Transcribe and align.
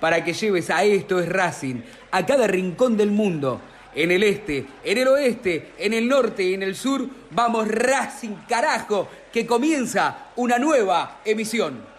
para 0.00 0.24
que 0.24 0.32
lleves 0.32 0.70
a 0.70 0.82
Esto 0.84 1.20
es 1.20 1.28
Racing 1.28 1.82
a 2.10 2.24
cada 2.26 2.46
rincón 2.46 2.96
del 2.96 3.10
mundo. 3.10 3.60
En 3.94 4.10
el 4.10 4.22
este, 4.22 4.66
en 4.84 4.98
el 4.98 5.08
oeste, 5.08 5.72
en 5.78 5.92
el 5.92 6.08
norte 6.08 6.44
y 6.44 6.54
en 6.54 6.62
el 6.62 6.76
sur, 6.76 7.06
vamos 7.32 7.68
Racing 7.68 8.36
carajo, 8.48 9.08
que 9.32 9.46
comienza 9.46 10.30
una 10.36 10.58
nueva 10.58 11.20
emisión. 11.24 11.89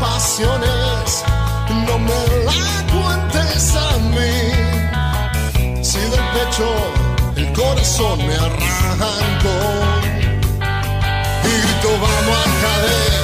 pasiones, 0.00 1.24
no 1.86 1.98
me 1.98 2.20
la 2.44 2.62
cuentes 2.92 3.74
a 3.76 3.98
mí. 4.14 4.36
Si 5.82 5.98
del 5.98 6.24
pecho 6.34 6.68
el 7.36 7.52
corazón 7.52 8.18
me 8.26 8.34
arrancó 8.34 9.58
y 11.44 11.60
grito 11.62 11.90
vamos 12.04 12.38
a 12.38 12.48
caer, 12.64 13.22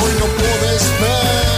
hoy 0.00 0.12
no 0.20 0.26
puedes 0.38 0.82
ver. 1.00 1.57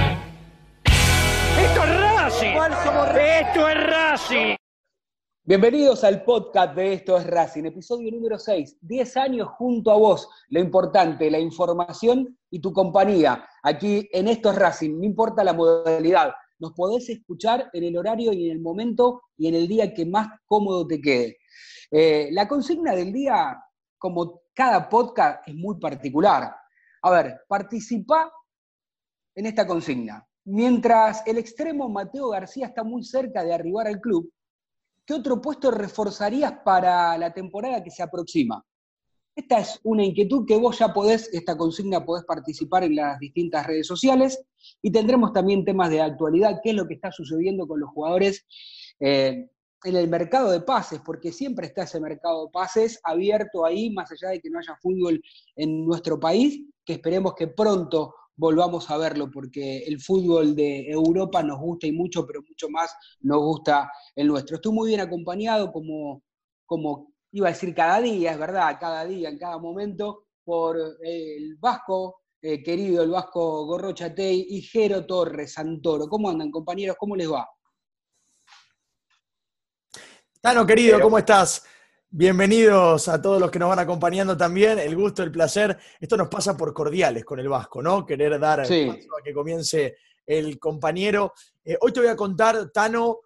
¡Esto 3.41 3.67
es 3.67 3.87
Racing! 3.87 4.55
Bienvenidos 5.43 6.03
al 6.03 6.23
podcast 6.23 6.75
de 6.75 6.93
Esto 6.93 7.17
es 7.17 7.25
Racing, 7.25 7.63
episodio 7.63 8.11
número 8.11 8.37
6. 8.37 8.77
10 8.81 9.17
años 9.17 9.47
junto 9.57 9.89
a 9.89 9.97
vos. 9.97 10.29
Lo 10.49 10.59
importante, 10.59 11.31
la 11.31 11.39
información 11.39 12.37
y 12.51 12.61
tu 12.61 12.71
compañía. 12.71 13.43
Aquí 13.63 14.07
en 14.11 14.27
Esto 14.27 14.51
es 14.51 14.57
Racing, 14.57 14.99
no 14.99 15.05
importa 15.05 15.43
la 15.43 15.53
modalidad. 15.53 16.31
Nos 16.59 16.73
podés 16.73 17.09
escuchar 17.09 17.67
en 17.73 17.83
el 17.83 17.97
horario 17.97 18.31
y 18.31 18.45
en 18.45 18.51
el 18.51 18.61
momento 18.61 19.23
y 19.35 19.47
en 19.47 19.55
el 19.55 19.67
día 19.67 19.91
que 19.91 20.05
más 20.05 20.27
cómodo 20.45 20.85
te 20.85 21.01
quede. 21.01 21.37
Eh, 21.89 22.29
la 22.33 22.47
consigna 22.47 22.93
del 22.93 23.11
día, 23.11 23.59
como 23.97 24.43
cada 24.53 24.87
podcast, 24.87 25.47
es 25.47 25.55
muy 25.55 25.79
particular. 25.79 26.55
A 27.01 27.09
ver, 27.09 27.41
participa 27.47 28.31
en 29.33 29.47
esta 29.47 29.65
consigna. 29.65 30.27
Mientras 30.45 31.21
el 31.27 31.37
extremo 31.37 31.87
Mateo 31.87 32.29
García 32.29 32.67
está 32.67 32.83
muy 32.83 33.03
cerca 33.03 33.43
de 33.43 33.53
arribar 33.53 33.87
al 33.87 34.01
club, 34.01 34.31
¿qué 35.05 35.13
otro 35.13 35.41
puesto 35.41 35.69
reforzarías 35.69 36.53
para 36.65 37.17
la 37.17 37.33
temporada 37.33 37.83
que 37.83 37.91
se 37.91 38.01
aproxima? 38.01 38.63
Esta 39.35 39.59
es 39.59 39.79
una 39.83 40.03
inquietud 40.03 40.45
que 40.45 40.57
vos 40.57 40.79
ya 40.79 40.93
podés, 40.93 41.29
esta 41.31 41.57
consigna 41.57 42.03
podés 42.03 42.25
participar 42.25 42.83
en 42.83 42.95
las 42.95 43.17
distintas 43.19 43.65
redes 43.65 43.87
sociales 43.87 44.43
y 44.81 44.91
tendremos 44.91 45.31
también 45.31 45.63
temas 45.63 45.89
de 45.89 46.01
actualidad, 46.01 46.59
qué 46.63 46.71
es 46.71 46.75
lo 46.75 46.87
que 46.87 46.95
está 46.95 47.11
sucediendo 47.11 47.67
con 47.67 47.79
los 47.79 47.89
jugadores 47.91 48.45
eh, 48.99 49.47
en 49.83 49.95
el 49.95 50.09
mercado 50.09 50.51
de 50.51 50.61
pases, 50.61 51.01
porque 51.05 51.31
siempre 51.31 51.67
está 51.67 51.83
ese 51.83 51.99
mercado 51.99 52.45
de 52.45 52.51
pases 52.51 52.99
abierto 53.03 53.65
ahí, 53.65 53.89
más 53.91 54.11
allá 54.11 54.29
de 54.29 54.41
que 54.41 54.49
no 54.49 54.59
haya 54.59 54.75
fútbol 54.81 55.21
en 55.55 55.85
nuestro 55.85 56.19
país, 56.19 56.65
que 56.83 56.93
esperemos 56.93 57.33
que 57.33 57.47
pronto 57.47 58.13
volvamos 58.41 58.89
a 58.89 58.97
verlo, 58.97 59.29
porque 59.29 59.83
el 59.83 60.01
fútbol 60.01 60.55
de 60.55 60.89
Europa 60.89 61.43
nos 61.43 61.59
gusta 61.59 61.85
y 61.85 61.91
mucho, 61.91 62.25
pero 62.25 62.41
mucho 62.41 62.69
más 62.69 62.91
nos 63.19 63.37
gusta 63.37 63.91
el 64.15 64.25
nuestro. 64.25 64.55
Estoy 64.55 64.73
muy 64.73 64.89
bien 64.89 64.99
acompañado, 64.99 65.71
como, 65.71 66.23
como 66.65 67.13
iba 67.33 67.49
a 67.49 67.51
decir 67.51 67.75
cada 67.75 68.01
día, 68.01 68.31
es 68.31 68.39
verdad, 68.39 68.77
cada 68.79 69.05
día, 69.05 69.29
en 69.29 69.37
cada 69.37 69.59
momento, 69.59 70.25
por 70.43 70.75
el 71.03 71.55
vasco, 71.57 72.21
eh, 72.41 72.63
querido, 72.63 73.03
el 73.03 73.11
vasco 73.11 73.67
Gorrochatei 73.67 74.47
y 74.49 74.63
Jero 74.63 75.05
Torres 75.05 75.53
Santoro. 75.53 76.07
¿Cómo 76.07 76.27
andan, 76.27 76.49
compañeros? 76.49 76.95
¿Cómo 76.97 77.15
les 77.15 77.31
va? 77.31 77.47
Tano, 80.41 80.65
querido, 80.65 80.99
¿cómo 80.99 81.19
estás? 81.19 81.63
Bienvenidos 82.13 83.07
a 83.07 83.21
todos 83.21 83.39
los 83.39 83.49
que 83.49 83.57
nos 83.57 83.69
van 83.69 83.79
acompañando 83.79 84.35
también. 84.35 84.77
El 84.77 84.97
gusto, 84.97 85.23
el 85.23 85.31
placer. 85.31 85.77
Esto 85.97 86.17
nos 86.17 86.27
pasa 86.27 86.57
por 86.57 86.73
cordiales 86.73 87.23
con 87.23 87.39
el 87.39 87.47
Vasco, 87.47 87.81
¿no? 87.81 88.05
Querer 88.05 88.37
dar 88.37 88.63
paso 88.63 88.73
a 89.17 89.23
que 89.23 89.33
comience 89.33 89.95
el 90.25 90.59
compañero. 90.59 91.31
Eh, 91.63 91.77
hoy 91.79 91.93
te 91.93 92.01
voy 92.01 92.09
a 92.09 92.17
contar, 92.17 92.69
Tano, 92.71 93.19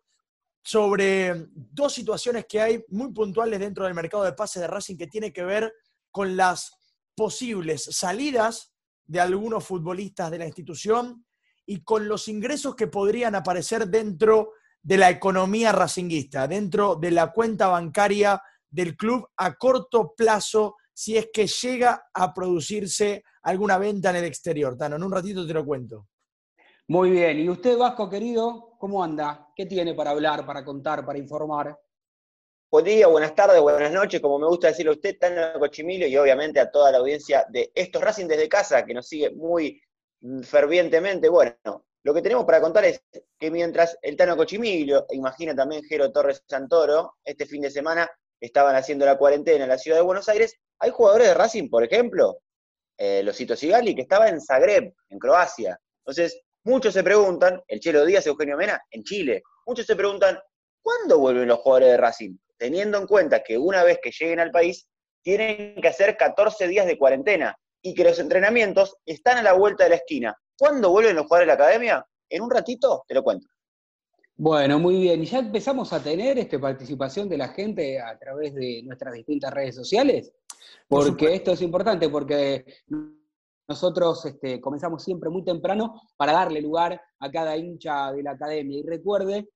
sobre 0.62 1.47
dos 1.51 1.94
situaciones 1.94 2.46
que 2.47 2.62
hay 2.62 2.85
muy 2.90 3.12
puntuales 3.12 3.59
dentro 3.59 3.85
del 3.85 3.96
mercado 3.96 4.23
de 4.23 4.34
pases 4.34 4.62
de 4.62 4.68
Racing 4.68 4.97
que 4.97 5.07
tiene 5.07 5.34
que 5.34 5.44
ver 5.44 5.73
con 6.12 6.38
las 6.38 6.78
posibles 7.16 7.85
salidas 7.85 8.72
de 9.07 9.19
algunos 9.19 9.66
futbolistas 9.66 10.29
de 10.29 10.38
la 10.38 10.46
institución 10.46 11.25
y 11.66 11.84
con 11.84 12.07
los 12.07 12.28
ingresos 12.28 12.75
que 12.75 12.85
podrían 12.85 13.34
aparecer 13.34 13.88
dentro 13.88 14.52
de 14.84 14.97
la 14.99 15.09
economía 15.09 15.72
racinguista, 15.72 16.47
dentro 16.47 16.93
de 16.93 17.09
la 17.09 17.31
cuenta 17.31 17.66
bancaria 17.66 18.40
del 18.75 18.97
club 18.97 19.25
a 19.37 19.55
corto 19.55 20.13
plazo 20.16 20.75
si 20.93 21.17
es 21.17 21.29
que 21.33 21.47
llega 21.47 22.07
a 22.13 22.33
producirse 22.33 23.23
alguna 23.43 23.77
venta 23.77 24.09
en 24.09 24.17
el 24.17 24.25
exterior. 24.25 24.77
Tano, 24.77 24.97
en 24.97 25.03
un 25.03 25.11
ratito 25.11 25.47
te 25.47 25.53
lo 25.53 25.66
cuento. 25.66 26.07
Muy 26.89 27.09
bien. 27.09 27.39
¿Y 27.39 27.49
usted, 27.49 27.77
Vasco, 27.77 28.09
querido, 28.09 28.75
cómo 28.77 29.03
anda? 29.03 29.47
¿Qué 29.55 29.66
tiene 29.66 29.93
para 29.93 30.11
hablar, 30.11 30.45
para 30.45 30.63
contar, 30.63 31.05
para 31.05 31.17
informar? 31.17 31.79
Buen 32.69 32.85
día, 32.85 33.07
buenas 33.07 33.33
tardes, 33.33 33.61
buenas 33.61 33.91
noches, 33.91 34.19
como 34.19 34.37
me 34.37 34.47
gusta 34.47 34.67
decirle 34.67 34.89
a 34.89 34.95
usted, 34.95 35.17
Tano 35.17 35.57
Cochimilio, 35.59 36.07
y 36.07 36.17
obviamente 36.17 36.59
a 36.59 36.69
toda 36.69 36.91
la 36.91 36.97
audiencia 36.97 37.45
de 37.49 37.71
estos 37.73 38.01
Racing 38.01 38.28
desde 38.28 38.49
casa, 38.49 38.85
que 38.85 38.93
nos 38.93 39.07
sigue 39.07 39.29
muy 39.31 39.81
fervientemente. 40.43 41.29
Bueno, 41.29 41.85
lo 42.03 42.13
que 42.13 42.21
tenemos 42.21 42.43
para 42.43 42.59
contar 42.59 42.83
es 42.85 43.01
que 43.39 43.49
mientras 43.49 43.97
el 44.01 44.17
Tano 44.17 44.35
Cochimilio, 44.35 45.05
e 45.09 45.16
imagina 45.16 45.55
también 45.55 45.83
Jero 45.83 46.11
Torres 46.11 46.43
Santoro, 46.47 47.16
este 47.23 47.45
fin 47.45 47.61
de 47.61 47.71
semana 47.71 48.09
estaban 48.45 48.75
haciendo 48.75 49.05
la 49.05 49.17
cuarentena 49.17 49.63
en 49.63 49.69
la 49.69 49.77
ciudad 49.77 49.97
de 49.97 50.03
Buenos 50.03 50.29
Aires, 50.29 50.55
hay 50.79 50.91
jugadores 50.91 51.27
de 51.27 51.33
Racing, 51.33 51.69
por 51.69 51.83
ejemplo, 51.83 52.39
eh, 52.97 53.23
los 53.23 53.35
Sigali, 53.35 53.95
que 53.95 54.01
estaba 54.01 54.29
en 54.29 54.41
Zagreb, 54.41 54.93
en 55.09 55.19
Croacia. 55.19 55.79
Entonces, 55.99 56.45
Muchos 56.65 56.95
se 56.95 57.03
preguntan, 57.03 57.61
el 57.67 57.79
Chelo 57.79 58.03
Díaz, 58.03 58.25
Eugenio 58.25 58.57
Mena, 58.57 58.83
en 58.89 59.03
Chile, 59.03 59.43
muchos 59.67 59.85
se 59.85 59.95
preguntan, 59.95 60.39
¿cuándo 60.81 61.19
vuelven 61.19 61.47
los 61.47 61.59
jugadores 61.59 61.89
de 61.89 61.97
Racing? 61.97 62.37
Teniendo 62.57 62.97
en 62.97 63.05
cuenta 63.05 63.43
que 63.43 63.55
una 63.55 63.83
vez 63.83 63.99
que 64.01 64.09
lleguen 64.09 64.39
al 64.39 64.49
país, 64.49 64.87
tienen 65.21 65.79
que 65.79 65.87
hacer 65.87 66.17
14 66.17 66.67
días 66.67 66.87
de 66.87 66.97
cuarentena 66.97 67.55
y 67.83 67.93
que 67.93 68.03
los 68.03 68.17
entrenamientos 68.17 68.97
están 69.05 69.37
a 69.37 69.43
la 69.43 69.53
vuelta 69.53 69.83
de 69.83 69.91
la 69.91 69.97
esquina. 69.97 70.35
¿Cuándo 70.57 70.89
vuelven 70.89 71.15
los 71.15 71.27
jugadores 71.27 71.45
de 71.45 71.55
la 71.55 71.65
academia? 71.65 72.05
En 72.29 72.41
un 72.41 72.49
ratito 72.49 73.03
te 73.07 73.13
lo 73.13 73.21
cuento. 73.21 73.47
Bueno, 74.37 74.79
muy 74.79 74.99
bien. 74.99 75.23
¿Y 75.23 75.26
ya 75.26 75.40
empezamos 75.40 75.93
a 75.93 76.03
tener 76.03 76.37
este, 76.37 76.59
participación 76.59 77.29
de 77.29 77.37
la 77.37 77.47
gente 77.49 78.02
a 78.02 78.20
través 78.20 78.53
de 78.53 78.82
nuestras 78.84 79.14
distintas 79.14 79.53
redes 79.53 79.76
sociales? 79.76 80.34
Porque 80.90 81.35
esto 81.35 81.53
es 81.53 81.61
importante, 81.61 82.09
porque 82.09 82.66
nosotros 83.67 84.26
este, 84.26 84.59
comenzamos 84.59 85.03
siempre 85.03 85.29
muy 85.29 85.46
temprano 85.46 86.02
para 86.17 86.34
darle 86.34 86.59
lugar 86.61 87.02
a 87.20 87.32
cada 87.32 87.55
hincha 87.55 88.11
de 88.11 88.23
la 88.23 88.32
academia. 88.32 88.79
Y 88.79 88.84
recuerde 88.84 89.49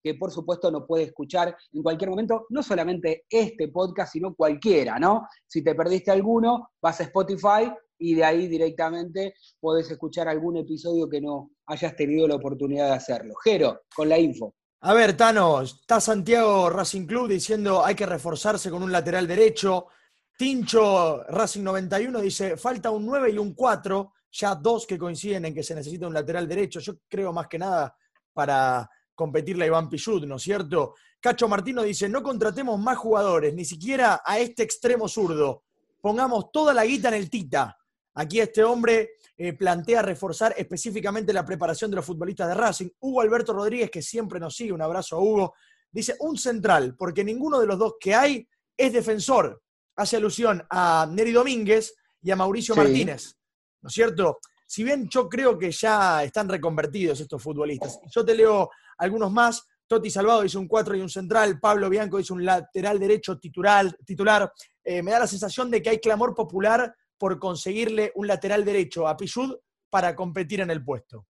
que 0.00 0.14
por 0.14 0.30
supuesto 0.30 0.70
nos 0.70 0.86
puede 0.86 1.02
escuchar 1.02 1.56
en 1.72 1.82
cualquier 1.82 2.10
momento, 2.10 2.46
no 2.50 2.62
solamente 2.62 3.24
este 3.28 3.66
podcast, 3.66 4.12
sino 4.12 4.32
cualquiera, 4.32 4.96
¿no? 5.00 5.26
Si 5.44 5.62
te 5.64 5.74
perdiste 5.74 6.12
alguno, 6.12 6.70
vas 6.80 7.00
a 7.00 7.02
Spotify 7.02 7.68
y 7.98 8.14
de 8.14 8.24
ahí 8.24 8.46
directamente 8.46 9.34
podés 9.60 9.90
escuchar 9.90 10.28
algún 10.28 10.56
episodio 10.56 11.08
que 11.08 11.20
no 11.20 11.50
hayas 11.66 11.96
tenido 11.96 12.26
la 12.28 12.36
oportunidad 12.36 12.88
de 12.88 12.94
hacerlo. 12.94 13.34
Jero, 13.42 13.82
con 13.94 14.08
la 14.08 14.18
info. 14.18 14.54
A 14.80 14.94
ver, 14.94 15.16
Tano, 15.16 15.60
está 15.62 16.00
Santiago 16.00 16.70
Racing 16.70 17.06
Club 17.06 17.28
diciendo 17.28 17.84
hay 17.84 17.96
que 17.96 18.06
reforzarse 18.06 18.70
con 18.70 18.82
un 18.82 18.92
lateral 18.92 19.26
derecho. 19.26 19.88
Tincho 20.36 21.24
Racing 21.24 21.64
91 21.64 22.20
dice 22.20 22.56
falta 22.56 22.90
un 22.90 23.04
9 23.04 23.32
y 23.32 23.38
un 23.38 23.54
4, 23.54 24.12
ya 24.30 24.54
dos 24.54 24.86
que 24.86 24.96
coinciden 24.96 25.46
en 25.46 25.54
que 25.54 25.64
se 25.64 25.74
necesita 25.74 26.06
un 26.06 26.14
lateral 26.14 26.46
derecho. 26.46 26.78
Yo 26.78 26.94
creo 27.08 27.32
más 27.32 27.48
que 27.48 27.58
nada 27.58 27.92
para 28.32 28.88
competirle 29.16 29.64
a 29.64 29.66
Iván 29.66 29.88
Pichut, 29.88 30.24
¿no 30.24 30.36
es 30.36 30.42
cierto? 30.42 30.94
Cacho 31.20 31.48
Martino 31.48 31.82
dice, 31.82 32.08
no 32.08 32.22
contratemos 32.22 32.78
más 32.78 32.96
jugadores, 32.96 33.52
ni 33.52 33.64
siquiera 33.64 34.22
a 34.24 34.38
este 34.38 34.62
extremo 34.62 35.08
zurdo. 35.08 35.64
Pongamos 36.00 36.52
toda 36.52 36.72
la 36.72 36.84
guita 36.84 37.08
en 37.08 37.14
el 37.14 37.28
Tita. 37.28 37.76
Aquí 38.18 38.40
este 38.40 38.64
hombre 38.64 39.12
eh, 39.36 39.52
plantea 39.52 40.02
reforzar 40.02 40.52
específicamente 40.58 41.32
la 41.32 41.44
preparación 41.44 41.88
de 41.88 41.96
los 41.96 42.04
futbolistas 42.04 42.48
de 42.48 42.54
Racing. 42.54 42.88
Hugo 42.98 43.20
Alberto 43.20 43.52
Rodríguez, 43.52 43.92
que 43.92 44.02
siempre 44.02 44.40
nos 44.40 44.56
sigue, 44.56 44.72
un 44.72 44.82
abrazo 44.82 45.14
a 45.14 45.20
Hugo, 45.20 45.54
dice 45.88 46.16
un 46.18 46.36
central, 46.36 46.96
porque 46.96 47.22
ninguno 47.22 47.60
de 47.60 47.66
los 47.66 47.78
dos 47.78 47.94
que 48.00 48.16
hay 48.16 48.48
es 48.76 48.92
defensor. 48.92 49.62
Hace 49.94 50.16
alusión 50.16 50.60
a 50.68 51.08
Neri 51.08 51.30
Domínguez 51.30 51.94
y 52.20 52.32
a 52.32 52.36
Mauricio 52.36 52.74
Martínez, 52.74 53.36
¿no 53.82 53.88
es 53.88 53.94
cierto? 53.94 54.40
Si 54.66 54.82
bien 54.82 55.08
yo 55.08 55.28
creo 55.28 55.56
que 55.56 55.70
ya 55.70 56.24
están 56.24 56.48
reconvertidos 56.48 57.20
estos 57.20 57.40
futbolistas, 57.40 58.00
yo 58.10 58.24
te 58.24 58.34
leo 58.34 58.68
algunos 58.98 59.30
más. 59.30 59.64
Toti 59.86 60.10
Salvado 60.10 60.42
dice 60.42 60.58
un 60.58 60.66
4 60.66 60.96
y 60.96 61.00
un 61.02 61.08
central, 61.08 61.60
Pablo 61.60 61.88
Bianco 61.88 62.18
dice 62.18 62.32
un 62.32 62.44
lateral 62.44 62.98
derecho 62.98 63.38
titular. 63.38 63.96
titular. 64.04 64.52
Eh, 64.82 65.04
me 65.04 65.12
da 65.12 65.20
la 65.20 65.28
sensación 65.28 65.70
de 65.70 65.80
que 65.80 65.90
hay 65.90 65.98
clamor 66.00 66.34
popular 66.34 66.92
por 67.18 67.38
conseguirle 67.38 68.12
un 68.14 68.26
lateral 68.26 68.64
derecho 68.64 69.08
a 69.08 69.16
Pichud 69.16 69.56
para 69.90 70.14
competir 70.14 70.60
en 70.60 70.70
el 70.70 70.84
puesto. 70.84 71.26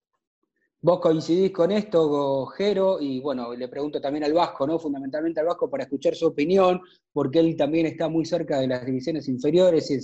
Vos 0.81 1.01
coincidís 1.01 1.51
con 1.51 1.73
esto, 1.73 2.45
Jero, 2.45 3.01
y 3.01 3.19
bueno, 3.19 3.53
le 3.53 3.67
pregunto 3.67 3.99
también 3.99 4.23
al 4.23 4.31
Vasco, 4.33 4.65
¿no? 4.65 4.79
Fundamentalmente 4.79 5.41
al 5.41 5.47
Vasco 5.47 5.69
para 5.69 5.83
escuchar 5.83 6.15
su 6.15 6.27
opinión, 6.27 6.79
porque 7.11 7.39
él 7.39 7.57
también 7.57 7.85
está 7.85 8.07
muy 8.07 8.23
cerca 8.23 8.59
de 8.59 8.67
las 8.67 8.85
divisiones 8.85 9.27
inferiores 9.27 9.91
y 9.91 9.99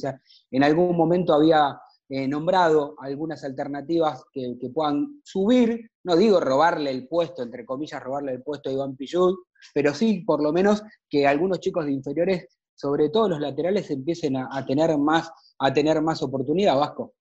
en 0.52 0.64
algún 0.64 0.98
momento 0.98 1.34
había 1.34 1.80
eh, 2.10 2.28
nombrado 2.28 2.96
algunas 3.00 3.44
alternativas 3.44 4.26
que, 4.32 4.58
puedan 4.74 5.22
subir, 5.24 5.90
no 6.04 6.16
digo 6.16 6.40
robarle 6.40 6.92
el 6.92 7.08
puesto, 7.08 7.42
entre 7.42 7.66
comillas, 7.66 8.04
robarle 8.04 8.34
el 8.34 8.44
puesto 8.44 8.70
a 8.70 8.74
Iván 8.74 8.98
Pichud, 8.98 9.34
pero 9.74 9.94
sí 9.94 10.24
por 10.28 10.44
lo 10.44 10.54
menos 10.54 10.84
que 11.10 11.26
algunos 11.26 11.62
chicos 11.62 11.86
de 11.86 11.94
inferiores, 11.94 12.48
sobre 12.75 13.10
todo 13.10 13.30
los 13.30 13.39
laterales, 13.39 13.89
empiecen 13.89 14.38
a 14.38 14.66
tener 14.66 14.98
más 14.98 15.31
a 15.60 15.74
tener 15.74 16.01
más 16.01 16.22
oportunidad, 16.22 16.77
Vasco. 16.77 17.13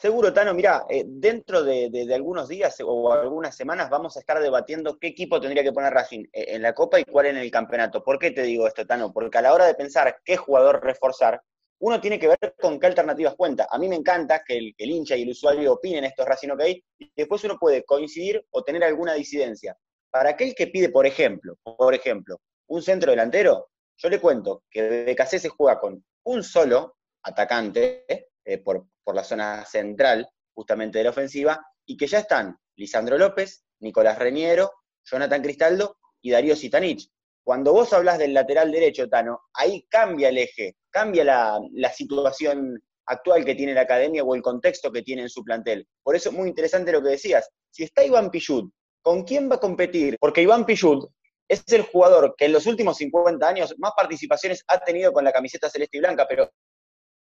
Seguro, 0.00 0.32
Tano, 0.32 0.54
mira, 0.54 0.86
eh, 0.88 1.04
dentro 1.06 1.64
de, 1.64 2.08
algunos 2.14 2.48
días 2.48 2.76
o 2.84 3.12
algunas 3.12 3.56
semanas 3.56 3.90
vamos 3.90 4.16
a 4.16 4.20
estar 4.20 4.40
debatiendo 4.40 4.96
qué 4.96 5.08
equipo 5.08 5.40
tendría 5.40 5.64
que 5.64 5.72
poner 5.72 5.92
Racing 5.92 6.24
eh, 6.32 6.46
en 6.50 6.62
la 6.62 6.72
Copa 6.72 7.00
y 7.00 7.04
cuál 7.04 7.26
en 7.26 7.36
el 7.36 7.50
campeonato. 7.50 8.04
¿Por 8.04 8.18
qué 8.18 8.30
te 8.30 8.42
digo 8.42 8.68
esto, 8.68 8.86
Tano? 8.86 9.12
Porque 9.12 9.38
a 9.38 9.42
la 9.42 9.52
hora 9.52 9.66
de 9.66 9.74
pensar 9.74 10.20
qué 10.24 10.36
jugador 10.36 10.84
reforzar, 10.84 11.42
uno 11.80 12.00
tiene 12.00 12.18
que 12.18 12.28
ver 12.28 12.54
con 12.60 12.78
qué 12.78 12.86
alternativas 12.86 13.34
cuenta. 13.34 13.66
A 13.70 13.78
mí 13.78 13.88
me 13.88 13.96
encanta 13.96 14.42
que 14.46 14.56
el, 14.56 14.74
hincha 14.78 15.16
y 15.16 15.22
el 15.22 15.30
usuario 15.30 15.72
opinen 15.72 16.04
esto 16.04 16.22
es 16.22 16.28
Racing 16.28 16.50
OK, 16.50 16.62
y 16.98 17.12
después 17.16 17.42
uno 17.42 17.58
puede 17.58 17.84
coincidir 17.84 18.44
o 18.50 18.62
tener 18.62 18.84
alguna 18.84 19.14
disidencia. 19.14 19.76
Para 20.10 20.30
aquel 20.30 20.54
que 20.54 20.68
pide, 20.68 20.90
por 20.90 21.06
ejemplo, 21.06 21.56
por 21.62 21.92
ejemplo, 21.92 22.40
un 22.68 22.82
centro 22.82 23.10
delantero, 23.10 23.68
yo 23.98 24.08
le 24.08 24.20
cuento 24.20 24.64
que 24.70 25.04
BKC 25.04 25.38
se 25.38 25.48
juega 25.48 25.80
con 25.80 26.04
un 26.24 26.42
solo 26.42 26.96
atacante 27.22 28.04
eh, 28.44 28.58
por, 28.58 28.86
la 29.12 29.24
zona 29.24 29.64
central 29.64 30.28
justamente 30.54 30.98
de 30.98 31.04
la 31.04 31.10
ofensiva, 31.10 31.64
y 31.86 31.96
que 31.96 32.06
ya 32.06 32.18
están 32.18 32.56
Lisandro 32.76 33.16
López, 33.16 33.64
Nicolás 33.80 34.18
Reñero, 34.18 34.70
Jonathan 35.04 35.40
Cristaldo 35.40 35.96
y 36.20 36.30
Darío 36.30 36.54
Sitanich. 36.54 37.08
Cuando 37.42 37.72
vos 37.72 37.92
hablas 37.94 38.18
del 38.18 38.34
lateral 38.34 38.70
derecho, 38.70 39.08
Tano, 39.08 39.40
ahí 39.54 39.86
cambia 39.88 40.28
el 40.28 40.36
eje, 40.36 40.76
cambia 40.90 41.24
la, 41.24 41.92
situación 41.94 42.78
actual 43.06 43.44
que 43.44 43.54
tiene 43.54 43.72
la 43.72 43.82
academia 43.82 44.22
o 44.22 44.34
el 44.34 44.42
contexto 44.42 44.92
que 44.92 45.02
tiene 45.02 45.22
en 45.22 45.30
su 45.30 45.42
plantel. 45.42 45.86
Por 46.02 46.14
eso 46.14 46.28
es 46.28 46.34
muy 46.34 46.48
interesante 46.48 46.92
lo 46.92 47.02
que 47.02 47.10
decías. 47.10 47.48
Si 47.70 47.84
está 47.84 48.04
Iván 48.04 48.30
Pichud, 48.30 48.70
¿con 49.00 49.22
quién 49.24 49.50
va 49.50 49.54
a 49.54 49.60
competir? 49.60 50.18
Porque 50.20 50.42
Iván 50.42 50.66
Pichud 50.66 51.08
es 51.48 51.64
el 51.68 51.82
jugador 51.82 52.34
que 52.36 52.44
en 52.44 52.52
los 52.52 52.66
últimos 52.66 52.98
50 52.98 53.48
años 53.48 53.74
más 53.78 53.92
participaciones 53.96 54.62
ha 54.68 54.78
tenido 54.78 55.12
con 55.12 55.24
la 55.24 55.32
camiseta 55.32 55.70
celeste 55.70 55.96
y 55.96 56.00
blanca, 56.00 56.26
pero 56.28 56.50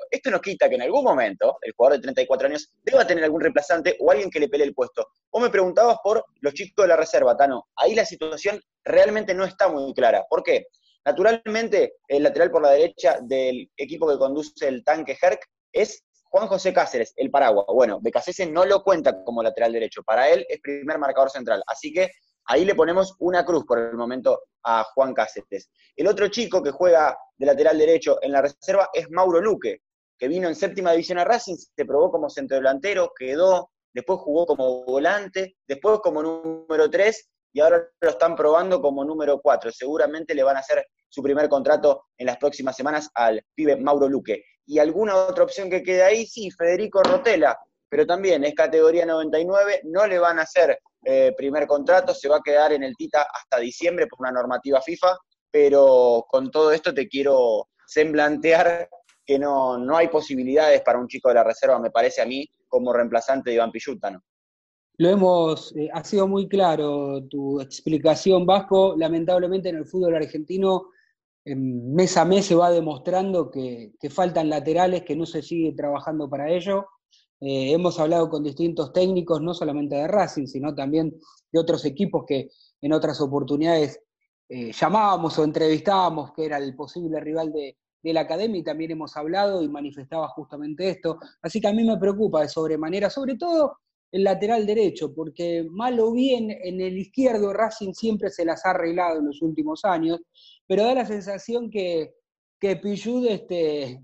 esto 0.09 0.31
nos 0.31 0.41
quita 0.41 0.67
que 0.67 0.75
en 0.75 0.81
algún 0.81 1.03
momento 1.03 1.57
el 1.61 1.73
jugador 1.73 1.97
de 1.97 2.03
34 2.03 2.47
años 2.47 2.73
deba 2.83 3.05
tener 3.05 3.23
algún 3.23 3.41
reemplazante 3.41 3.95
o 3.99 4.11
alguien 4.11 4.29
que 4.29 4.39
le 4.39 4.49
pelee 4.49 4.65
el 4.65 4.73
puesto. 4.73 5.07
Vos 5.31 5.41
me 5.41 5.49
preguntabas 5.49 5.97
por 6.03 6.25
los 6.41 6.53
chicos 6.53 6.83
de 6.83 6.87
la 6.87 6.95
reserva, 6.95 7.37
Tano. 7.37 7.67
Ahí 7.75 7.93
la 7.93 8.05
situación 8.05 8.59
realmente 8.83 9.33
no 9.33 9.45
está 9.45 9.67
muy 9.67 9.93
clara. 9.93 10.25
¿Por 10.27 10.41
qué? 10.41 10.67
Naturalmente, 11.05 11.93
el 12.07 12.23
lateral 12.23 12.51
por 12.51 12.61
la 12.61 12.71
derecha 12.71 13.19
del 13.21 13.69
equipo 13.77 14.07
que 14.09 14.17
conduce 14.17 14.67
el 14.67 14.83
tanque 14.83 15.17
Herc 15.21 15.45
es 15.71 16.03
Juan 16.23 16.47
José 16.47 16.73
Cáceres, 16.73 17.13
el 17.15 17.29
Paraguas. 17.29 17.65
Bueno, 17.67 17.99
Becasese 18.01 18.45
no 18.45 18.65
lo 18.65 18.83
cuenta 18.83 19.23
como 19.23 19.43
lateral 19.43 19.73
derecho. 19.73 20.03
Para 20.03 20.29
él 20.29 20.45
es 20.47 20.59
primer 20.61 20.97
marcador 20.97 21.29
central. 21.29 21.63
Así 21.67 21.91
que 21.91 22.11
ahí 22.49 22.65
le 22.65 22.75
ponemos 22.75 23.15
una 23.19 23.45
cruz 23.45 23.63
por 23.65 23.77
el 23.79 23.95
momento 23.95 24.41
a 24.63 24.83
Juan 24.83 25.13
Cáceres. 25.13 25.69
El 25.95 26.07
otro 26.07 26.27
chico 26.29 26.63
que 26.63 26.71
juega 26.71 27.15
de 27.37 27.45
lateral 27.45 27.77
derecho 27.77 28.17
en 28.21 28.31
la 28.31 28.41
reserva 28.41 28.89
es 28.91 29.09
Mauro 29.11 29.39
Luque, 29.39 29.83
que 30.17 30.27
vino 30.27 30.47
en 30.47 30.55
séptima 30.55 30.91
división 30.91 31.19
a 31.19 31.23
Racing, 31.23 31.55
se 31.55 31.85
probó 31.85 32.11
como 32.11 32.27
centrodelantero, 32.29 33.11
quedó, 33.15 33.69
después 33.93 34.19
jugó 34.19 34.47
como 34.47 34.83
volante, 34.83 35.57
después 35.67 35.99
como 35.99 36.23
número 36.23 36.89
3 36.89 37.29
y 37.53 37.59
ahora 37.61 37.87
lo 38.01 38.09
están 38.09 38.35
probando 38.35 38.81
como 38.81 39.05
número 39.05 39.39
4. 39.39 39.71
Seguramente 39.71 40.33
le 40.33 40.43
van 40.43 40.57
a 40.57 40.61
hacer 40.61 40.83
su 41.07 41.21
primer 41.21 41.49
contrato 41.49 42.05
en 42.17 42.25
las 42.25 42.37
próximas 42.37 42.75
semanas 42.75 43.09
al 43.13 43.43
pibe 43.53 43.75
Mauro 43.77 44.09
Luque. 44.09 44.43
Y 44.65 44.79
alguna 44.79 45.15
otra 45.15 45.43
opción 45.43 45.69
que 45.69 45.83
quede 45.83 46.01
ahí, 46.01 46.25
sí, 46.25 46.49
Federico 46.49 47.03
Rotela, 47.03 47.57
pero 47.89 48.05
también 48.05 48.43
es 48.43 48.53
categoría 48.53 49.05
99, 49.05 49.81
no 49.85 50.05
le 50.07 50.19
van 50.19 50.39
a 50.39 50.43
hacer 50.43 50.79
eh, 51.03 51.33
primer 51.35 51.67
contrato, 51.67 52.13
se 52.13 52.29
va 52.29 52.37
a 52.37 52.43
quedar 52.43 52.73
en 52.73 52.83
el 52.83 52.95
Tita 52.95 53.27
hasta 53.33 53.59
diciembre 53.59 54.07
por 54.07 54.19
una 54.19 54.31
normativa 54.31 54.81
FIFA, 54.81 55.17
pero 55.51 56.25
con 56.29 56.51
todo 56.51 56.71
esto 56.71 56.93
te 56.93 57.07
quiero 57.07 57.67
semblantear 57.87 58.87
que 59.25 59.39
no, 59.39 59.77
no 59.77 59.97
hay 59.97 60.07
posibilidades 60.07 60.81
para 60.81 60.99
un 60.99 61.07
chico 61.07 61.29
de 61.29 61.35
la 61.35 61.43
reserva, 61.43 61.79
me 61.79 61.91
parece 61.91 62.21
a 62.21 62.25
mí, 62.25 62.47
como 62.67 62.93
reemplazante 62.93 63.49
de 63.49 63.55
Iván 63.55 63.71
Pilluta, 63.71 64.11
¿no? 64.11 64.21
Lo 64.99 65.07
hemos, 65.07 65.73
eh, 65.77 65.89
ha 65.93 66.03
sido 66.03 66.27
muy 66.27 66.49
claro 66.49 67.23
tu 67.29 67.61
explicación, 67.61 68.45
Vasco. 68.45 68.95
Lamentablemente 68.97 69.69
en 69.69 69.77
el 69.77 69.85
fútbol 69.85 70.15
argentino, 70.15 70.89
mes 71.45 72.17
a 72.17 72.25
mes 72.25 72.45
se 72.45 72.55
va 72.55 72.69
demostrando 72.69 73.49
que, 73.49 73.93
faltan 74.09 74.49
laterales, 74.49 75.03
que 75.03 75.15
no 75.15 75.25
se 75.25 75.41
sigue 75.41 75.71
trabajando 75.71 76.29
para 76.29 76.49
ello. 76.49 76.85
Eh, 77.41 77.71
hemos 77.71 77.99
hablado 77.99 78.29
con 78.29 78.43
distintos 78.43 78.91
técnicos, 78.91 79.41
no 79.41 79.53
solamente 79.53 79.95
de 79.95 80.07
Racing, 80.07 80.45
sino 80.45 80.75
también 80.75 81.17
de 81.51 81.59
otros 81.59 81.85
equipos 81.85 82.25
que 82.27 82.49
en 82.81 82.93
otras 82.93 83.21
oportunidades 83.21 84.01
eh, 84.49 84.71
llamábamos 84.71 85.37
o 85.37 85.43
entrevistábamos, 85.43 86.33
que 86.33 86.45
era 86.45 86.57
el 86.57 86.75
posible 86.75 87.19
rival 87.19 87.51
de, 87.51 87.77
la 88.01 88.21
academia 88.21 88.59
y 88.59 88.63
también 88.63 88.91
hemos 88.91 89.15
hablado 89.17 89.61
y 89.61 89.69
manifestaba 89.69 90.27
justamente 90.29 90.89
esto. 90.89 91.19
Así 91.41 91.59
que 91.61 91.67
a 91.67 91.73
mí 91.73 91.83
me 91.83 91.97
preocupa 91.97 92.41
de 92.41 92.49
sobremanera, 92.49 93.09
sobre 93.09 93.35
todo 93.35 93.77
el 94.11 94.23
lateral 94.23 94.65
derecho, 94.65 95.13
porque 95.13 95.67
mal 95.69 95.99
o 95.99 96.11
bien 96.13 96.49
en 96.49 96.81
el 96.81 96.97
izquierdo 96.97 97.53
Racing 97.53 97.93
siempre 97.93 98.29
se 98.31 98.45
las 98.45 98.65
ha 98.65 98.71
arreglado 98.71 99.19
en 99.19 99.27
los 99.27 99.41
últimos 99.41 99.85
años, 99.85 100.19
pero 100.65 100.85
da 100.85 100.95
la 100.95 101.05
sensación 101.05 101.69
que, 101.69 102.15
que 102.59 102.77
Pillud 102.77 103.27
este, 103.27 104.01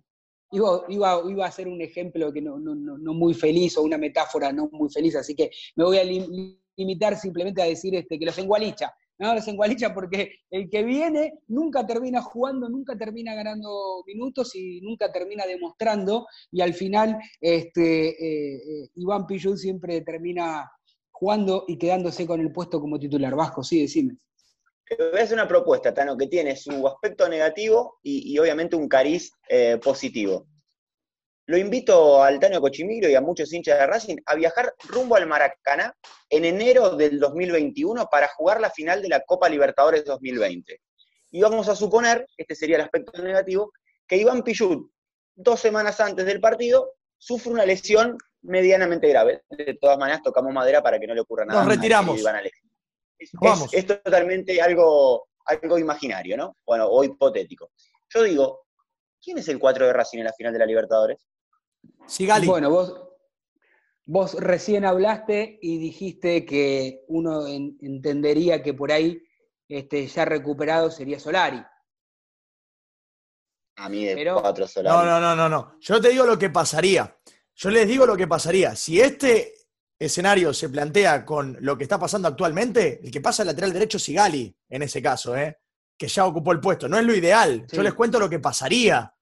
iba, 0.52 1.46
a 1.46 1.52
ser 1.52 1.68
un 1.68 1.82
ejemplo 1.82 2.32
que 2.32 2.42
no, 2.42 2.58
no, 2.60 3.14
muy 3.14 3.34
feliz 3.34 3.78
o 3.78 3.84
una 3.84 3.98
metáfora 3.98 4.52
no 4.52 4.70
muy 4.72 4.90
feliz, 4.90 5.16
así 5.16 5.36
que 5.36 5.52
me 5.75 5.84
voy 5.84 5.98
a 5.98 6.04
limitar 6.78 7.18
simplemente 7.18 7.62
a 7.62 7.66
decir 7.66 7.96
este, 7.96 8.18
que 8.20 8.25
los 8.25 8.38
engualicha. 8.38 8.94
¿no? 9.18 9.34
Los 9.34 9.48
engualicha 9.48 9.94
porque 9.94 10.40
el 10.50 10.70
que 10.70 10.84
viene 10.84 11.40
nunca 11.48 11.86
termina 11.86 12.22
jugando, 12.22 12.70
nunca 12.70 12.98
termina 12.98 13.34
ganando 13.34 14.04
minutos 14.06 14.56
y 14.56 14.82
nunca 14.82 15.12
termina 15.12 15.46
demostrando, 15.46 16.28
y 16.52 16.62
al 16.62 16.74
final 16.74 17.18
este, 17.40 18.10
eh, 18.10 18.56
eh, 18.56 18.90
Iván 18.96 19.25
Pillú 19.25 19.56
siempre 19.56 20.02
termina 20.02 20.70
jugando 21.12 21.64
y 21.68 21.78
quedándose 21.78 22.28
con 22.28 22.42
el 22.42 22.52
puesto 22.52 22.82
como 22.82 23.00
titular. 23.00 23.36
Vasco, 23.36 23.64
sí, 23.64 23.82
decime. 23.82 24.18
Voy 24.89 25.20
a 25.20 25.24
hacer 25.24 25.34
una 25.36 25.48
propuesta, 25.48 25.94
Tano, 25.94 26.15
que 26.15 26.27
tiene 26.27 26.56
su 26.56 26.88
aspecto 26.88 27.27
negativo 27.27 28.00
y, 28.04 28.38
obviamente 28.38 28.75
un 28.75 28.88
cariz 28.88 29.32
eh, 29.50 29.80
positivo. 29.84 30.48
Lo 31.48 31.58
invito 31.58 32.24
al 32.24 32.39
Tano 32.39 32.62
Cochimiro 32.62 33.08
y 33.08 33.15
a 33.15 33.22
muchos 33.22 33.54
hinchas 33.54 33.80
de 33.80 33.86
Racing 33.86 34.18
a 34.25 34.36
viajar 34.36 34.74
rumbo 34.88 35.15
al 35.15 35.27
Maracaná 35.27 35.96
en 36.30 36.46
enero 36.46 36.96
del 36.96 37.20
2021 37.20 38.08
para 38.12 38.27
jugar 38.30 38.60
la 38.60 38.72
final 38.72 39.01
de 39.01 39.10
la 39.10 39.22
Copa 39.22 39.50
Libertadores 39.50 40.06
2020. 40.06 40.80
Y 41.32 41.42
vamos 41.42 41.68
a 41.70 41.75
suponer, 41.75 42.25
este 42.38 42.56
sería 42.56 42.77
el 42.77 42.84
aspecto 42.84 43.22
negativo, 43.22 43.72
que 44.08 44.18
Iván 44.18 44.44
Pichut, 44.44 44.89
dos 45.36 45.60
semanas 45.60 46.00
antes 46.00 46.25
del 46.25 46.39
partido, 46.39 46.94
sufre 47.18 47.51
una 47.51 47.65
lesión 47.65 48.18
medianamente 48.42 49.08
grave. 49.08 49.44
De 49.50 49.77
todas 49.80 49.98
maneras, 49.98 50.22
tocamos 50.24 50.54
madera 50.54 50.82
para 50.82 51.00
que 51.00 51.08
no 51.08 51.13
le 51.13 51.22
ocurra 51.22 51.46
nada. 51.46 51.63
Nos 51.63 51.75
retiramos. 51.75 52.24
Es, 53.17 53.86
totalmente 53.88 54.62
algo, 54.62 55.27
algo 55.45 55.79
imaginario, 55.79 56.38
¿no? 56.38 56.57
Bueno, 56.65 56.88
o 56.88 57.03
hipotético. 57.03 57.72
Yo 58.13 58.24
digo, 58.24 58.65
¿quién 59.22 59.38
es 59.38 59.48
el 59.48 59.60
4 59.60 59.88
de 59.88 59.93
Racing 59.93 60.19
en 60.19 60.25
la 60.25 60.34
final 60.34 60.53
de 60.53 60.60
la 60.60 60.65
Libertadores? 60.65 61.27
Sigali. 62.07 62.48
Bueno, 62.48 62.69
vos, 62.69 62.93
vos 64.05 64.34
recién 64.36 64.86
hablaste 64.86 65.57
y 65.62 65.77
dijiste 65.77 66.45
que 66.45 67.03
uno 67.07 67.48
entendería 67.48 68.62
que 68.62 68.74
por 68.74 68.91
ahí 68.91 69.22
este, 69.67 70.05
ya 70.07 70.25
recuperado 70.25 70.91
sería 70.91 71.19
Solari. 71.19 71.63
A 73.77 73.89
mí 73.89 74.05
de 74.05 74.31
cuatro 74.34 74.67
Solari. 74.67 74.95
No, 74.95 75.05
no, 75.05 75.19
no, 75.19 75.36
no, 75.36 75.50
no. 75.50 75.79
Yo 75.79 76.00
te 76.00 76.10
digo 76.10 76.25
lo 76.25 76.38
que 76.38 76.50
pasaría. 76.50 77.17
Yo 77.55 77.69
les 77.69 77.88
digo 77.88 78.05
lo 78.05 78.17
que 78.17 78.27
pasaría. 78.27 78.75
Si 78.75 79.00
este 79.00 79.53
escenario 79.98 80.54
se 80.54 80.70
plantea 80.70 81.25
con 81.25 81.58
lo 81.62 81.78
que 81.78 81.84
está 81.84 82.00
pasando 82.00 82.28
actualmente, 82.28 83.00
el 83.04 83.12
que 83.12 83.22
pasa 83.22 83.44
al 83.44 83.48
lateral 83.48 83.74
derecho 83.74 83.98
es 83.98 84.04
Sigali, 84.04 84.56
en 84.70 84.82
ese 84.82 85.02
caso, 85.02 85.36
¿eh? 85.36 85.58
que 85.98 86.08
ya 86.08 86.25
ocupó 86.25 86.52
el 86.52 86.60
puesto. 86.60 86.88
No 86.88 86.98
es 86.98 87.06
lo 87.06 87.16
ideal. 87.16 87.66
Yo 87.72 87.82
les 87.82 87.94
cuento 87.94 88.20
lo 88.20 88.30
que 88.30 88.40
pasaría. 88.40 89.14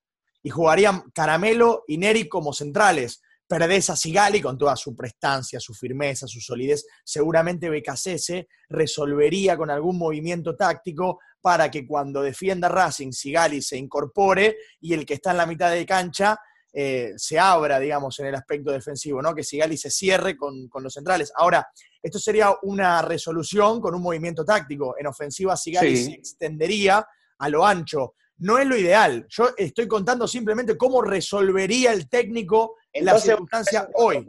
Y 0.41 0.49
jugarían 0.49 1.11
Caramelo 1.13 1.83
y 1.87 1.97
Neri 1.97 2.27
como 2.27 2.51
centrales. 2.51 3.21
Perdés 3.47 3.89
a 3.89 3.95
Sigali 3.95 4.41
con 4.41 4.57
toda 4.57 4.75
su 4.75 4.95
prestancia, 4.95 5.59
su 5.59 5.73
firmeza, 5.73 6.27
su 6.27 6.39
solidez. 6.39 6.85
Seguramente 7.03 7.69
Becasese 7.69 8.47
resolvería 8.69 9.55
con 9.55 9.69
algún 9.69 9.97
movimiento 9.97 10.55
táctico 10.55 11.19
para 11.39 11.69
que 11.69 11.85
cuando 11.85 12.21
defienda 12.21 12.69
Racing, 12.69 13.11
Sigali 13.11 13.61
se 13.61 13.77
incorpore 13.77 14.57
y 14.79 14.93
el 14.93 15.05
que 15.05 15.15
está 15.15 15.31
en 15.31 15.37
la 15.37 15.45
mitad 15.45 15.71
de 15.71 15.85
cancha 15.85 16.39
eh, 16.75 17.13
se 17.17 17.37
abra, 17.37 17.79
digamos, 17.79 18.19
en 18.19 18.25
el 18.25 18.35
aspecto 18.35 18.71
defensivo, 18.71 19.21
¿no? 19.21 19.35
Que 19.35 19.43
Sigali 19.43 19.77
se 19.77 19.91
cierre 19.91 20.35
con, 20.35 20.67
los 20.73 20.93
centrales. 20.93 21.31
Ahora, 21.35 21.67
esto 22.01 22.17
sería 22.17 22.55
una 22.63 23.03
resolución 23.03 23.79
con 23.79 23.93
un 23.93 24.01
movimiento 24.01 24.43
táctico. 24.43 24.95
En 24.97 25.05
ofensiva, 25.05 25.55
Sigali 25.55 25.95
se 25.95 26.11
extendería 26.13 27.05
a 27.37 27.49
lo 27.49 27.63
ancho. 27.63 28.15
No 28.37 28.57
es 28.57 28.65
lo 28.65 28.75
ideal. 28.75 29.25
Yo 29.29 29.49
estoy 29.55 29.87
contando 29.87 30.27
simplemente 30.27 30.75
cómo 30.75 31.03
resolvería 31.03 31.93
el 31.93 32.09
técnico 32.09 32.77
la 32.93 33.19
circunstancia 33.19 33.87
hoy. 33.93 34.27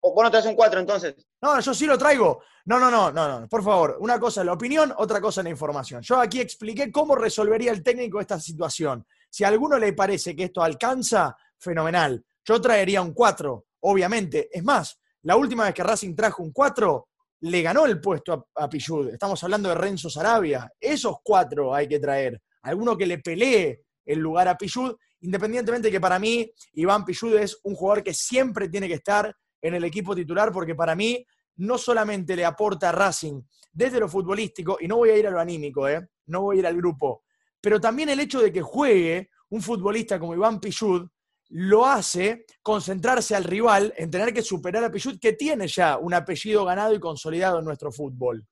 ¿O 0.00 0.14
vos 0.14 0.24
no 0.24 0.30
traes 0.30 0.46
un 0.46 0.56
4 0.56 0.80
entonces? 0.80 1.14
No, 1.40 1.60
yo 1.60 1.74
sí 1.74 1.86
lo 1.86 1.96
traigo. 1.96 2.42
No, 2.64 2.78
no, 2.78 2.90
no, 2.90 3.12
no, 3.12 3.40
no. 3.40 3.48
Por 3.48 3.62
favor, 3.62 3.96
una 4.00 4.18
cosa 4.18 4.40
es 4.40 4.46
la 4.46 4.52
opinión, 4.52 4.92
otra 4.96 5.20
cosa 5.20 5.40
es 5.40 5.44
la 5.44 5.50
información. 5.50 6.02
Yo 6.02 6.18
aquí 6.18 6.40
expliqué 6.40 6.90
cómo 6.90 7.14
resolvería 7.14 7.70
el 7.70 7.82
técnico 7.82 8.20
esta 8.20 8.40
situación. 8.40 9.06
Si 9.30 9.44
a 9.44 9.48
alguno 9.48 9.78
le 9.78 9.92
parece 9.92 10.36
que 10.36 10.44
esto 10.44 10.62
alcanza, 10.62 11.36
fenomenal. 11.56 12.22
Yo 12.44 12.60
traería 12.60 13.00
un 13.00 13.14
4, 13.14 13.66
obviamente. 13.80 14.48
Es 14.52 14.64
más, 14.64 15.00
la 15.22 15.36
última 15.36 15.64
vez 15.64 15.74
que 15.74 15.82
Racing 15.82 16.14
trajo 16.14 16.42
un 16.42 16.52
4, 16.52 17.08
le 17.42 17.62
ganó 17.62 17.86
el 17.86 18.00
puesto 18.00 18.48
a, 18.56 18.64
a 18.64 18.68
Estamos 19.12 19.42
hablando 19.44 19.68
de 19.68 19.74
Renzo 19.74 20.10
Sarabia. 20.10 20.70
Esos 20.78 21.16
cuatro 21.22 21.74
hay 21.74 21.88
que 21.88 21.98
traer. 21.98 22.40
Alguno 22.62 22.96
que 22.96 23.06
le 23.06 23.18
pelee 23.18 23.84
el 24.04 24.18
lugar 24.18 24.48
a 24.48 24.56
Pichud, 24.56 24.94
independientemente 25.20 25.88
de 25.88 25.92
que 25.92 26.00
para 26.00 26.18
mí 26.18 26.50
Iván 26.72 27.04
Pichud 27.04 27.36
es 27.36 27.58
un 27.62 27.74
jugador 27.74 28.02
que 28.02 28.12
siempre 28.12 28.68
tiene 28.68 28.88
que 28.88 28.94
estar 28.94 29.34
en 29.62 29.74
el 29.74 29.84
equipo 29.84 30.14
titular, 30.14 30.52
porque 30.52 30.74
para 30.74 30.94
mí 30.94 31.24
no 31.56 31.78
solamente 31.78 32.34
le 32.34 32.44
aporta 32.44 32.88
a 32.88 32.92
Racing 32.92 33.42
desde 33.72 34.00
lo 34.00 34.08
futbolístico, 34.08 34.78
y 34.80 34.88
no 34.88 34.96
voy 34.96 35.10
a 35.10 35.16
ir 35.16 35.26
a 35.26 35.30
lo 35.30 35.38
anímico, 35.38 35.88
¿eh? 35.88 36.08
no 36.26 36.42
voy 36.42 36.56
a 36.56 36.60
ir 36.60 36.66
al 36.66 36.76
grupo, 36.76 37.22
pero 37.60 37.80
también 37.80 38.08
el 38.08 38.20
hecho 38.20 38.40
de 38.40 38.52
que 38.52 38.62
juegue 38.62 39.30
un 39.50 39.62
futbolista 39.62 40.18
como 40.18 40.34
Iván 40.34 40.60
Pichud 40.60 41.08
lo 41.50 41.84
hace 41.84 42.46
concentrarse 42.62 43.34
al 43.34 43.44
rival 43.44 43.92
en 43.96 44.10
tener 44.10 44.32
que 44.32 44.42
superar 44.42 44.84
a 44.84 44.90
Pichud, 44.90 45.18
que 45.20 45.32
tiene 45.32 45.66
ya 45.66 45.98
un 45.98 46.14
apellido 46.14 46.64
ganado 46.64 46.94
y 46.94 47.00
consolidado 47.00 47.58
en 47.58 47.64
nuestro 47.64 47.90
fútbol. 47.90 48.46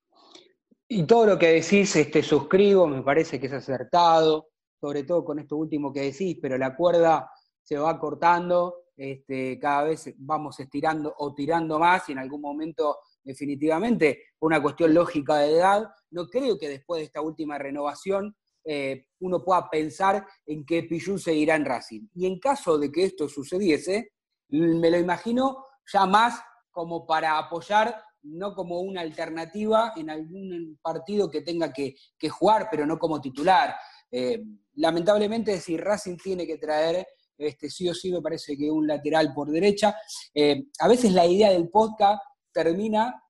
Y 0.88 1.04
todo 1.04 1.26
lo 1.26 1.38
que 1.38 1.52
decís, 1.52 1.94
este, 1.94 2.22
suscribo, 2.22 2.86
me 2.86 3.02
parece 3.02 3.38
que 3.38 3.46
es 3.46 3.52
acertado, 3.52 4.48
sobre 4.80 5.04
todo 5.04 5.24
con 5.24 5.38
esto 5.38 5.56
último 5.56 5.92
que 5.92 6.00
decís, 6.00 6.38
pero 6.42 6.58
la 6.58 6.74
cuerda 6.74 7.30
se 7.62 7.76
va 7.78 7.98
cortando, 8.00 8.86
este, 8.96 9.58
cada 9.60 9.84
vez 9.84 10.12
vamos 10.16 10.58
estirando 10.58 11.14
o 11.18 11.34
tirando 11.34 11.78
más 11.78 12.08
y 12.08 12.12
en 12.12 12.18
algún 12.18 12.40
momento 12.40 12.98
definitivamente, 13.22 14.24
una 14.40 14.60
cuestión 14.60 14.94
lógica 14.94 15.36
de 15.36 15.52
edad, 15.52 15.88
no 16.10 16.26
creo 16.26 16.58
que 16.58 16.68
después 16.68 17.00
de 17.00 17.04
esta 17.04 17.20
última 17.20 17.58
renovación 17.58 18.34
eh, 18.64 19.06
uno 19.20 19.42
pueda 19.44 19.68
pensar 19.70 20.26
en 20.46 20.64
que 20.64 20.82
Pichu 20.82 21.18
seguirá 21.18 21.56
en 21.56 21.64
Racing. 21.64 22.08
Y 22.14 22.26
en 22.26 22.38
caso 22.38 22.78
de 22.78 22.90
que 22.90 23.04
esto 23.04 23.28
sucediese, 23.28 24.12
me 24.48 24.90
lo 24.90 24.98
imagino 24.98 25.64
ya 25.92 26.06
más 26.06 26.40
como 26.70 27.06
para 27.06 27.38
apoyar, 27.38 28.02
no 28.22 28.54
como 28.54 28.80
una 28.80 29.00
alternativa 29.00 29.92
en 29.96 30.10
algún 30.10 30.78
partido 30.82 31.30
que 31.30 31.42
tenga 31.42 31.72
que, 31.72 31.96
jugar, 32.28 32.68
pero 32.70 32.86
no 32.86 32.98
como 32.98 33.20
titular. 33.20 33.74
Eh, 34.10 34.42
lamentablemente, 34.74 35.60
si 35.60 35.76
Racing 35.76 36.16
tiene 36.16 36.46
que 36.46 36.58
traer 36.58 37.06
este, 37.38 37.70
sí 37.70 37.88
o 37.88 37.94
sí 37.94 38.10
me 38.10 38.20
parece 38.20 38.56
que 38.56 38.70
un 38.70 38.86
lateral 38.86 39.32
por 39.32 39.50
derecha. 39.50 39.96
Eh, 40.34 40.64
a 40.80 40.88
veces 40.88 41.12
la 41.12 41.24
idea 41.24 41.50
del 41.50 41.70
podcast 41.70 42.20
termina 42.52 43.22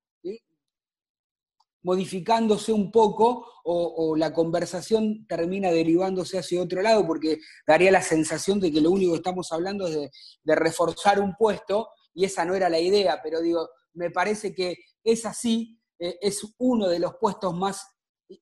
modificándose 1.82 2.72
un 2.72 2.90
poco 2.90 3.46
o, 3.64 4.16
la 4.16 4.32
conversación 4.32 5.26
termina 5.26 5.70
derivándose 5.70 6.38
hacia 6.38 6.62
otro 6.62 6.80
lado 6.80 7.06
porque 7.06 7.38
daría 7.66 7.90
la 7.90 8.02
sensación 8.02 8.60
de 8.60 8.72
que 8.72 8.80
lo 8.80 8.90
único 8.90 9.12
que 9.12 9.18
estamos 9.18 9.52
hablando 9.52 9.86
es 9.86 10.10
de, 10.42 10.54
reforzar 10.54 11.20
un 11.20 11.34
puesto 11.36 11.88
y 12.14 12.24
esa 12.24 12.44
no 12.44 12.54
era 12.54 12.68
la 12.68 12.80
idea, 12.80 13.20
pero 13.22 13.40
digo, 13.40 13.68
me 13.92 14.10
parece 14.10 14.54
que 14.54 14.76
es 15.04 15.26
así, 15.26 15.78
eh, 15.98 16.16
es 16.20 16.42
uno 16.58 16.88
de 16.88 16.98
los 16.98 17.16
puestos 17.20 17.54
más 17.54 17.86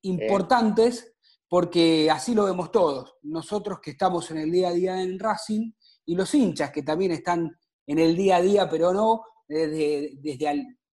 importantes 0.03 1.15
porque 1.49 2.09
así 2.11 2.35
lo 2.35 2.45
vemos 2.45 2.71
todos, 2.71 3.17
nosotros 3.23 3.81
que 3.81 3.91
estamos 3.93 4.31
en 4.31 4.39
el 4.39 4.51
día 4.51 4.69
a 4.69 4.73
día 4.73 5.03
en 5.03 5.19
Racing 5.19 5.73
y 6.05 6.15
los 6.15 6.33
hinchas 6.35 6.71
que 6.71 6.83
también 6.83 7.13
están 7.13 7.51
en 7.87 7.99
el 7.99 8.17
día 8.17 8.37
a 8.37 8.43
día, 8.43 8.69
pero 8.69 8.93
no 8.93 9.23
desde, 9.49 10.13
desde 10.21 10.49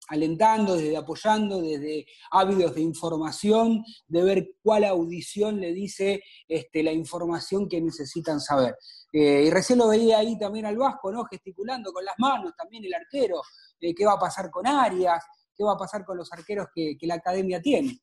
alentando, 0.09 0.75
desde 0.75 0.97
apoyando, 0.97 1.61
desde 1.61 2.05
ávidos 2.31 2.75
de 2.75 2.81
información, 2.81 3.83
de 4.07 4.23
ver 4.23 4.49
cuál 4.61 4.83
audición 4.83 5.59
le 5.61 5.73
dice 5.73 6.21
este, 6.47 6.83
la 6.83 6.91
información 6.91 7.69
que 7.69 7.79
necesitan 7.79 8.39
saber. 8.39 8.75
Eh, 9.13 9.45
y 9.47 9.49
recién 9.49 9.79
lo 9.79 9.87
veía 9.87 10.19
ahí 10.19 10.37
también 10.37 10.65
al 10.65 10.77
Vasco, 10.77 11.11
¿no? 11.11 11.25
Gesticulando 11.25 11.91
con 11.93 12.03
las 12.03 12.15
manos, 12.17 12.53
también 12.57 12.83
el 12.85 12.93
arquero, 12.93 13.41
eh, 13.79 13.93
qué 13.95 14.05
va 14.05 14.13
a 14.13 14.19
pasar 14.19 14.49
con 14.49 14.67
Arias, 14.67 15.23
qué 15.55 15.63
va 15.63 15.73
a 15.73 15.77
pasar 15.77 16.03
con 16.05 16.17
los 16.17 16.31
arqueros 16.33 16.67
que, 16.73 16.97
que 16.97 17.07
la 17.07 17.15
academia 17.15 17.61
tiene. 17.61 17.99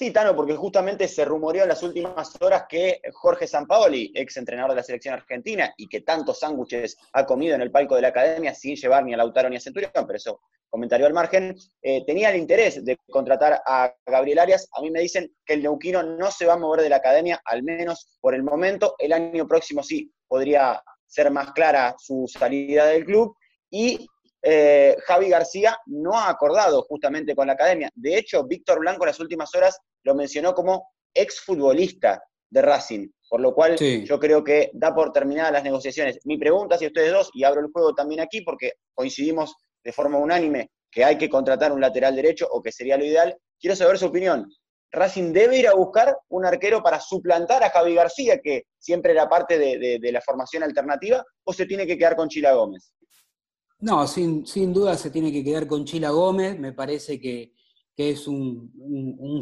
Sí, 0.00 0.12
Tano, 0.12 0.34
porque 0.34 0.56
justamente 0.56 1.06
se 1.06 1.26
rumoreó 1.26 1.64
en 1.64 1.68
las 1.68 1.82
últimas 1.82 2.34
horas 2.40 2.64
que 2.66 3.02
Jorge 3.12 3.46
Sampaoli, 3.46 4.10
ex 4.14 4.38
entrenador 4.38 4.70
de 4.70 4.76
la 4.76 4.82
selección 4.82 5.12
argentina 5.12 5.74
y 5.76 5.88
que 5.88 6.00
tantos 6.00 6.38
sándwiches 6.38 6.96
ha 7.12 7.26
comido 7.26 7.54
en 7.54 7.60
el 7.60 7.70
palco 7.70 7.96
de 7.96 8.00
la 8.00 8.08
academia 8.08 8.54
sin 8.54 8.76
llevar 8.76 9.04
ni 9.04 9.12
a 9.12 9.18
Lautaro 9.18 9.50
ni 9.50 9.56
a 9.56 9.60
Centurión, 9.60 9.92
pero 9.92 10.16
eso 10.16 10.40
comentario 10.70 11.06
al 11.06 11.12
margen, 11.12 11.54
eh, 11.82 12.02
tenía 12.06 12.30
el 12.30 12.36
interés 12.36 12.82
de 12.82 12.96
contratar 13.10 13.60
a 13.66 13.94
Gabriel 14.06 14.38
Arias. 14.38 14.70
A 14.72 14.80
mí 14.80 14.90
me 14.90 15.02
dicen 15.02 15.34
que 15.44 15.52
el 15.52 15.62
neuquino 15.62 16.02
no 16.02 16.30
se 16.30 16.46
va 16.46 16.54
a 16.54 16.58
mover 16.58 16.80
de 16.80 16.88
la 16.88 16.96
academia, 16.96 17.42
al 17.44 17.62
menos 17.62 18.16
por 18.22 18.34
el 18.34 18.42
momento. 18.42 18.94
El 18.98 19.12
año 19.12 19.46
próximo 19.46 19.82
sí 19.82 20.10
podría 20.26 20.82
ser 21.06 21.30
más 21.30 21.52
clara 21.52 21.94
su 21.98 22.26
salida 22.26 22.86
del 22.86 23.04
club. 23.04 23.36
Y 23.68 24.08
eh, 24.42 24.96
Javi 25.04 25.28
García 25.28 25.76
no 25.84 26.14
ha 26.14 26.30
acordado 26.30 26.80
justamente 26.88 27.36
con 27.36 27.48
la 27.48 27.52
academia. 27.52 27.90
De 27.94 28.16
hecho, 28.16 28.44
Víctor 28.44 28.78
Blanco 28.80 29.04
en 29.04 29.08
las 29.08 29.20
últimas 29.20 29.54
horas 29.54 29.78
lo 30.04 30.14
mencionó 30.14 30.54
como 30.54 30.90
exfutbolista 31.14 32.22
de 32.50 32.62
Racing. 32.62 33.08
Por 33.28 33.40
lo 33.40 33.54
cual 33.54 33.76
yo 33.76 34.18
creo 34.18 34.42
que 34.42 34.70
da 34.74 34.92
por 34.92 35.12
terminadas 35.12 35.52
las 35.52 35.62
negociaciones. 35.62 36.18
Mi 36.24 36.36
pregunta 36.36 36.74
hacia 36.74 36.88
ustedes 36.88 37.12
dos, 37.12 37.30
y 37.32 37.44
abro 37.44 37.60
el 37.60 37.70
juego 37.72 37.94
también 37.94 38.20
aquí 38.20 38.40
porque 38.40 38.72
coincidimos 38.92 39.54
de 39.84 39.92
forma 39.92 40.18
unánime 40.18 40.70
que 40.90 41.04
hay 41.04 41.16
que 41.16 41.30
contratar 41.30 41.70
un 41.70 41.80
lateral 41.80 42.16
derecho 42.16 42.48
o 42.50 42.60
que 42.60 42.72
sería 42.72 42.96
lo 42.96 43.04
ideal, 43.04 43.36
quiero 43.60 43.76
saber 43.76 43.98
su 43.98 44.06
opinión. 44.06 44.50
Racing 44.92 45.32
debe 45.32 45.58
ir 45.58 45.68
a 45.68 45.74
buscar 45.74 46.16
un 46.28 46.44
arquero 46.44 46.82
para 46.82 47.00
suplantar 47.00 47.62
a 47.62 47.70
Javi 47.70 47.94
García, 47.94 48.40
que 48.42 48.64
siempre 48.78 49.12
era 49.12 49.28
parte 49.28 49.56
de, 49.56 50.12
la 50.12 50.20
formación 50.20 50.64
alternativa, 50.64 51.24
o 51.44 51.52
se 51.52 51.66
tiene 51.66 51.86
que 51.86 51.96
quedar 51.96 52.16
con 52.16 52.28
Chila 52.28 52.54
Gómez? 52.54 52.92
No, 53.78 54.06
sin, 54.06 54.44
sin 54.44 54.72
duda 54.72 54.96
se 54.96 55.10
tiene 55.10 55.32
que 55.32 55.44
quedar 55.44 55.68
con 55.68 55.84
Chila 55.84 56.10
Gómez. 56.10 56.58
Me 56.58 56.72
parece 56.72 57.20
que, 57.20 57.52
es 58.08 58.26
un, 58.26 58.72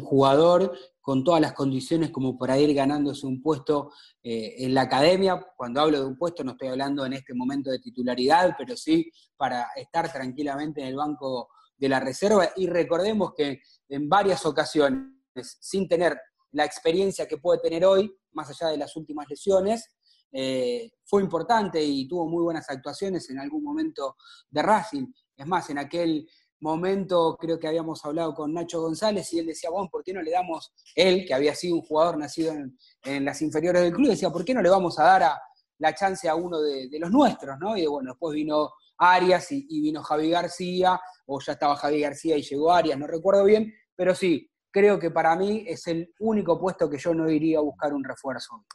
jugador 0.01 0.77
con 0.99 1.23
todas 1.23 1.39
las 1.39 1.53
condiciones 1.53 2.11
como 2.11 2.37
para 2.37 2.59
ir 2.59 2.73
ganándose 2.73 3.25
un 3.25 3.41
puesto 3.41 3.91
eh, 4.21 4.55
en 4.59 4.73
la 4.73 4.81
academia. 4.81 5.47
Cuando 5.55 5.79
hablo 5.79 5.99
de 6.01 6.05
un 6.05 6.17
puesto 6.17 6.43
no 6.43 6.51
estoy 6.51 6.67
hablando 6.67 7.05
en 7.05 7.13
este 7.13 7.33
momento 7.33 7.69
de 7.71 7.79
titularidad, 7.79 8.55
pero 8.57 8.75
sí 8.75 9.09
para 9.37 9.67
estar 9.75 10.11
tranquilamente 10.11 10.81
en 10.81 10.87
el 10.87 10.95
banco 10.95 11.49
de 11.77 11.89
la 11.89 11.99
reserva. 11.99 12.49
Y 12.57 12.67
recordemos 12.67 13.33
que 13.35 13.61
en 13.87 14.09
varias 14.09 14.45
ocasiones 14.45 15.19
sin 15.59 15.87
tener 15.87 16.19
la 16.51 16.65
experiencia 16.65 17.27
que 17.27 17.37
puede 17.37 17.59
tener 17.59 17.85
hoy, 17.85 18.11
más 18.33 18.49
allá 18.49 18.71
de 18.71 18.77
las 18.77 18.95
últimas 18.95 19.27
lesiones, 19.29 19.95
eh, 20.31 20.91
fue 21.05 21.21
importante 21.21 21.83
y 21.83 22.07
tuvo 22.07 22.27
muy 22.27 22.43
buenas 22.43 22.69
actuaciones 22.69 23.29
en 23.29 23.39
algún 23.39 23.63
momento 23.63 24.15
de 24.49 24.61
Racing. 24.61 25.07
Es 25.35 25.47
más, 25.47 25.69
en 25.69 25.79
aquel 25.79 26.27
momento 26.61 27.37
creo 27.39 27.59
que 27.59 27.67
habíamos 27.67 28.03
hablado 28.05 28.33
con 28.33 28.53
Nacho 28.53 28.81
González 28.81 29.31
y 29.33 29.39
él 29.39 29.47
decía, 29.47 29.69
bueno, 29.69 29.89
¿por 29.91 30.03
qué 30.03 30.13
no 30.13 30.21
le 30.21 30.31
damos, 30.31 30.73
él, 30.95 31.25
que 31.25 31.33
había 31.33 31.55
sido 31.55 31.75
un 31.75 31.81
jugador 31.81 32.17
nacido 32.17 32.53
en, 32.53 33.25
las 33.25 33.41
inferiores 33.41 33.81
del 33.81 33.93
club, 33.93 34.09
decía, 34.09 34.29
¿por 34.29 34.43
qué 34.43 34.53
no 34.53 34.61
le 34.61 34.69
vamos 34.69 34.99
a 34.99 35.03
dar 35.03 35.23
a, 35.23 35.41
la 35.77 35.95
chance 35.95 36.27
a 36.27 36.35
uno 36.35 36.61
de, 36.61 36.89
los 36.99 37.11
nuestros? 37.11 37.57
¿no? 37.59 37.77
Y 37.77 37.85
bueno, 37.85 38.11
después 38.11 38.33
vino 38.33 38.71
Arias 38.97 39.51
y, 39.51 39.65
y, 39.69 39.81
vino 39.81 40.03
Javi 40.03 40.29
García, 40.29 40.99
o 41.25 41.39
ya 41.39 41.53
estaba 41.53 41.75
Javi 41.75 42.01
García 42.01 42.37
y 42.37 42.41
llegó 42.41 42.71
Arias, 42.71 42.99
no 42.99 43.07
recuerdo 43.07 43.45
bien, 43.45 43.73
pero 43.95 44.13
sí, 44.13 44.49
creo 44.71 44.99
que 44.99 45.11
para 45.11 45.35
mí 45.35 45.63
es 45.67 45.87
el 45.87 46.13
único 46.19 46.59
puesto 46.59 46.89
que 46.89 46.97
yo 46.97 47.13
no 47.13 47.29
iría 47.29 47.59
a 47.59 47.61
buscar 47.61 47.93
un 47.93 48.03
refuerzo. 48.03 48.65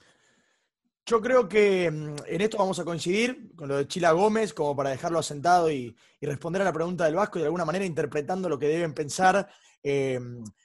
Yo 1.07 1.21
creo 1.21 1.49
que 1.49 1.91
mm, 1.91 2.17
en 2.27 2.41
esto 2.41 2.57
vamos 2.57 2.79
a 2.79 2.85
coincidir 2.85 3.55
con 3.55 3.69
lo 3.69 3.77
de 3.77 3.87
Chila 3.87 4.13
Gómez, 4.13 4.55
como 4.55 4.75
para 4.75 4.91
dejarlo 4.91 5.19
asentado 5.19 5.71
y, 5.71 5.95
responder 6.23 6.63
a 6.63 6.65
la 6.65 6.73
pregunta 6.73 7.05
del 7.05 7.17
Vasco 7.17 7.39
y 7.39 7.43
de 7.43 7.47
alguna 7.49 7.67
manera 7.67 7.85
interpretando 7.85 8.49
lo 8.49 8.59
que 8.59 8.67
deben 8.67 8.95
pensar 8.95 9.47
eh, 9.83 10.19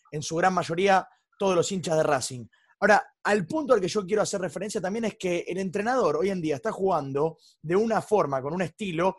en 0.10 0.24
su 0.24 0.38
gran 0.38 0.54
mayoría 0.54 1.06
todos 1.38 1.54
los 1.54 1.70
hinchas 1.70 1.98
de 1.98 2.04
Racing. 2.04 2.46
Ahora, 2.80 3.06
al 3.26 3.46
punto 3.46 3.74
al 3.74 3.82
que 3.82 3.90
yo 3.90 4.06
quiero 4.06 4.22
hacer 4.22 4.40
referencia 4.40 4.80
también 4.80 5.04
es 5.04 5.18
que 5.18 5.44
el 5.46 5.58
entrenador 5.58 6.16
hoy 6.16 6.30
en 6.30 6.40
día 6.40 6.56
está 6.56 6.72
jugando 6.72 7.40
de 7.62 7.76
una 7.76 8.02
forma, 8.02 8.42
con 8.42 8.54
un 8.54 8.62
estilo, 8.62 9.18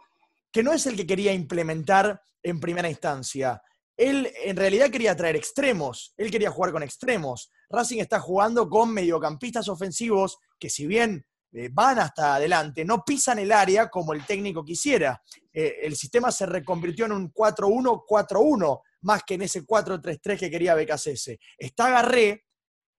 que 0.51 0.63
no 0.63 0.73
es 0.73 0.87
el 0.87 0.97
que 0.97 1.07
quería 1.07 1.35
implementar 1.35 2.23
en 2.43 2.59
primera 2.59 2.89
instancia 2.89 3.61
él 4.01 4.33
en 4.45 4.57
realidad 4.57 4.89
quería 4.89 5.15
traer 5.15 5.37
extremos, 5.37 6.15
él 6.17 6.31
quería 6.31 6.51
jugar 6.51 6.73
con 6.73 6.83
extremos. 6.83 7.51
Racing 7.69 7.99
está 7.99 8.19
jugando 8.19 8.67
con 8.67 8.95
mediocampistas 8.95 9.69
ofensivos 9.69 10.39
que 10.61 10.71
si 10.71 10.87
bien 10.87 11.27
eh, 11.53 11.69
van 11.73 11.99
hasta 11.99 12.37
adelante, 12.37 12.85
no 12.85 13.03
pisan 13.05 13.41
el 13.41 13.51
área 13.51 13.89
como 13.89 14.13
el 14.13 14.25
técnico 14.25 14.65
quisiera. 14.65 15.21
Eh, 15.53 15.79
el 15.83 15.97
sistema 15.97 16.31
se 16.31 16.47
reconvirtió 16.47 17.07
en 17.07 17.13
un 17.13 17.33
4-1-4-1, 17.33 18.81
más 19.03 19.23
que 19.25 19.35
en 19.35 19.43
ese 19.43 19.67
4-3-3 19.67 20.39
que 20.39 20.51
quería 20.51 20.77
BKCS. 20.77 21.31
Está 21.59 21.91
Garré 21.91 22.45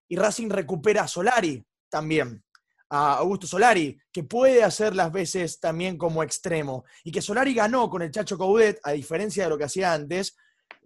y 0.08 0.16
Racing 0.16 0.50
recupera 0.50 1.04
a 1.04 1.08
Solari 1.08 1.64
también, 1.88 2.44
a 2.90 3.14
Augusto 3.14 3.46
Solari, 3.46 3.98
que 4.12 4.24
puede 4.24 4.62
hacer 4.62 4.94
las 4.94 5.10
veces 5.10 5.58
también 5.58 5.96
como 5.96 6.22
extremo. 6.22 6.84
Y 7.04 7.12
que 7.12 7.22
Solari 7.22 7.54
ganó 7.54 7.88
con 7.88 8.02
el 8.02 8.10
Chacho 8.10 8.36
Coudet, 8.36 8.80
a 8.82 8.92
diferencia 8.92 9.44
de 9.44 9.50
lo 9.50 9.56
que 9.56 9.64
hacía 9.64 9.94
antes, 9.94 10.36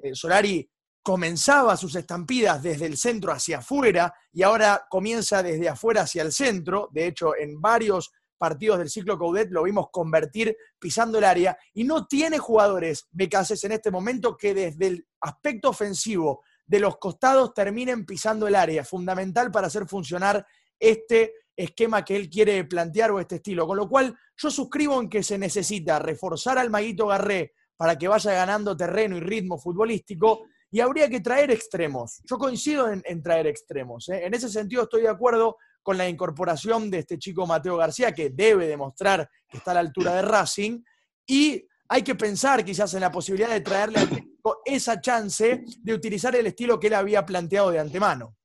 eh, 0.02 0.14
Solari 0.14 0.70
comenzaba 1.06 1.76
sus 1.76 1.94
estampidas 1.94 2.60
desde 2.60 2.84
el 2.84 2.96
centro 2.96 3.30
hacia 3.30 3.58
afuera 3.58 4.12
y 4.32 4.42
ahora 4.42 4.88
comienza 4.90 5.40
desde 5.40 5.68
afuera 5.68 6.00
hacia 6.00 6.22
el 6.22 6.32
centro. 6.32 6.88
De 6.90 7.06
hecho, 7.06 7.36
en 7.36 7.60
varios 7.60 8.10
partidos 8.36 8.78
del 8.78 8.90
ciclo 8.90 9.16
Coudet 9.16 9.52
lo 9.52 9.62
vimos 9.62 9.86
convertir 9.92 10.56
pisando 10.80 11.18
el 11.18 11.24
área 11.24 11.56
y 11.74 11.84
no 11.84 12.08
tiene 12.08 12.38
jugadores 12.38 13.06
Becases 13.12 13.62
en 13.62 13.70
este 13.70 13.92
momento 13.92 14.36
que 14.36 14.52
desde 14.52 14.88
el 14.88 15.06
aspecto 15.20 15.68
ofensivo 15.68 16.42
de 16.66 16.80
los 16.80 16.96
costados 16.96 17.54
terminen 17.54 18.04
pisando 18.04 18.48
el 18.48 18.56
área, 18.56 18.82
fundamental 18.82 19.52
para 19.52 19.68
hacer 19.68 19.86
funcionar 19.86 20.44
este 20.76 21.34
esquema 21.54 22.04
que 22.04 22.16
él 22.16 22.28
quiere 22.28 22.64
plantear 22.64 23.12
o 23.12 23.20
este 23.20 23.36
estilo. 23.36 23.64
Con 23.68 23.76
lo 23.76 23.88
cual, 23.88 24.18
yo 24.36 24.50
suscribo 24.50 25.00
en 25.00 25.08
que 25.08 25.22
se 25.22 25.38
necesita 25.38 26.00
reforzar 26.00 26.58
al 26.58 26.68
Maguito 26.68 27.06
Garré 27.06 27.52
para 27.76 27.96
que 27.96 28.08
vaya 28.08 28.32
ganando 28.32 28.76
terreno 28.76 29.16
y 29.16 29.20
ritmo 29.20 29.56
futbolístico, 29.56 30.48
y 30.70 30.80
habría 30.80 31.08
que 31.08 31.20
traer 31.20 31.50
extremos. 31.50 32.20
Yo 32.28 32.38
coincido 32.38 32.88
en, 32.90 33.22
traer 33.22 33.46
extremos. 33.46 34.08
¿eh? 34.08 34.26
En 34.26 34.34
ese 34.34 34.48
sentido 34.48 34.84
estoy 34.84 35.02
de 35.02 35.08
acuerdo 35.08 35.56
con 35.82 35.96
la 35.96 36.08
incorporación 36.08 36.90
de 36.90 36.98
este 36.98 37.18
chico 37.18 37.46
Mateo 37.46 37.76
García, 37.76 38.12
que 38.12 38.30
debe 38.30 38.66
demostrar 38.66 39.28
que 39.48 39.58
está 39.58 39.70
a 39.70 39.74
la 39.74 39.80
altura 39.80 40.14
de 40.14 40.22
Racing, 40.22 40.82
y 41.26 41.64
hay 41.88 42.02
que 42.02 42.16
pensar 42.16 42.64
quizás 42.64 42.92
en 42.94 43.00
la 43.00 43.12
posibilidad 43.12 43.50
de 43.50 43.60
traerle 43.60 44.00
al 44.00 44.08
técnico 44.08 44.58
esa 44.64 45.00
chance 45.00 45.62
de 45.80 45.94
utilizar 45.94 46.34
el 46.34 46.46
estilo 46.46 46.80
que 46.80 46.88
él 46.88 46.94
había 46.94 47.24
planteado 47.24 47.70
de 47.70 47.78
antemano. 47.78 48.36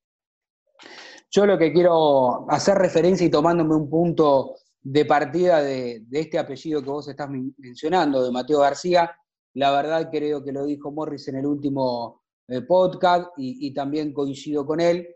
Yo 1.31 1.45
lo 1.45 1.57
que 1.57 1.71
quiero 1.71 2.49
hacer 2.49 2.77
referencia 2.77 3.25
y 3.25 3.31
tomándome 3.31 3.73
un 3.75 3.89
punto 3.89 4.55
de 4.83 5.05
partida 5.05 5.61
de, 5.61 6.03
de 6.07 6.19
este 6.19 6.37
apellido 6.37 6.81
que 6.83 6.89
vos 6.89 7.07
estás 7.07 7.29
mencionando, 7.29 8.23
de 8.23 8.31
Mateo 8.31 8.59
García, 8.59 9.15
la 9.53 9.71
verdad 9.71 10.09
creo 10.09 10.43
que 10.43 10.51
lo 10.51 10.65
dijo 10.65 10.91
Morris 10.91 11.27
en 11.27 11.35
el 11.37 11.45
último 11.45 12.21
eh, 12.47 12.61
podcast 12.61 13.29
y, 13.37 13.73
también 13.73 14.13
coincido 14.13 14.65
con 14.65 14.79
él. 14.79 15.07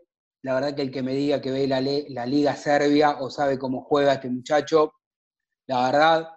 La 0.42 0.54
verdad 0.54 0.74
que 0.74 0.82
el 0.82 0.90
que 0.90 1.02
me 1.02 1.14
diga 1.14 1.40
que 1.40 1.50
ve 1.50 1.66
la, 1.66 1.80
la, 1.80 2.26
Liga 2.26 2.54
Serbia 2.54 3.18
o 3.20 3.30
sabe 3.30 3.58
cómo 3.58 3.82
juega 3.82 4.14
este 4.14 4.30
muchacho, 4.30 4.92
la 5.66 5.90
verdad, 5.90 6.28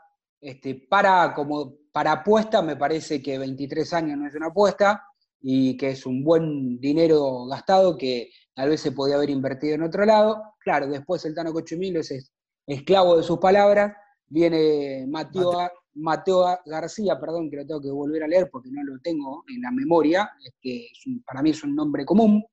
este, 0.41 0.75
para, 0.89 1.33
como, 1.33 1.75
para 1.91 2.13
apuesta 2.13 2.61
me 2.61 2.75
parece 2.75 3.21
que 3.21 3.37
23 3.37 3.93
años 3.93 4.17
no 4.17 4.27
es 4.27 4.35
una 4.35 4.47
apuesta 4.47 5.03
y 5.41 5.77
que 5.77 5.91
es 5.91 6.05
un 6.05 6.23
buen 6.23 6.79
dinero 6.79 7.45
gastado 7.45 7.97
que 7.97 8.31
tal 8.53 8.69
vez 8.69 8.81
se 8.81 8.91
podía 8.91 9.15
haber 9.15 9.29
invertido 9.29 9.75
en 9.75 9.83
otro 9.83 10.05
lado. 10.05 10.41
Claro, 10.59 10.87
después 10.87 11.23
el 11.25 11.35
Tano 11.35 11.53
Cochumilo 11.53 11.99
es 11.99 12.33
esclavo 12.65 13.17
de 13.17 13.23
sus 13.23 13.39
palabras. 13.39 13.93
Viene 14.27 15.05
Mateo, 15.07 15.69
Mateo 15.95 16.59
García, 16.65 17.19
perdón, 17.19 17.49
que 17.49 17.57
lo 17.57 17.65
tengo 17.65 17.81
que 17.81 17.91
volver 17.91 18.23
a 18.23 18.27
leer 18.27 18.49
porque 18.51 18.69
no 18.71 18.83
lo 18.83 18.99
tengo 18.99 19.43
en 19.47 19.61
la 19.61 19.71
memoria, 19.71 20.31
que 20.61 20.87
para 21.25 21.41
mí 21.41 21.51
es 21.51 21.63
un 21.63 21.75
nombre 21.75 22.05
común, 22.05 22.43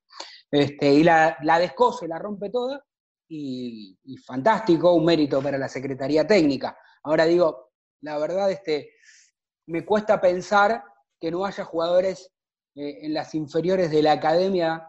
este, 0.51 0.94
y 0.94 1.05
la, 1.05 1.37
la 1.42 1.59
descose, 1.59 2.09
la 2.09 2.18
rompe 2.18 2.51
toda, 2.51 2.83
y, 3.29 3.96
fantástico, 4.25 4.94
un 4.94 5.05
mérito 5.05 5.42
para 5.42 5.59
la 5.59 5.68
Secretaría 5.68 6.27
Técnica. 6.27 6.79
Ahora 7.03 7.25
digo, 7.25 7.72
la 8.03 8.18
verdad, 8.18 8.51
este, 8.51 8.92
me 9.66 9.85
cuesta 9.85 10.20
pensar 10.20 10.83
que 11.20 11.31
no 11.31 11.44
haya 11.44 11.64
jugadores 11.64 12.31
eh, 12.75 12.99
en 13.03 13.14
las 13.14 13.35
inferiores 13.35 13.90
de 13.90 14.03
la 14.03 14.12
academia 14.12 14.88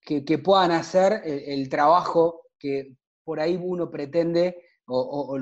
que, 0.00 0.38
puedan 0.38 0.72
hacer 0.72 1.22
el, 1.24 1.68
trabajo 1.68 2.46
que 2.58 2.96
por 3.22 3.38
ahí 3.38 3.60
uno 3.62 3.90
pretende 3.90 4.56
o, 4.86 4.98
o, 4.98 5.36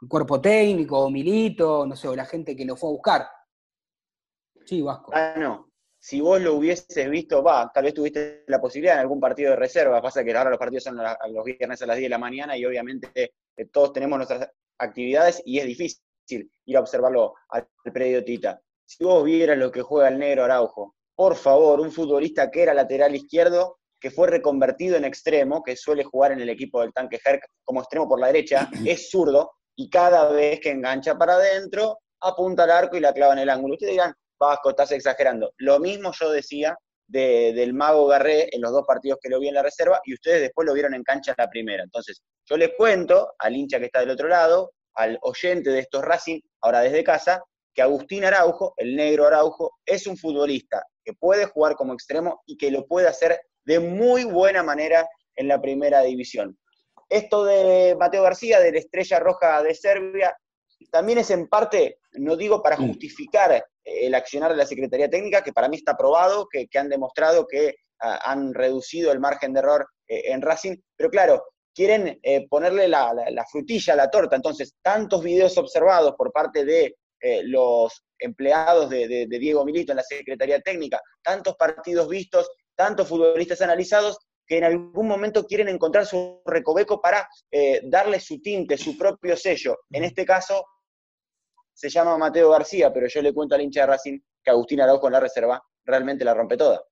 el 0.00 0.08
cuerpo 0.08 0.40
técnico, 0.40 1.00
o 1.00 1.10
Milito, 1.10 1.86
no 1.86 1.96
sé, 1.96 2.08
o 2.08 2.16
la 2.16 2.26
gente 2.26 2.54
que 2.54 2.64
lo 2.64 2.76
fue 2.76 2.90
a 2.90 2.92
buscar. 2.92 3.28
Sí, 4.64 4.82
Vasco. 4.82 5.12
Ah, 5.14 5.34
no. 5.38 5.70
Si 5.98 6.20
vos 6.20 6.40
lo 6.40 6.54
hubieses 6.54 7.10
visto, 7.10 7.42
va, 7.42 7.70
tal 7.72 7.84
vez 7.84 7.94
tuviste 7.94 8.44
la 8.46 8.60
posibilidad 8.60 8.94
en 8.94 9.00
algún 9.00 9.18
partido 9.18 9.50
de 9.50 9.56
reserva. 9.56 10.02
Pasa 10.02 10.22
que 10.22 10.36
ahora 10.36 10.50
los 10.50 10.58
partidos 10.58 10.84
son 10.84 10.96
los 10.96 11.44
viernes 11.44 11.82
a 11.82 11.86
las 11.86 11.96
10 11.96 12.06
de 12.06 12.10
la 12.10 12.18
mañana 12.18 12.56
y 12.56 12.64
obviamente 12.64 13.32
eh, 13.56 13.66
todos 13.72 13.92
tenemos 13.92 14.18
nuestras 14.18 14.48
actividades 14.78 15.42
y 15.44 15.58
es 15.58 15.66
difícil 15.66 16.00
ir 16.64 16.76
a 16.76 16.80
observarlo 16.80 17.34
al 17.48 17.68
predio 17.92 18.24
Tita. 18.24 18.60
Si 18.84 19.02
vos 19.02 19.24
vieras 19.24 19.58
lo 19.58 19.72
que 19.72 19.82
juega 19.82 20.08
el 20.08 20.18
negro 20.18 20.44
Araujo, 20.44 20.94
por 21.14 21.34
favor, 21.34 21.80
un 21.80 21.90
futbolista 21.90 22.50
que 22.50 22.62
era 22.62 22.74
lateral 22.74 23.16
izquierdo, 23.16 23.78
que 23.98 24.10
fue 24.10 24.28
reconvertido 24.28 24.96
en 24.96 25.04
extremo, 25.04 25.62
que 25.64 25.76
suele 25.76 26.04
jugar 26.04 26.32
en 26.32 26.40
el 26.40 26.50
equipo 26.50 26.82
del 26.82 26.92
tanque 26.92 27.18
Herc 27.24 27.42
como 27.64 27.80
extremo 27.80 28.08
por 28.08 28.20
la 28.20 28.28
derecha, 28.28 28.68
es 28.86 29.10
zurdo, 29.10 29.52
y 29.76 29.90
cada 29.90 30.28
vez 30.30 30.60
que 30.60 30.70
engancha 30.70 31.16
para 31.16 31.34
adentro, 31.34 31.98
apunta 32.20 32.64
al 32.64 32.70
arco 32.70 32.96
y 32.96 33.00
la 33.00 33.12
clava 33.12 33.34
en 33.34 33.40
el 33.40 33.50
ángulo. 33.50 33.74
Ustedes 33.74 33.92
dirán, 33.92 34.14
Vasco, 34.38 34.70
estás 34.70 34.90
exagerando. 34.92 35.52
Lo 35.58 35.78
mismo 35.78 36.12
yo 36.18 36.30
decía 36.30 36.76
del 37.06 37.72
Mago 37.72 38.06
Garré 38.06 38.48
en 38.50 38.60
los 38.60 38.72
dos 38.72 38.84
partidos 38.86 39.18
que 39.22 39.28
lo 39.28 39.38
vi 39.38 39.48
en 39.48 39.54
la 39.54 39.62
reserva 39.62 40.00
y 40.04 40.14
ustedes 40.14 40.40
después 40.40 40.66
lo 40.66 40.74
vieron 40.74 40.94
en 40.94 41.04
cancha 41.04 41.32
en 41.32 41.36
la 41.38 41.48
primera. 41.48 41.84
Entonces, 41.84 42.22
yo 42.48 42.56
les 42.56 42.70
cuento 42.76 43.34
al 43.38 43.54
hincha 43.54 43.78
que 43.78 43.86
está 43.86 44.00
del 44.00 44.10
otro 44.10 44.28
lado, 44.28 44.72
al 44.94 45.18
oyente 45.22 45.70
de 45.70 45.80
estos 45.80 46.02
Racing, 46.02 46.40
ahora 46.62 46.80
desde 46.80 47.04
casa, 47.04 47.42
que 47.72 47.82
Agustín 47.82 48.24
Araujo, 48.24 48.74
el 48.78 48.96
negro 48.96 49.26
Araujo, 49.26 49.72
es 49.84 50.06
un 50.06 50.16
futbolista 50.16 50.82
que 51.04 51.12
puede 51.12 51.44
jugar 51.44 51.76
como 51.76 51.92
extremo 51.92 52.42
y 52.46 52.56
que 52.56 52.70
lo 52.70 52.86
puede 52.86 53.06
hacer 53.06 53.40
de 53.64 53.78
muy 53.78 54.24
buena 54.24 54.62
manera 54.62 55.06
en 55.36 55.48
la 55.48 55.60
primera 55.60 56.00
división. 56.00 56.58
Esto 57.08 57.44
de 57.44 57.96
Mateo 57.98 58.22
García, 58.22 58.60
de 58.60 58.72
la 58.72 58.78
Estrella 58.78 59.20
Roja 59.20 59.62
de 59.62 59.74
Serbia, 59.74 60.36
también 60.90 61.18
es 61.18 61.30
en 61.30 61.48
parte, 61.48 61.98
no 62.12 62.36
digo 62.36 62.62
para 62.62 62.76
justificar 62.76 63.64
el 63.84 64.14
accionar 64.14 64.50
de 64.50 64.56
la 64.56 64.66
Secretaría 64.66 65.08
Técnica, 65.08 65.42
que 65.42 65.52
para 65.52 65.68
mí 65.68 65.76
está 65.76 65.96
probado, 65.96 66.48
que, 66.48 66.68
han 66.78 66.88
demostrado 66.88 67.46
que 67.46 67.76
ah, 68.00 68.20
han 68.24 68.52
reducido 68.52 69.12
el 69.12 69.20
margen 69.20 69.52
de 69.52 69.60
error 69.60 69.86
eh, 70.08 70.32
en 70.32 70.42
Racing, 70.42 70.76
pero 70.96 71.10
claro, 71.10 71.44
quieren 71.74 72.18
eh, 72.22 72.46
ponerle 72.48 72.88
la, 72.88 73.44
frutilla 73.50 73.92
a 73.92 73.96
la 73.96 74.10
torta. 74.10 74.34
Entonces, 74.36 74.74
tantos 74.82 75.22
videos 75.22 75.56
observados 75.58 76.14
por 76.16 76.32
parte 76.32 76.64
de 76.64 76.96
eh, 77.20 77.42
los 77.44 78.02
empleados 78.18 78.88
de, 78.88 79.26
Diego 79.28 79.64
Milito 79.64 79.92
en 79.92 79.96
la 79.96 80.02
Secretaría 80.02 80.60
Técnica, 80.60 81.00
tantos 81.22 81.54
partidos 81.56 82.08
vistos, 82.08 82.50
tantos 82.74 83.08
futbolistas 83.08 83.60
analizados, 83.60 84.18
que 84.46 84.58
en 84.58 84.64
algún 84.64 85.08
momento 85.08 85.46
quieren 85.46 85.68
encontrar 85.68 86.06
su 86.06 86.40
recoveco 86.44 87.00
para 87.00 87.28
darle 87.84 88.20
su 88.20 88.40
tinte, 88.40 88.78
su 88.78 88.96
propio 88.96 89.36
sello. 89.36 89.78
En 89.90 90.04
este 90.04 90.24
caso, 90.24 90.64
se 91.76 91.90
llama 91.90 92.16
Mateo 92.16 92.50
García, 92.50 92.92
pero 92.92 93.06
yo 93.06 93.20
le 93.20 93.34
cuento 93.34 93.54
al 93.54 93.60
hincha 93.60 93.80
de 93.80 93.86
Racing 93.86 94.18
que 94.42 94.50
Agustín 94.50 94.80
Araujo 94.80 95.08
en 95.08 95.12
la 95.12 95.20
reserva 95.20 95.62
realmente 95.84 96.24
la 96.24 96.32
rompe 96.32 96.56
toda. 96.56 96.82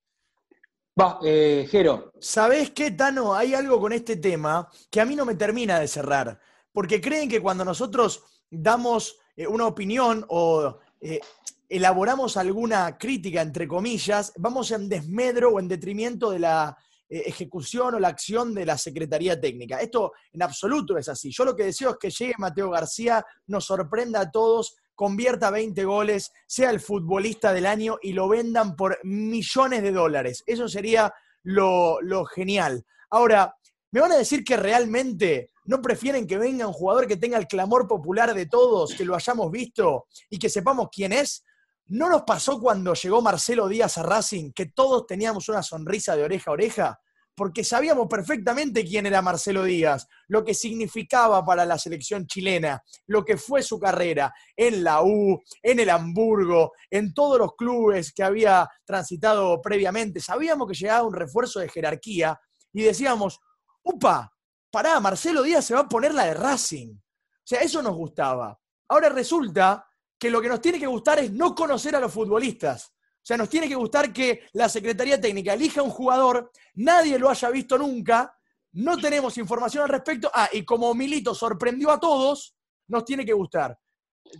Va, 1.01 1.19
eh, 1.25 1.67
Jero. 1.71 2.12
¿Sabés 2.21 2.71
qué, 2.71 2.90
Tano? 2.90 3.35
Hay 3.35 3.55
algo 3.55 3.81
con 3.81 3.93
este 3.93 4.17
tema 4.17 4.69
que 4.90 5.01
a 5.01 5.05
mí 5.05 5.17
no 5.17 5.25
me 5.25 5.35
termina 5.35 5.81
de 5.81 5.88
cerrar. 5.88 6.38
Porque 6.71 7.01
creen 7.01 7.29
que 7.29 7.40
cuando 7.40 7.64
nosotros 7.64 8.23
damos 8.51 9.19
eh, 9.37 9.47
una 9.47 9.67
opinión 9.67 10.25
o 10.29 10.79
eh, 11.01 11.21
elaboramos 11.69 12.37
alguna 12.37 12.97
crítica, 12.99 13.40
entre 13.40 13.67
comillas, 13.67 14.33
vamos 14.37 14.71
en 14.71 14.88
desmedro 14.88 15.51
o 15.51 15.61
en 15.61 15.69
detrimento 15.69 16.31
de 16.31 16.40
la 16.40 16.77
ejecución 17.20 17.94
o 17.94 17.98
la 17.98 18.09
acción 18.09 18.55
de 18.55 18.66
la 18.66 18.79
Secretaría 18.79 19.40
Técnica. 19.40 19.81
Esto 19.81 20.12
en 20.33 20.42
absoluto 20.42 20.96
es 20.98 21.09
así. 21.09 21.31
Yo 21.31 21.44
lo 21.44 21.55
que 21.55 21.64
deseo 21.64 21.90
es 21.90 21.96
que 21.98 22.11
llegue 22.11 22.35
Mateo 22.38 22.70
García, 22.70 23.24
nos 23.46 23.66
sorprenda 23.66 24.20
a 24.20 24.31
todos, 24.31 24.77
convierta 24.94 25.50
20 25.50 25.85
goles, 25.85 26.33
sea 26.46 26.70
el 26.70 26.81
futbolista 26.81 27.53
del 27.53 27.66
año 27.66 27.98
y 28.03 28.12
lo 28.12 28.29
vendan 28.29 28.77
por 28.77 28.98
millones 29.05 29.83
de 29.83 29.92
dólares. 29.92 30.42
Eso 30.46 30.68
sería 30.68 31.12
lo, 31.42 32.24
genial. 32.27 32.85
Ahora, 33.11 33.55
¿me 33.90 34.00
van 34.00 34.12
a 34.12 34.18
decir 34.18 34.44
que 34.44 34.57
realmente 34.57 35.50
no 35.66 35.81
prefieren 35.81 36.27
que 36.27 36.38
venga 36.38 36.66
un 36.66 36.72
jugador 36.72 37.07
que 37.07 37.16
tenga 37.16 37.38
el 37.38 37.46
clamor 37.46 37.87
popular 37.87 38.35
de 38.35 38.46
todos, 38.46 38.94
que 38.94 39.05
lo 39.05 39.14
hayamos 39.14 39.50
visto 39.50 40.07
y 40.31 40.38
que 40.38 40.48
sepamos 40.48 40.88
quién 40.92 41.12
es? 41.12 41.44
¿No 41.87 42.09
nos 42.09 42.23
pasó 42.23 42.59
cuando 42.61 42.94
llegó 42.94 43.20
Marcelo 43.20 43.68
Díaz 43.68 43.99
a 43.99 44.03
Racing 44.03 44.53
que 44.53 44.66
todos 44.66 45.07
teníamos 45.07 45.49
una 45.49 45.62
sonrisa 45.62 46.16
de 46.16 46.25
oreja 46.25 46.51
a 46.51 46.55
oreja? 46.55 47.01
porque 47.35 47.64
sabíamos 47.64 48.07
perfectamente 48.09 48.85
quién 48.85 49.07
era 49.07 49.23
Marcelo 49.23 49.64
Díaz, 49.64 50.07
lo 50.29 50.44
que 50.44 50.55
significaba 50.55 51.44
para 51.44 51.64
la 51.64 51.79
selección 51.79 52.27
chilena, 52.27 52.83
lo 53.07 53.25
que 53.25 53.37
fue 53.37 53.62
su 53.62 53.79
carrera 53.79 54.33
en 54.57 54.85
la 54.85 55.03
U, 55.03 55.42
en 55.62 55.81
el 55.81 55.90
Hamburgo, 55.90 56.73
en 56.90 57.12
todos 57.12 57.38
los 57.38 57.55
clubes 57.57 58.12
que 58.12 58.23
había 58.23 58.68
transitado 58.85 59.61
previamente. 59.61 60.20
Sabíamos 60.20 60.68
que 60.68 60.75
llegaba 60.75 61.07
un 61.07 61.14
refuerzo 61.14 61.61
de 61.61 61.68
jerarquía 61.68 62.38
y 62.73 62.83
decíamos, 62.83 63.40
upa, 63.83 64.33
pará, 64.70 65.01
Marcelo 65.01 65.42
Díaz 65.42 65.64
se 65.64 65.75
va 65.75 65.81
a 65.81 65.88
poner 65.88 66.14
la 66.14 66.27
de 66.27 66.35
Racing. 66.35 66.94
O 66.94 67.47
sea, 67.47 67.61
eso 67.61 67.83
nos 67.83 67.97
gustaba. 67.97 68.59
Ahora 68.88 69.09
resulta 69.09 69.85
que 70.24 70.30
lo 70.30 70.40
que 70.40 70.48
nos 70.48 70.62
tiene 70.62 70.80
que 70.80 70.87
gustar 70.87 71.18
es 71.18 71.30
no 71.32 71.54
conocer 71.54 71.94
a 71.94 72.00
los 72.00 72.10
futbolistas. 72.10 72.87
O 72.87 73.26
sea, 73.26 73.37
nos 73.37 73.46
tiene 73.46 73.68
que 73.68 73.74
gustar 73.74 74.10
que 74.10 74.46
la 74.54 74.70
Secretaría 74.70 75.20
Técnica 75.20 75.52
elija 75.52 75.82
un 75.82 75.90
jugador, 75.90 76.50
nadie 76.76 77.18
lo 77.18 77.28
haya 77.28 77.50
visto 77.50 77.76
nunca, 77.76 78.34
no 78.72 78.96
tenemos 78.96 79.37
información 79.37 79.82
al 79.82 79.90
respecto. 79.90 80.30
Ah, 80.32 80.48
y 80.50 80.64
como 80.64 80.94
Milito 80.94 81.34
sorprendió 81.34 81.90
a 81.90 82.00
todos, 82.00 82.56
nos 82.88 83.04
tiene 83.04 83.22
que 83.26 83.34
gustar. 83.34 83.78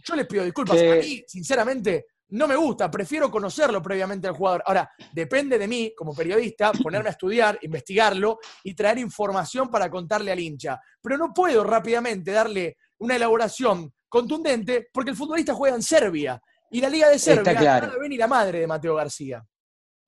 Yo 0.02 0.16
les 0.16 0.26
pido 0.26 0.42
disculpas. 0.42 0.80
A 0.80 0.94
mí, 1.02 1.22
sinceramente, 1.26 2.06
no 2.28 2.48
me 2.48 2.56
gusta. 2.56 2.90
Prefiero 2.90 3.30
conocerlo 3.30 3.82
previamente 3.82 4.26
al 4.26 4.34
jugador. 4.34 4.62
Ahora, 4.64 4.90
depende 5.12 5.58
de 5.58 5.68
mí, 5.68 5.92
como 5.94 6.14
periodista, 6.14 6.72
ponerme 6.72 7.10
a 7.10 7.12
estudiar, 7.12 7.58
investigarlo 7.60 8.38
y 8.62 8.72
traer 8.72 9.00
información 9.00 9.68
para 9.68 9.90
contarle 9.90 10.32
al 10.32 10.40
hincha. 10.40 10.80
Pero 11.02 11.18
no 11.18 11.34
puedo 11.34 11.62
rápidamente 11.62 12.30
darle 12.30 12.78
una 13.00 13.16
elaboración 13.16 13.92
contundente 14.14 14.88
porque 14.92 15.11
el 15.11 15.16
futbolista 15.16 15.55
juega 15.55 15.74
en 15.74 15.83
Serbia. 15.83 16.40
Y 16.70 16.81
la 16.81 16.88
Liga 16.88 17.09
de 17.09 17.18
Serbia 17.18 17.53
está 17.53 17.81
no 17.88 17.98
la 17.98 18.16
la 18.16 18.27
madre 18.29 18.61
de 18.61 18.66
Mateo 18.66 18.94
García. 18.94 19.44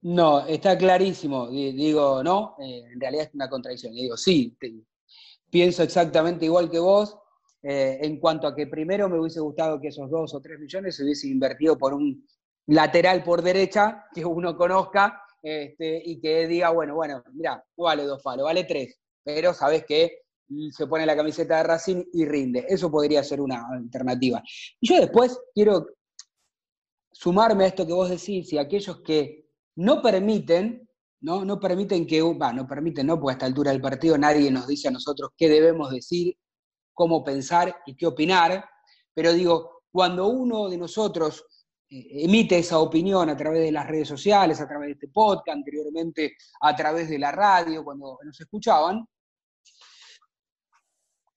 No, 0.02 0.46
está 0.46 0.78
clarísimo. 0.78 1.48
Digo, 1.50 2.22
no, 2.22 2.54
eh, 2.60 2.84
en 2.92 3.00
realidad 3.00 3.26
es 3.26 3.34
una 3.34 3.48
contradicción. 3.48 3.92
Digo, 3.92 4.16
sí, 4.16 4.56
pienso 5.50 5.82
exactamente 5.82 6.44
igual 6.44 6.70
que 6.70 6.78
vos, 6.78 7.18
eh, 7.62 7.98
en 8.00 8.20
cuanto 8.20 8.46
a 8.46 8.54
que 8.54 8.68
primero 8.68 9.08
me 9.08 9.18
hubiese 9.18 9.40
gustado 9.40 9.80
que 9.80 9.88
esos 9.88 10.08
dos 10.08 10.32
o 10.34 10.40
tres 10.40 10.60
millones 10.60 10.94
se 10.94 11.02
hubiesen 11.02 11.32
invertido 11.32 11.76
por 11.76 11.92
un 11.92 12.24
lateral 12.66 13.24
por 13.24 13.42
derecha 13.42 14.06
que 14.14 14.24
uno 14.24 14.56
conozca 14.56 15.20
este, 15.42 16.00
y 16.04 16.20
que 16.20 16.46
diga, 16.46 16.70
bueno, 16.70 16.94
bueno, 16.94 17.24
mira, 17.32 17.64
no 17.76 17.84
vale 17.84 18.04
dos 18.04 18.22
palos, 18.22 18.44
vale 18.44 18.64
tres, 18.64 19.00
pero 19.24 19.52
sabes 19.52 19.84
que 19.84 20.25
se 20.70 20.86
pone 20.86 21.06
la 21.06 21.16
camiseta 21.16 21.58
de 21.58 21.62
Racing 21.64 22.04
y 22.12 22.24
rinde. 22.24 22.66
Eso 22.68 22.90
podría 22.90 23.22
ser 23.22 23.40
una 23.40 23.66
alternativa. 23.70 24.42
Y 24.80 24.88
yo 24.88 25.00
después 25.00 25.38
quiero 25.54 25.86
sumarme 27.12 27.64
a 27.64 27.68
esto 27.68 27.86
que 27.86 27.92
vos 27.92 28.10
decís 28.10 28.52
y 28.52 28.58
aquellos 28.58 29.00
que 29.02 29.48
no 29.76 30.02
permiten, 30.02 30.88
no, 31.20 31.44
no 31.44 31.58
permiten 31.58 32.06
que, 32.06 32.22
va, 32.22 32.52
no 32.52 32.66
permiten, 32.66 33.06
no, 33.06 33.18
porque 33.18 33.32
a 33.32 33.34
esta 33.34 33.46
altura 33.46 33.72
del 33.72 33.80
partido 33.80 34.18
nadie 34.18 34.50
nos 34.50 34.66
dice 34.66 34.88
a 34.88 34.92
nosotros 34.92 35.30
qué 35.36 35.48
debemos 35.48 35.90
decir, 35.90 36.36
cómo 36.92 37.24
pensar 37.24 37.76
y 37.86 37.94
qué 37.94 38.06
opinar, 38.06 38.64
pero 39.14 39.32
digo, 39.32 39.82
cuando 39.90 40.28
uno 40.28 40.68
de 40.68 40.78
nosotros 40.78 41.44
eh, 41.88 42.24
emite 42.24 42.58
esa 42.58 42.78
opinión 42.78 43.30
a 43.30 43.36
través 43.36 43.62
de 43.62 43.72
las 43.72 43.86
redes 43.86 44.08
sociales, 44.08 44.60
a 44.60 44.68
través 44.68 44.88
de 44.88 44.92
este 44.92 45.08
podcast, 45.08 45.56
anteriormente 45.56 46.36
a 46.60 46.74
través 46.74 47.08
de 47.08 47.18
la 47.18 47.32
radio, 47.32 47.84
cuando 47.84 48.18
nos 48.24 48.40
escuchaban, 48.40 49.06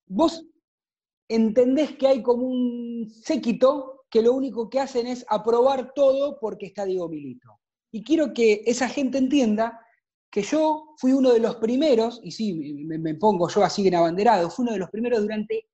vos 0.09 0.45
entendés 1.29 1.95
que 1.95 2.07
hay 2.07 2.21
como 2.21 2.47
un 2.47 3.09
séquito 3.09 4.05
que 4.09 4.21
lo 4.21 4.33
único 4.33 4.69
que 4.69 4.79
hacen 4.79 5.07
es 5.07 5.25
aprobar 5.29 5.93
todo 5.93 6.39
porque 6.39 6.65
está 6.65 6.83
Diego 6.83 7.07
Milito. 7.07 7.59
Y 7.91 8.03
quiero 8.03 8.33
que 8.33 8.63
esa 8.65 8.89
gente 8.89 9.19
entienda 9.19 9.79
que 10.31 10.41
yo 10.41 10.95
fui 10.97 11.13
uno 11.13 11.31
de 11.31 11.39
los 11.39 11.55
primeros, 11.55 12.19
y 12.23 12.31
sí, 12.31 12.53
me, 12.85 13.15
pongo 13.15 13.47
yo 13.49 13.63
así 13.63 13.87
en 13.87 13.95
abanderado, 13.95 14.49
fui 14.49 14.63
uno 14.63 14.73
de 14.73 14.79
los 14.79 14.89
primeros 14.89 15.21
durante 15.21 15.69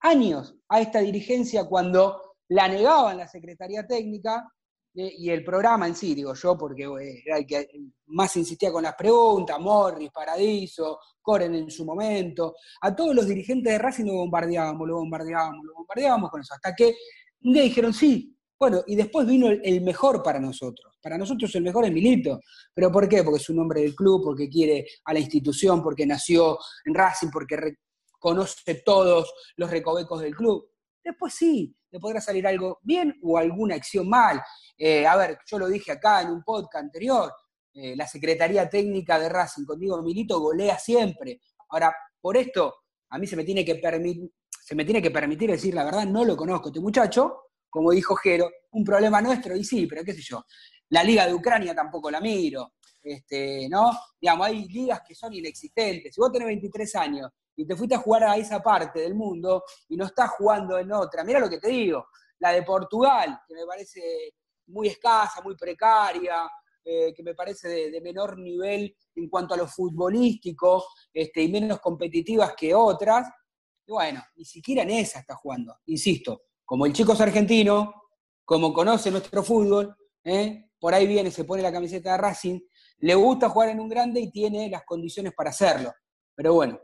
años 0.00 0.56
a 0.68 0.80
esta 0.80 1.00
dirigencia 1.00 1.66
cuando 1.66 2.36
la 2.48 2.68
negaban 2.68 3.16
la 3.16 3.28
Secretaría 3.28 3.86
Técnica 3.86 4.52
y 5.00 5.30
el 5.30 5.44
programa 5.44 5.86
en 5.86 5.94
sí, 5.94 6.14
digo 6.14 6.34
yo, 6.34 6.56
porque 6.58 6.84
eh, 6.84 7.22
era 7.24 7.38
el 7.38 7.46
que 7.46 7.68
más 8.06 8.36
insistía 8.36 8.72
con 8.72 8.82
las 8.82 8.94
preguntas, 8.94 9.58
Morris, 9.60 10.10
Paradiso, 10.10 10.98
Coren 11.22 11.54
en 11.54 11.70
su 11.70 11.84
momento, 11.84 12.56
a 12.80 12.94
todos 12.96 13.14
los 13.14 13.26
dirigentes 13.26 13.72
de 13.72 13.78
Racing 13.78 14.06
lo 14.06 14.14
bombardeábamos, 14.14 14.88
lo 14.88 14.96
bombardeábamos, 14.96 15.64
lo 15.64 15.74
bombardeábamos 15.74 16.30
con 16.30 16.40
eso, 16.40 16.54
hasta 16.54 16.74
que 16.74 16.94
un 17.42 17.52
dijeron, 17.52 17.94
sí, 17.94 18.34
bueno, 18.58 18.82
y 18.88 18.96
después 18.96 19.26
vino 19.26 19.48
el, 19.48 19.80
mejor 19.82 20.20
para 20.22 20.40
nosotros. 20.40 20.98
Para 21.00 21.16
nosotros 21.16 21.54
el 21.54 21.62
mejor 21.62 21.84
es 21.84 21.92
Milito. 21.92 22.40
¿Pero 22.74 22.90
por 22.90 23.08
qué? 23.08 23.22
Porque 23.22 23.38
es 23.38 23.48
un 23.50 23.60
hombre 23.60 23.82
del 23.82 23.94
club, 23.94 24.24
porque 24.24 24.48
quiere 24.48 24.84
a 25.04 25.12
la 25.12 25.20
institución, 25.20 25.80
porque 25.80 26.04
nació 26.04 26.58
en 26.84 26.94
Racing, 26.94 27.28
porque 27.32 27.76
conoce 28.18 28.82
todos 28.84 29.32
los 29.56 29.70
recovecos 29.70 30.20
del 30.20 30.34
club. 30.34 30.68
Después 31.08 31.32
sí, 31.32 31.74
le 31.90 31.98
podrá 31.98 32.20
salir 32.20 32.46
algo 32.46 32.80
bien 32.82 33.18
o 33.22 33.38
alguna 33.38 33.76
acción 33.76 34.06
mal. 34.06 34.42
Eh, 34.76 35.06
a 35.06 35.16
ver, 35.16 35.38
yo 35.46 35.58
lo 35.58 35.66
dije 35.66 35.92
acá 35.92 36.20
en 36.20 36.28
un 36.28 36.42
podcast 36.42 36.84
anterior, 36.84 37.32
eh, 37.72 37.96
la 37.96 38.06
Secretaría 38.06 38.68
Técnica 38.68 39.18
de 39.18 39.30
Racing 39.30 39.64
conmigo 39.64 40.02
Milito 40.02 40.38
golea 40.38 40.78
siempre. 40.78 41.40
Ahora, 41.70 41.96
por 42.20 42.36
esto, 42.36 42.74
a 43.08 43.16
mí 43.16 43.26
se 43.26 43.36
me 43.36 43.44
tiene 43.44 43.64
que 43.64 43.76
permitir, 43.76 44.30
se 44.50 44.74
me 44.74 44.84
tiene 44.84 45.00
que 45.00 45.10
permitir 45.10 45.50
decir 45.50 45.72
la 45.72 45.84
verdad, 45.84 46.04
no 46.04 46.26
lo 46.26 46.36
conozco 46.36 46.68
este 46.68 46.80
muchacho, 46.80 47.44
como 47.70 47.92
dijo 47.92 48.14
Jero, 48.16 48.50
un 48.72 48.84
problema 48.84 49.22
nuestro, 49.22 49.56
y 49.56 49.64
sí, 49.64 49.86
pero 49.86 50.04
qué 50.04 50.12
sé 50.12 50.20
yo, 50.20 50.44
la 50.90 51.02
liga 51.02 51.26
de 51.26 51.32
Ucrania 51.32 51.74
tampoco 51.74 52.10
la 52.10 52.20
miro, 52.20 52.74
este, 53.02 53.66
¿no? 53.70 53.92
Digamos, 54.20 54.46
hay 54.46 54.68
ligas 54.68 55.00
que 55.08 55.14
son 55.14 55.32
inexistentes. 55.32 56.14
Si 56.14 56.20
vos 56.20 56.30
tenés 56.30 56.48
23 56.48 56.94
años 56.96 57.30
y 57.58 57.66
te 57.66 57.74
fuiste 57.74 57.96
a 57.96 57.98
jugar 57.98 58.22
a 58.22 58.36
esa 58.36 58.62
parte 58.62 59.00
del 59.00 59.16
mundo 59.16 59.64
y 59.88 59.96
no 59.96 60.06
estás 60.06 60.30
jugando 60.30 60.78
en 60.78 60.92
otra, 60.92 61.24
mira 61.24 61.40
lo 61.40 61.50
que 61.50 61.58
te 61.58 61.68
digo, 61.68 62.06
la 62.38 62.52
de 62.52 62.62
Portugal, 62.62 63.40
que 63.48 63.54
me 63.54 63.66
parece 63.66 64.34
muy 64.68 64.86
escasa, 64.86 65.42
muy 65.42 65.56
precaria, 65.56 66.48
eh, 66.84 67.12
que 67.12 67.22
me 67.24 67.34
parece 67.34 67.90
de, 67.90 68.00
menor 68.00 68.38
nivel 68.38 68.96
en 69.16 69.28
cuanto 69.28 69.54
a 69.54 69.56
lo 69.56 69.66
futbolístico 69.66 70.84
este, 71.12 71.42
y 71.42 71.50
menos 71.50 71.80
competitivas 71.80 72.54
que 72.56 72.72
otras, 72.72 73.28
y 73.84 73.90
bueno, 73.90 74.22
ni 74.36 74.44
siquiera 74.44 74.82
en 74.82 74.90
esa 74.90 75.18
está 75.18 75.34
jugando. 75.34 75.78
Insisto, 75.86 76.42
como 76.64 76.86
el 76.86 76.92
chico 76.92 77.14
es 77.14 77.20
argentino, 77.20 77.92
como 78.44 78.72
conoce 78.72 79.10
nuestro 79.10 79.42
fútbol, 79.42 79.96
¿eh? 80.22 80.70
por 80.78 80.94
ahí 80.94 81.08
viene, 81.08 81.32
se 81.32 81.42
pone 81.42 81.62
la 81.62 81.72
camiseta 81.72 82.12
de 82.12 82.18
Racing, 82.18 82.60
le 82.98 83.14
gusta 83.16 83.48
jugar 83.48 83.70
en 83.70 83.80
un 83.80 83.88
grande 83.88 84.20
y 84.20 84.30
tiene 84.30 84.70
las 84.70 84.84
condiciones 84.84 85.32
para 85.34 85.50
hacerlo. 85.50 85.92
Pero 86.36 86.54
bueno, 86.54 86.78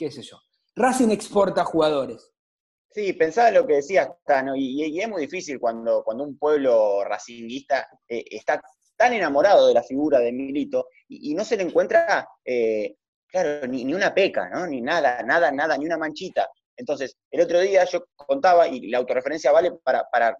qué 0.00 0.10
sé 0.10 0.22
yo. 0.22 0.40
Racing 0.76 1.10
exporta 1.10 1.62
jugadores. 1.62 2.32
Sí, 2.88 3.12
pensaba 3.12 3.50
lo 3.50 3.66
que 3.66 3.74
decías, 3.74 4.08
Tano, 4.24 4.56
y, 4.56 4.98
es 4.98 5.08
muy 5.08 5.20
difícil 5.22 5.60
cuando, 5.60 6.02
cuando 6.02 6.24
un 6.24 6.38
pueblo 6.38 7.04
racinguista 7.04 7.86
eh, 8.08 8.24
está 8.30 8.60
tan 8.96 9.12
enamorado 9.12 9.68
de 9.68 9.74
la 9.74 9.82
figura 9.82 10.18
de 10.18 10.32
Milito 10.32 10.88
y, 11.06 11.34
no 11.34 11.44
se 11.44 11.56
le 11.56 11.64
encuentra, 11.64 12.26
eh, 12.44 12.96
claro, 13.28 13.66
ni, 13.68 13.92
una 13.92 14.12
peca, 14.14 14.48
¿no? 14.48 14.66
Ni 14.66 14.80
nada, 14.80 15.22
nada, 15.22 15.52
nada, 15.52 15.76
ni 15.76 15.84
una 15.84 15.98
manchita. 15.98 16.48
Entonces, 16.76 17.16
el 17.30 17.42
otro 17.42 17.60
día 17.60 17.84
yo 17.84 18.06
contaba, 18.16 18.66
y 18.66 18.88
la 18.88 18.98
autorreferencia 18.98 19.52
vale 19.52 19.72
para, 19.84 20.04
para 20.10 20.34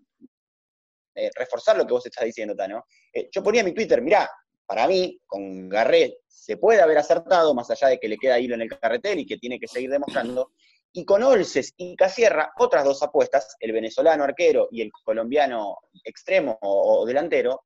eh, 1.14 1.30
reforzar 1.36 1.76
lo 1.76 1.86
que 1.86 1.92
vos 1.92 2.06
estás 2.06 2.24
diciendo, 2.24 2.56
Tano. 2.56 2.84
yo 3.30 3.42
ponía 3.42 3.60
en 3.60 3.66
mi 3.66 3.74
Twitter, 3.74 4.00
mirá, 4.00 4.28
para 4.70 4.86
mí, 4.86 5.20
con 5.26 5.68
Garret 5.68 6.14
se 6.28 6.56
puede 6.56 6.80
haber 6.80 6.96
acertado, 6.96 7.52
más 7.54 7.68
allá 7.72 7.88
de 7.88 7.98
que 7.98 8.06
le 8.06 8.16
queda 8.16 8.38
hilo 8.38 8.54
en 8.54 8.60
el 8.60 8.68
carretel 8.68 9.18
y 9.18 9.26
que 9.26 9.36
tiene 9.36 9.58
que 9.58 9.66
seguir 9.66 9.90
demostrando, 9.90 10.52
y 10.92 11.04
con 11.04 11.24
Olces 11.24 11.74
y 11.76 11.96
Casierra, 11.96 12.52
otras 12.56 12.84
dos 12.84 13.02
apuestas, 13.02 13.56
el 13.58 13.72
venezolano 13.72 14.22
arquero 14.22 14.68
y 14.70 14.82
el 14.82 14.92
colombiano 14.92 15.78
extremo 16.04 16.56
o, 16.62 17.04
delantero, 17.04 17.64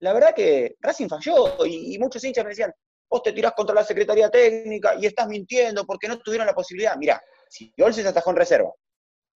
la 0.00 0.12
verdad 0.12 0.34
que 0.34 0.74
Racing 0.80 1.06
falló 1.06 1.64
y, 1.64 1.96
muchos 2.00 2.24
hinchas 2.24 2.42
me 2.42 2.50
decían, 2.50 2.74
vos 3.08 3.22
te 3.22 3.32
tirás 3.32 3.52
contra 3.52 3.76
la 3.76 3.84
Secretaría 3.84 4.28
Técnica 4.28 4.96
y 5.00 5.06
estás 5.06 5.28
mintiendo 5.28 5.86
porque 5.86 6.08
no 6.08 6.18
tuvieron 6.18 6.48
la 6.48 6.54
posibilidad. 6.54 6.96
Mirá, 6.96 7.22
si 7.48 7.72
Olces 7.80 8.06
atajó 8.06 8.30
en 8.30 8.36
reserva 8.36 8.72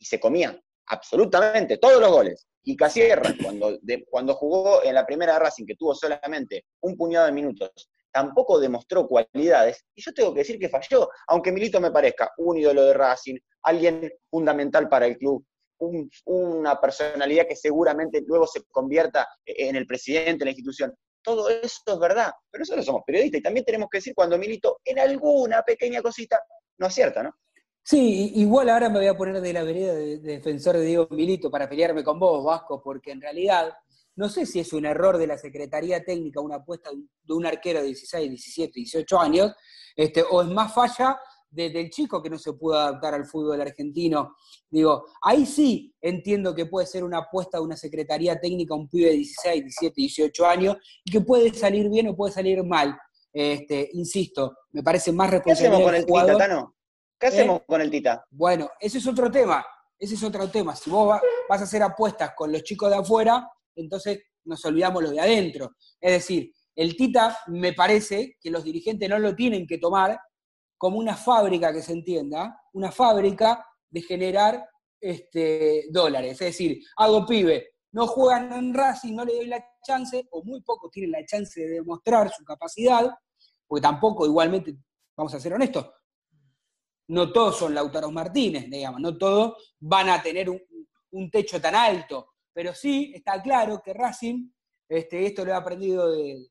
y 0.00 0.04
se 0.04 0.18
comía 0.18 0.60
absolutamente 0.86 1.78
todos 1.78 2.00
los 2.00 2.10
goles, 2.10 2.46
y 2.62 2.76
Casierra, 2.76 3.34
cuando, 3.42 3.78
cuando 4.08 4.34
jugó 4.34 4.82
en 4.82 4.94
la 4.94 5.04
primera 5.04 5.38
Racing, 5.38 5.66
que 5.66 5.76
tuvo 5.76 5.94
solamente 5.94 6.64
un 6.80 6.96
puñado 6.96 7.26
de 7.26 7.32
minutos, 7.32 7.70
tampoco 8.10 8.58
demostró 8.58 9.06
cualidades, 9.06 9.84
y 9.94 10.02
yo 10.02 10.14
tengo 10.14 10.32
que 10.32 10.40
decir 10.40 10.58
que 10.58 10.68
falló, 10.68 11.10
aunque 11.26 11.52
Milito 11.52 11.80
me 11.80 11.90
parezca 11.90 12.30
un 12.38 12.56
ídolo 12.56 12.84
de 12.84 12.94
Racing, 12.94 13.36
alguien 13.62 14.10
fundamental 14.30 14.88
para 14.88 15.06
el 15.06 15.18
club, 15.18 15.44
una 16.24 16.80
personalidad 16.80 17.46
que 17.46 17.56
seguramente 17.56 18.22
luego 18.26 18.46
se 18.46 18.62
convierta 18.70 19.28
en 19.44 19.76
el 19.76 19.86
presidente 19.86 20.38
de 20.38 20.44
la 20.46 20.50
institución. 20.52 20.94
Todo 21.22 21.48
eso 21.50 21.82
es 21.86 21.98
verdad, 21.98 22.32
pero 22.50 22.62
nosotros 22.62 22.86
somos 22.86 23.02
periodistas 23.06 23.40
y 23.40 23.42
también 23.42 23.64
tenemos 23.64 23.88
que 23.90 23.98
decir 23.98 24.14
cuando 24.14 24.38
Milito 24.38 24.78
en 24.84 24.98
alguna 24.98 25.62
pequeña 25.62 26.00
cosita 26.00 26.40
no 26.78 26.86
acierta, 26.86 27.22
¿no? 27.22 27.34
Sí, 27.86 28.32
igual 28.36 28.70
ahora 28.70 28.88
me 28.88 28.98
voy 28.98 29.08
a 29.08 29.16
poner 29.16 29.42
de 29.42 29.52
la 29.52 29.62
vereda 29.62 29.92
de, 29.92 30.18
defensor 30.18 30.78
de 30.78 30.86
Diego 30.86 31.06
Milito 31.10 31.50
para 31.50 31.68
pelearme 31.68 32.02
con 32.02 32.18
vos, 32.18 32.42
Vasco, 32.42 32.82
porque 32.82 33.10
en 33.10 33.20
realidad 33.20 33.74
no 34.16 34.30
sé 34.30 34.46
si 34.46 34.58
es 34.58 34.72
un 34.72 34.86
error 34.86 35.18
de 35.18 35.26
la 35.26 35.36
Secretaría 35.36 36.02
Técnica 36.02 36.40
una 36.40 36.56
apuesta 36.56 36.90
de 36.90 37.34
un 37.34 37.44
arquero 37.44 37.80
de 37.80 37.88
16, 37.88 38.30
17, 38.30 38.72
18 38.74 39.18
años, 39.20 39.52
este, 39.94 40.22
o 40.22 40.40
es 40.40 40.48
más 40.48 40.72
falla 40.72 41.18
del 41.50 41.90
chico 41.90 42.22
que 42.22 42.30
no 42.30 42.38
se 42.38 42.54
pudo 42.54 42.74
adaptar 42.74 43.14
al 43.14 43.26
fútbol 43.26 43.60
argentino. 43.60 44.34
Digo, 44.68 45.04
ahí 45.22 45.44
sí 45.46 45.94
entiendo 46.00 46.54
que 46.54 46.66
puede 46.66 46.86
ser 46.86 47.04
una 47.04 47.18
apuesta 47.18 47.58
de 47.58 47.64
una 47.64 47.76
Secretaría 47.76 48.40
Técnica, 48.40 48.74
un 48.74 48.88
pibe 48.88 49.10
de 49.10 49.16
16, 49.16 49.62
17, 49.62 49.94
18 49.94 50.46
años, 50.46 50.76
y 51.04 51.12
que 51.12 51.20
puede 51.20 51.52
salir 51.52 51.88
bien 51.90 52.08
o 52.08 52.16
puede 52.16 52.32
salir 52.32 52.64
mal. 52.64 52.96
Este, 53.32 53.90
insisto, 53.92 54.56
me 54.72 54.82
parece 54.82 55.12
más 55.12 55.30
responsable. 55.30 55.68
¿Qué 55.68 55.74
hacemos 55.76 55.90
con 55.90 55.94
el 55.94 56.06
Tita, 56.06 56.38
Tano? 56.38 56.74
¿Qué 57.24 57.28
hacemos 57.28 57.60
¿Eh? 57.62 57.64
con 57.66 57.80
el 57.80 57.90
Tita? 57.90 58.26
Bueno, 58.30 58.68
ese 58.78 58.98
es 58.98 59.06
otro 59.06 59.30
tema. 59.30 59.64
Ese 59.98 60.14
es 60.14 60.22
otro 60.22 60.50
tema. 60.50 60.76
Si 60.76 60.90
vos 60.90 61.18
vas 61.48 61.60
a 61.62 61.64
hacer 61.64 61.82
apuestas 61.82 62.34
con 62.36 62.52
los 62.52 62.62
chicos 62.62 62.90
de 62.90 62.96
afuera, 62.96 63.50
entonces 63.74 64.24
nos 64.44 64.62
olvidamos 64.66 65.02
lo 65.02 65.10
de 65.10 65.20
adentro. 65.20 65.70
Es 65.98 66.12
decir, 66.12 66.52
el 66.76 66.94
Tita 66.94 67.38
me 67.46 67.72
parece 67.72 68.36
que 68.38 68.50
los 68.50 68.62
dirigentes 68.62 69.08
no 69.08 69.18
lo 69.18 69.34
tienen 69.34 69.66
que 69.66 69.78
tomar 69.78 70.20
como 70.76 70.98
una 70.98 71.16
fábrica 71.16 71.72
que 71.72 71.80
se 71.80 71.92
entienda, 71.92 72.60
una 72.74 72.92
fábrica 72.92 73.64
de 73.88 74.02
generar 74.02 74.68
este, 75.00 75.86
dólares. 75.90 76.32
Es 76.32 76.38
decir, 76.40 76.78
hago 76.98 77.24
pibe, 77.24 77.68
no 77.92 78.06
juegan 78.06 78.52
en 78.52 78.74
Racing, 78.74 79.14
no 79.14 79.24
le 79.24 79.34
doy 79.34 79.46
la 79.46 79.64
chance, 79.82 80.28
o 80.30 80.44
muy 80.44 80.60
pocos 80.60 80.90
tienen 80.90 81.12
la 81.12 81.24
chance 81.24 81.58
de 81.58 81.70
demostrar 81.76 82.30
su 82.30 82.44
capacidad, 82.44 83.10
porque 83.66 83.80
tampoco, 83.80 84.26
igualmente, 84.26 84.76
vamos 85.16 85.32
a 85.32 85.40
ser 85.40 85.54
honestos, 85.54 85.88
no 87.08 87.32
todos 87.32 87.58
son 87.58 87.74
Lautaro 87.74 88.10
Martínez, 88.10 88.68
digamos, 88.70 89.00
no 89.00 89.16
todos 89.16 89.74
van 89.80 90.08
a 90.08 90.22
tener 90.22 90.48
un 90.50 91.30
techo 91.30 91.60
tan 91.60 91.74
alto 91.74 92.34
pero 92.54 92.72
sí 92.72 93.12
está 93.14 93.42
claro 93.42 93.82
que 93.84 93.92
Racing, 93.92 94.48
este, 94.88 95.26
esto 95.26 95.44
lo 95.44 95.50
he 95.50 95.54
aprendido 95.54 96.12
de, 96.12 96.46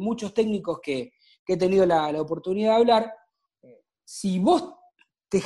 muchos 0.00 0.34
técnicos 0.34 0.80
que, 0.82 1.12
he 1.46 1.56
tenido 1.56 1.86
la, 1.86 2.08
oportunidad 2.20 2.72
de 2.72 2.76
hablar, 2.76 3.14
eh, 3.62 3.80
si 4.04 4.38
vos 4.38 4.74
te, 5.30 5.42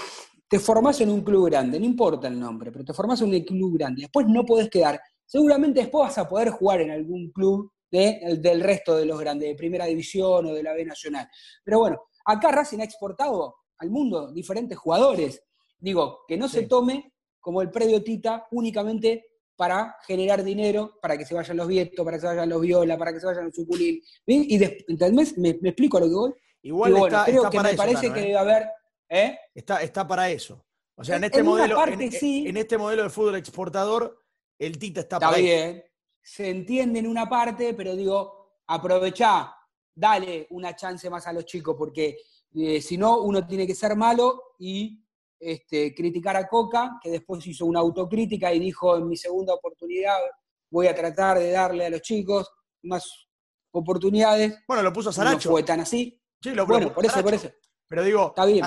te, 0.49 0.59
formás 0.59 1.01
en 1.01 1.11
un 1.11 1.21
club 1.21 1.47
grande, 1.47 1.79
no 1.79 1.87
importa 1.87 2.27
el 2.27 2.41
nombre, 2.41 2.73
pero 2.73 2.85
te 2.85 2.93
formás 2.93 3.21
en 3.21 3.33
un 3.33 3.41
club 3.43 3.79
grande, 3.79 4.03
después 4.03 4.27
no 4.27 4.45
podés 4.45 4.69
quedar, 4.69 5.01
seguramente 5.25 5.83
después 5.83 6.09
vas 6.09 6.19
a 6.19 6.29
poder 6.29 6.51
jugar 6.51 6.81
en 6.81 6.91
algún 6.91 7.31
club 7.31 7.71
del 7.89 8.63
resto 8.63 8.97
de 8.97 9.07
los 9.07 9.21
grandes, 9.21 9.51
de 9.51 9.55
primera 9.55 9.85
división 9.85 10.47
o 10.47 10.55
de 10.55 10.63
la 10.63 10.73
B 10.73 10.85
Nacional. 10.87 11.29
Pero 11.63 11.81
bueno, 11.81 12.01
acá 12.25 12.51
Racing 12.51 12.81
ha 12.81 12.85
exportado 12.85 13.55
al 13.83 13.91
mundo 13.91 14.33
diferentes 14.33 14.79
jugadores. 14.79 15.43
Digo, 15.79 16.21
que 16.29 16.37
no 16.37 16.49
se 16.49 16.63
tome 16.63 17.13
como 17.41 17.61
el 17.61 17.71
predio 17.71 18.03
Tita 18.03 18.47
únicamente 18.53 19.27
para 19.57 19.97
generar 20.07 20.43
dinero, 20.45 20.99
para 21.03 21.19
que 21.19 21.27
se 21.27 21.35
vayan 21.35 21.57
los 21.57 21.67
Vietos, 21.67 22.05
para 22.05 22.17
que 22.17 22.21
se 22.21 22.27
vayan 22.29 22.49
los 22.49 22.61
Viola, 22.61 22.97
para 22.97 23.13
que 23.13 23.21
se 23.21 23.27
vayan 23.27 23.47
los 23.47 23.55
Suculín. 23.55 24.01
Y 24.25 24.57
después, 24.57 25.37
¿Me, 25.37 25.51
explico 25.51 25.99
a 25.99 26.01
lo 26.01 26.07
que 26.07 26.15
voy? 26.15 26.33
Igual 26.63 26.97
está, 26.97 27.25
creo 27.25 27.51
que 27.51 27.61
me 27.61 27.75
parece 27.75 28.13
que 28.13 28.21
¿eh? 28.21 28.23
debe 28.23 28.37
haber... 28.37 28.69
¿eh? 29.09 29.39
Está, 29.55 29.83
está 29.83 30.07
para 30.07 30.31
eso. 30.31 30.65
O 30.95 31.05
sea, 31.05 31.17
en 31.17 31.25
este, 31.25 31.43
modelo, 31.43 31.85
en, 31.85 32.57
este 32.57 32.79
modelo 32.79 33.03
de 33.03 33.11
fútbol 33.11 33.35
exportador, 33.35 34.23
el 34.59 34.79
Tita 34.79 35.01
está, 35.01 35.17
está 35.17 35.33
bien. 35.33 35.83
Se 36.23 36.49
entiende 36.49 37.01
en 37.01 37.09
una 37.09 37.29
parte, 37.29 37.75
pero 37.75 37.97
digo, 37.97 38.59
aprovechá, 38.69 39.53
dale 39.93 40.47
una 40.51 40.77
chance 40.77 41.11
más 41.11 41.27
a 41.27 41.33
los 41.33 41.45
chicos, 41.45 41.75
porque 41.77 42.19
eh, 42.55 42.81
si 42.81 42.97
no, 42.97 43.21
uno 43.21 43.47
tiene 43.47 43.67
que 43.67 43.75
ser 43.75 43.97
malo 43.97 44.55
y 44.59 45.05
este, 45.39 45.95
criticar 45.95 46.37
a 46.37 46.47
Coca, 46.47 46.99
que 47.03 47.11
después 47.11 47.47
hizo 47.47 47.67
una 47.67 47.81
autocrítica 47.81 48.53
y 48.53 48.61
dijo 48.61 48.97
en 48.97 49.09
mi 49.09 49.17
segunda 49.17 49.55
oportunidad 49.55 50.17
voy 50.71 50.87
a 50.87 50.95
tratar 50.95 51.39
de 51.39 51.51
darle 51.51 51.87
a 51.87 51.91
los 51.91 52.01
chicos 52.01 52.51
más 52.83 53.29
oportunidades. 53.71 54.59
Bueno, 54.67 54.83
lo 54.83 54.93
puso 54.93 55.11
a 55.11 55.13
Saracho. 55.13 55.49
No 55.49 55.55
fue 55.55 55.63
tan 55.63 55.81
así. 55.81 56.19
Sí, 56.41 56.51
lo 56.51 56.67
bueno, 56.67 56.93
por 56.93 57.05
eso, 57.05 57.23
por 57.23 57.35
eso. 57.35 57.51
Pero 57.89 58.05
digo, 58.05 58.29
está 58.29 58.47
bien. 58.47 58.65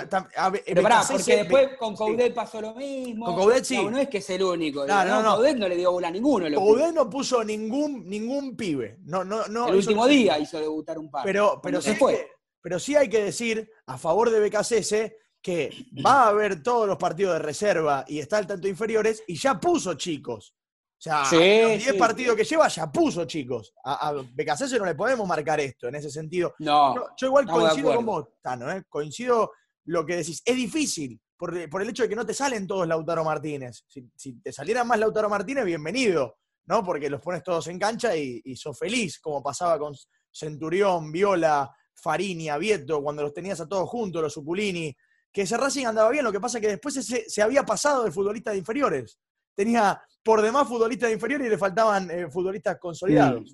pero 0.65 0.83
pará, 0.83 1.01
porque 1.11 1.37
después 1.37 1.69
con 1.79 1.95
Coudet 1.95 2.31
pasó 2.31 2.61
lo 2.61 2.75
mismo. 2.75 3.25
Con 3.25 3.35
Coudet 3.35 3.63
sí. 3.63 3.75
No, 3.77 3.89
no 3.89 3.97
es 3.97 4.07
que 4.07 4.19
es 4.19 4.29
el 4.29 4.43
único. 4.43 4.85
No, 4.85 5.03
no, 5.03 5.23
no. 5.23 5.37
Coudet 5.37 5.57
no 5.57 5.67
le 5.67 5.75
dio 5.75 5.91
bola 5.91 6.09
a 6.09 6.11
ninguno. 6.11 6.47
Coudet 6.55 6.93
no 6.93 7.09
puso 7.09 7.43
ningún, 7.43 8.07
ningún 8.07 8.55
pibe. 8.55 8.99
No, 9.03 9.23
no, 9.23 9.47
no, 9.47 9.67
el 9.69 9.75
último 9.75 10.05
día 10.05 10.37
hizo 10.37 10.59
debutar 10.59 10.99
un 10.99 11.09
par. 11.09 11.23
Pero, 11.23 11.59
pero, 11.61 11.81
sí, 11.81 11.95
fue. 11.95 12.34
Pero 12.65 12.79
sí 12.79 12.95
hay 12.95 13.07
que 13.07 13.23
decir, 13.23 13.69
a 13.85 13.95
favor 13.95 14.31
de 14.31 14.39
BKCS, 14.39 15.13
que 15.39 15.69
va 16.03 16.23
a 16.23 16.27
haber 16.29 16.63
todos 16.63 16.87
los 16.87 16.97
partidos 16.97 17.33
de 17.33 17.39
reserva 17.39 18.03
y 18.07 18.17
está 18.17 18.39
al 18.39 18.47
tanto 18.47 18.67
inferiores 18.67 19.21
y 19.27 19.35
ya 19.35 19.59
puso 19.59 19.93
chicos. 19.93 20.55
O 20.97 20.99
sea, 20.99 21.19
los 21.19 21.29
10 21.29 21.93
partidos 21.93 22.35
que 22.35 22.43
lleva 22.43 22.67
ya 22.67 22.91
puso 22.91 23.25
chicos. 23.25 23.71
A, 23.83 24.09
a 24.09 24.13
no 24.13 24.85
le 24.85 24.95
podemos 24.95 25.27
marcar 25.27 25.59
esto 25.59 25.89
en 25.89 25.93
ese 25.93 26.09
sentido. 26.09 26.55
No. 26.57 26.95
Yo, 27.15 27.27
igual 27.27 27.45
coincido 27.45 27.93
con 27.93 28.03
vos, 28.03 28.29
Tano, 28.41 28.71
¿eh? 28.71 28.83
coincido 28.89 29.51
lo 29.83 30.03
que 30.03 30.15
decís. 30.15 30.41
Es 30.43 30.55
difícil 30.55 31.21
por, 31.37 31.55
el 31.55 31.89
hecho 31.89 32.01
de 32.01 32.09
que 32.09 32.15
no 32.15 32.25
te 32.25 32.33
salen 32.33 32.65
todos 32.65 32.87
Lautaro 32.87 33.23
Martínez. 33.23 33.83
Si, 33.85 34.41
te 34.41 34.51
salieran 34.51 34.87
más 34.87 34.97
Lautaro 34.97 35.29
Martínez, 35.29 35.65
bienvenido, 35.65 36.39
¿no? 36.65 36.83
Porque 36.83 37.11
los 37.11 37.21
pones 37.21 37.43
todos 37.43 37.67
en 37.67 37.77
cancha 37.77 38.15
y, 38.17 38.41
y 38.43 38.55
sos 38.55 38.75
feliz, 38.75 39.19
como 39.19 39.43
pasaba 39.43 39.77
con 39.77 39.93
Centurión, 40.31 41.11
Viola, 41.11 41.71
Farini, 41.95 42.49
Vieto, 42.59 43.01
cuando 43.01 43.23
los 43.23 43.33
tenías 43.33 43.59
a 43.59 43.67
todos 43.67 43.89
juntos, 43.89 44.21
los 44.21 44.33
Suculini 44.33 44.95
que 45.35 45.41
ese 45.41 45.57
Racing 45.57 45.85
andaba 45.85 46.09
bien, 46.11 46.23
lo 46.23 46.31
que 46.31 46.39
pasa 46.39 46.59
es 46.59 46.61
que 46.61 46.69
después 46.69 46.95
se, 46.95 47.41
había 47.41 47.63
pasado 47.63 48.05
de 48.05 48.11
futbolistas 48.11 48.53
de 48.53 48.59
inferiores. 48.59 49.19
Tenía 49.53 50.01
por 50.23 50.41
demás 50.41 50.65
futbolistas 50.65 51.09
de 51.09 51.15
inferiores 51.15 51.47
y 51.47 51.49
le 51.49 51.57
faltaban 51.57 52.09
eh, 52.09 52.29
futbolistas 52.29 52.79
consolidados. 52.79 53.53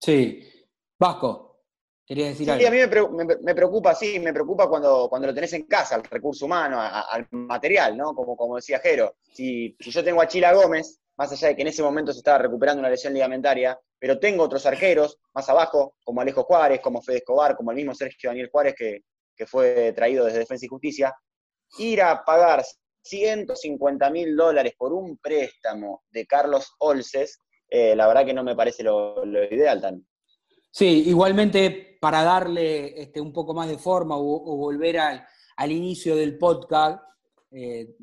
Sí. 0.00 0.42
Vasco, 0.98 1.60
querías 2.04 2.30
decir 2.30 2.50
algo. 2.50 2.60
Sí, 2.60 2.66
a 2.66 2.70
mí 2.72 2.78
me, 2.78 3.54
preocupa, 3.54 3.94
sí, 3.94 4.18
me 4.18 4.32
preocupa 4.32 4.68
cuando, 4.68 5.08
cuando 5.08 5.28
lo 5.28 5.34
tenés 5.34 5.52
en 5.52 5.66
casa, 5.66 5.94
al 5.94 6.02
recurso 6.02 6.46
humano, 6.46 6.80
al 6.80 7.28
material, 7.30 7.96
¿no? 7.96 8.12
Como, 8.12 8.36
como 8.36 8.56
decía 8.56 8.80
Jero. 8.80 9.14
Si, 9.32 9.76
si 9.78 9.90
yo 9.92 10.02
tengo 10.02 10.20
a 10.20 10.26
Chila 10.26 10.52
Gómez, 10.52 11.00
más 11.16 11.32
allá 11.32 11.48
de 11.48 11.56
que 11.56 11.62
en 11.62 11.68
ese 11.68 11.82
momento 11.82 12.12
se 12.12 12.18
estaba 12.18 12.38
recuperando 12.38 12.80
una 12.80 12.90
lesión 12.90 13.12
ligamentaria, 13.12 13.78
pero 13.98 14.18
tengo 14.18 14.44
otros 14.44 14.64
arqueros 14.66 15.18
más 15.34 15.48
abajo, 15.48 15.96
como 16.04 16.20
Alejo 16.20 16.44
Juárez, 16.44 16.80
como 16.80 17.02
Fede 17.02 17.18
Escobar, 17.18 17.56
como 17.56 17.70
el 17.70 17.76
mismo 17.76 17.94
Sergio 17.94 18.30
Daniel 18.30 18.50
Juárez, 18.50 18.74
que, 18.76 19.00
que 19.36 19.46
fue 19.46 19.92
traído 19.92 20.24
desde 20.24 20.40
Defensa 20.40 20.66
y 20.66 20.68
Justicia, 20.68 21.14
ir 21.78 22.02
a 22.02 22.24
pagar 22.24 22.64
150 23.02 24.10
mil 24.10 24.36
dólares 24.36 24.74
por 24.76 24.92
un 24.92 25.18
préstamo 25.18 26.02
de 26.10 26.26
Carlos 26.26 26.74
Olces, 26.78 27.38
eh, 27.68 27.96
la 27.96 28.06
verdad 28.06 28.24
que 28.24 28.34
no 28.34 28.44
me 28.44 28.54
parece 28.54 28.82
lo, 28.82 29.24
ideal 29.50 29.80
tan. 29.80 30.06
Sí, 30.70 31.08
igualmente 31.08 31.98
para 32.00 32.22
darle 32.22 33.00
este, 33.00 33.20
un 33.20 33.32
poco 33.32 33.54
más 33.54 33.68
de 33.68 33.78
forma 33.78 34.16
o, 34.16 34.56
volver 34.56 34.98
al, 34.98 35.26
al 35.56 35.72
inicio 35.72 36.16
del 36.16 36.38
podcast, 36.38 37.02
eh, 37.50 37.94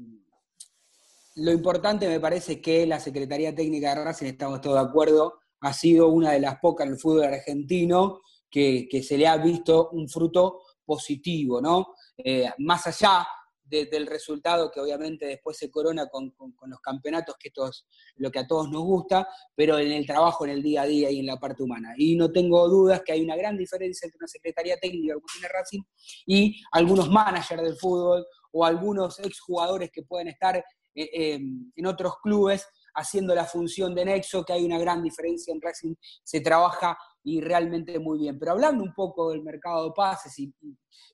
lo 1.40 1.52
importante 1.52 2.08
me 2.08 2.20
parece 2.20 2.62
que 2.62 2.86
la 2.86 3.00
Secretaría 3.00 3.56
Técnica 3.56 3.96
de 3.96 4.04
Racing, 4.04 4.28
estamos 4.28 4.62
todos 4.62 4.82
de 4.82 4.90
acuerdo, 4.90 5.40
ha 5.62 5.74
sido 5.74 6.08
una 6.08 6.32
de 6.32 6.40
las 6.40 6.60
pocas 6.60 6.88
en 6.88 6.94
el 6.94 7.00
fútbol 7.00 7.26
argentino 7.26 8.22
que, 8.50 8.88
se 9.04 9.18
le 9.18 9.28
ha 9.28 9.38
visto 9.38 9.90
un 9.92 10.10
fruto 10.10 10.62
positivo, 10.86 11.62
¿no? 11.62 11.94
Eh, 12.18 12.50
más 12.60 12.88
allá 12.88 13.28
del 13.70 14.08
resultado 14.08 14.72
que 14.72 14.80
obviamente 14.80 15.28
después 15.28 15.56
se 15.56 15.70
corona 15.70 16.08
con, 16.08 16.34
los 16.66 16.80
campeonatos, 16.82 17.36
que 17.40 17.50
esto 17.50 17.68
es 17.68 17.86
lo 18.16 18.32
que 18.32 18.40
a 18.40 18.48
todos 18.48 18.70
nos 18.72 18.82
gusta, 18.82 19.28
pero 19.56 19.78
en 19.78 19.92
el 19.92 20.08
trabajo, 20.08 20.46
en 20.46 20.52
el 20.52 20.64
día 20.64 20.82
a 20.82 20.86
día 20.88 21.12
y 21.12 21.20
en 21.20 21.28
la 21.28 21.40
parte 21.40 21.62
humana. 21.62 21.94
Y 21.96 22.16
no 22.16 22.32
tengo 22.32 22.68
dudas 22.68 23.04
que 23.06 23.12
hay 23.12 23.22
una 23.22 23.36
gran 23.36 23.56
diferencia 23.56 24.08
entre 24.08 24.18
una 24.18 24.28
secretaría 24.28 24.78
técnica 24.78 25.14
como 25.14 25.28
tiene 25.32 25.50
Racing 25.50 25.82
y 26.26 26.60
algunos 26.72 27.10
managers 27.10 27.62
del 27.62 27.76
fútbol 27.76 28.26
o 28.52 28.66
algunos 28.66 29.20
exjugadores 29.20 29.92
que 29.92 30.02
pueden 30.02 30.30
estar 30.30 30.64
en 30.96 31.86
otros 31.86 32.16
clubes 32.22 32.68
haciendo 32.96 33.34
la 33.34 33.46
función 33.46 33.96
de 33.96 34.06
nexo, 34.06 34.44
que 34.44 34.54
hay 34.54 34.66
una 34.66 34.78
gran 34.78 35.02
diferencia 35.02 35.54
en 35.54 35.62
Racing, 35.62 35.96
se 36.24 36.42
trabaja 36.42 36.98
y 37.24 37.42
realmente 37.42 38.00
muy 38.00 38.20
bien. 38.20 38.38
Pero 38.40 38.54
hablando 38.54 38.84
un 38.84 38.94
poco 38.94 39.32
del 39.32 39.44
mercado 39.44 39.86
de 39.86 39.92
pases, 39.92 40.38
y, 40.40 40.54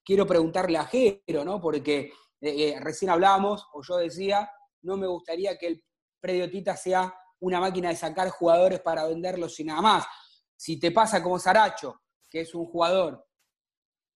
quiero 0.04 0.26
preguntarle 0.26 0.78
a 0.78 0.86
Jero, 0.86 1.44
¿no? 1.44 1.60
Porque 1.62 2.12
eh, 2.42 2.70
eh, 2.70 2.80
recién 2.80 3.12
hablábamos, 3.12 3.68
o 3.74 3.82
yo 3.82 3.98
decía, 3.98 4.50
no 4.82 4.98
me 4.98 5.08
gustaría 5.08 5.58
que 5.58 5.68
el 5.68 5.84
predio 6.20 6.50
Tita 6.50 6.76
sea 6.76 7.14
una 7.40 7.60
máquina 7.60 7.90
de 7.90 7.96
sacar 7.96 8.30
jugadores 8.30 8.82
para 8.82 9.06
venderlos 9.06 9.60
y 9.60 9.64
nada 9.64 9.82
más. 9.82 10.06
Si 10.56 10.80
te 10.80 10.92
pasa 10.92 11.22
como 11.22 11.38
Saracho, 11.38 12.02
que 12.30 12.42
es 12.42 12.56
un 12.56 12.66
jugador 12.66 13.26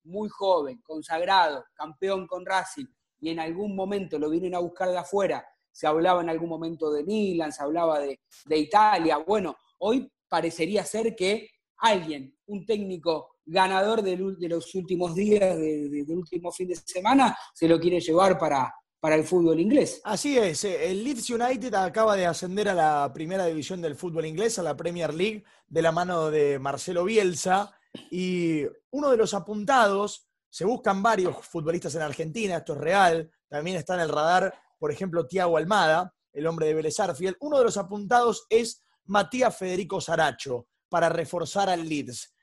muy 0.04 0.30
joven, 0.30 0.82
consagrado, 0.82 1.66
campeón 1.74 2.26
con 2.26 2.46
Racing, 2.46 2.88
y 3.20 3.30
en 3.30 3.40
algún 3.40 3.76
momento 3.76 4.18
lo 4.18 4.30
vienen 4.30 4.56
a 4.56 4.60
buscar 4.60 4.90
de 4.90 4.98
afuera, 4.98 5.46
se 5.72 5.88
hablaba 5.88 6.22
en 6.22 6.30
algún 6.30 6.50
momento 6.50 6.92
de 6.92 7.04
Milan, 7.04 7.52
se 7.52 7.64
hablaba 7.64 8.00
de, 8.00 8.20
Italia, 8.50 9.18
bueno, 9.18 9.56
hoy 9.80 10.12
parecería 10.28 10.84
ser 10.84 11.16
que 11.16 11.50
alguien, 11.78 12.36
un 12.48 12.66
técnico 12.66 13.38
ganador 13.46 14.02
de, 14.02 14.18
los 14.18 14.76
últimos 14.76 15.16
días, 15.16 15.58
del 15.58 16.06
último 16.10 16.52
fin 16.52 16.68
de 16.68 16.76
semana, 16.76 17.38
se 17.54 17.68
lo 17.68 17.80
quiere 17.80 18.00
llevar 18.00 18.38
para, 18.38 18.74
para 19.00 19.16
el 19.16 19.24
fútbol 19.24 19.60
inglés. 19.60 20.02
Así 20.04 20.38
es, 20.38 20.64
eh, 20.66 20.92
el 20.92 21.04
Leeds 21.04 21.30
United 21.30 21.74
acaba 21.74 22.16
de 22.16 22.26
ascender 22.26 22.70
a 22.70 22.74
la 22.74 23.12
primera 23.14 23.46
división 23.46 23.82
del 23.82 23.96
fútbol 23.96 24.26
inglés, 24.26 24.60
a 24.60 24.64
la 24.64 24.76
Premier 24.76 25.14
League, 25.14 25.44
de 25.68 25.82
la 25.82 25.92
mano 25.92 26.30
de 26.30 26.60
Marcelo 26.60 27.06
Bielsa, 27.06 27.72
y 28.12 28.64
uno 28.92 29.10
de 29.10 29.18
los 29.18 29.34
apuntados, 29.34 30.29
se 30.50 30.66
buscan 30.66 31.02
varios 31.04 31.46
futbolistas 31.46 31.96
en 31.96 32.02
Argentina, 32.02 32.58
esto 32.58 32.74
es 32.74 32.80
real, 32.80 33.32
también 33.48 33.78
está 33.78 33.96
en 33.96 34.02
el 34.02 34.10
radar, 34.10 34.54
por 34.78 34.92
ejemplo, 34.92 35.28
Tiago 35.28 35.58
Almada, 35.58 36.14
el 36.34 36.48
hombre 36.48 36.68
de 36.68 36.74
Vélez 36.74 36.96
Uno 37.40 37.58
de 37.58 37.64
los 37.64 37.78
apuntados 37.78 38.46
es 38.50 38.84
Matías 39.06 39.58
Federico 39.58 40.00
Saracho, 40.00 40.68
para 40.90 41.10
reforzar 41.10 41.70
al 41.70 41.88
Leeds. 41.88 42.34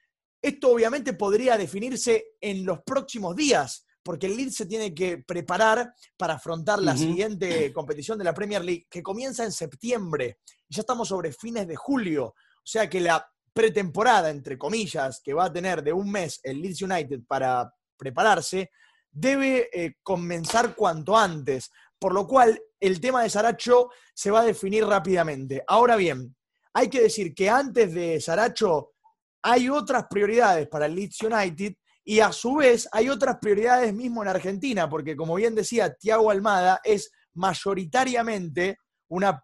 Esto 0.41 0.71
obviamente 0.71 1.13
podría 1.15 1.57
definirse 1.57 2.37
en 2.41 2.65
los 2.65 2.81
próximos 2.83 3.35
días, 3.35 3.87
porque 4.03 4.27
el 4.27 4.37
Leeds 4.37 4.55
se 4.55 4.67
tiene 4.67 4.95
que 4.95 5.19
preparar 5.19 5.93
para 6.17 6.35
afrontar 6.35 6.81
la 6.81 6.97
siguiente 6.97 7.73
competición 7.75 8.19
de 8.19 8.25
la 8.25 8.35
Premier 8.35 8.65
League, 8.65 8.87
que 8.89 9.03
comienza 9.03 9.45
en 9.45 9.53
septiembre. 9.53 10.39
Ya 10.69 10.81
estamos 10.81 11.09
sobre 11.09 11.33
fines 11.33 11.67
de 11.67 11.75
julio. 11.75 12.27
O 12.27 12.69
sea 12.69 12.89
que 12.89 13.01
la 13.01 13.29
pretemporada, 13.53 14.31
entre 14.31 14.59
comillas, 14.59 15.21
que 15.25 15.35
va 15.35 15.47
a 15.47 15.53
tener 15.53 15.83
de 15.83 15.93
un 15.93 16.11
mes 16.11 16.39
el 16.43 16.61
Leeds 16.61 16.83
United 16.83 17.21
para 17.27 17.73
prepararse, 17.97 18.71
debe 19.11 19.69
eh, 19.73 19.95
comenzar 20.03 20.75
cuanto 20.75 21.17
antes. 21.17 21.71
Por 21.99 22.13
lo 22.13 22.27
cual, 22.27 22.61
el 22.79 23.01
tema 23.01 23.23
de 23.23 23.31
Saracho 23.31 23.91
se 24.15 24.31
va 24.31 24.41
a 24.41 24.45
definir 24.45 24.85
rápidamente. 24.85 25.63
Ahora 25.67 25.97
bien, 25.97 26.37
hay 26.75 26.91
que 26.91 27.03
decir 27.03 27.35
que 27.35 27.49
antes 27.49 27.95
de 27.95 28.21
Saracho 28.21 28.93
hay 29.43 29.69
otras 29.69 30.07
prioridades 30.11 30.69
para 30.69 30.87
el 30.87 30.95
Leeds 30.95 31.23
United 31.23 31.75
y 32.05 32.21
a 32.21 32.33
su 32.33 32.57
vez 32.57 32.89
hay 32.93 33.09
otras 33.09 33.39
prioridades 33.41 33.95
mismo 33.95 34.23
en 34.23 34.29
Argentina, 34.29 34.89
porque 34.89 35.17
como 35.17 35.35
bien 35.37 35.55
decía 35.55 35.95
Tiago 35.95 36.31
Almada, 36.31 36.81
es 36.85 37.11
mayoritariamente 37.35 38.79
una 39.09 39.43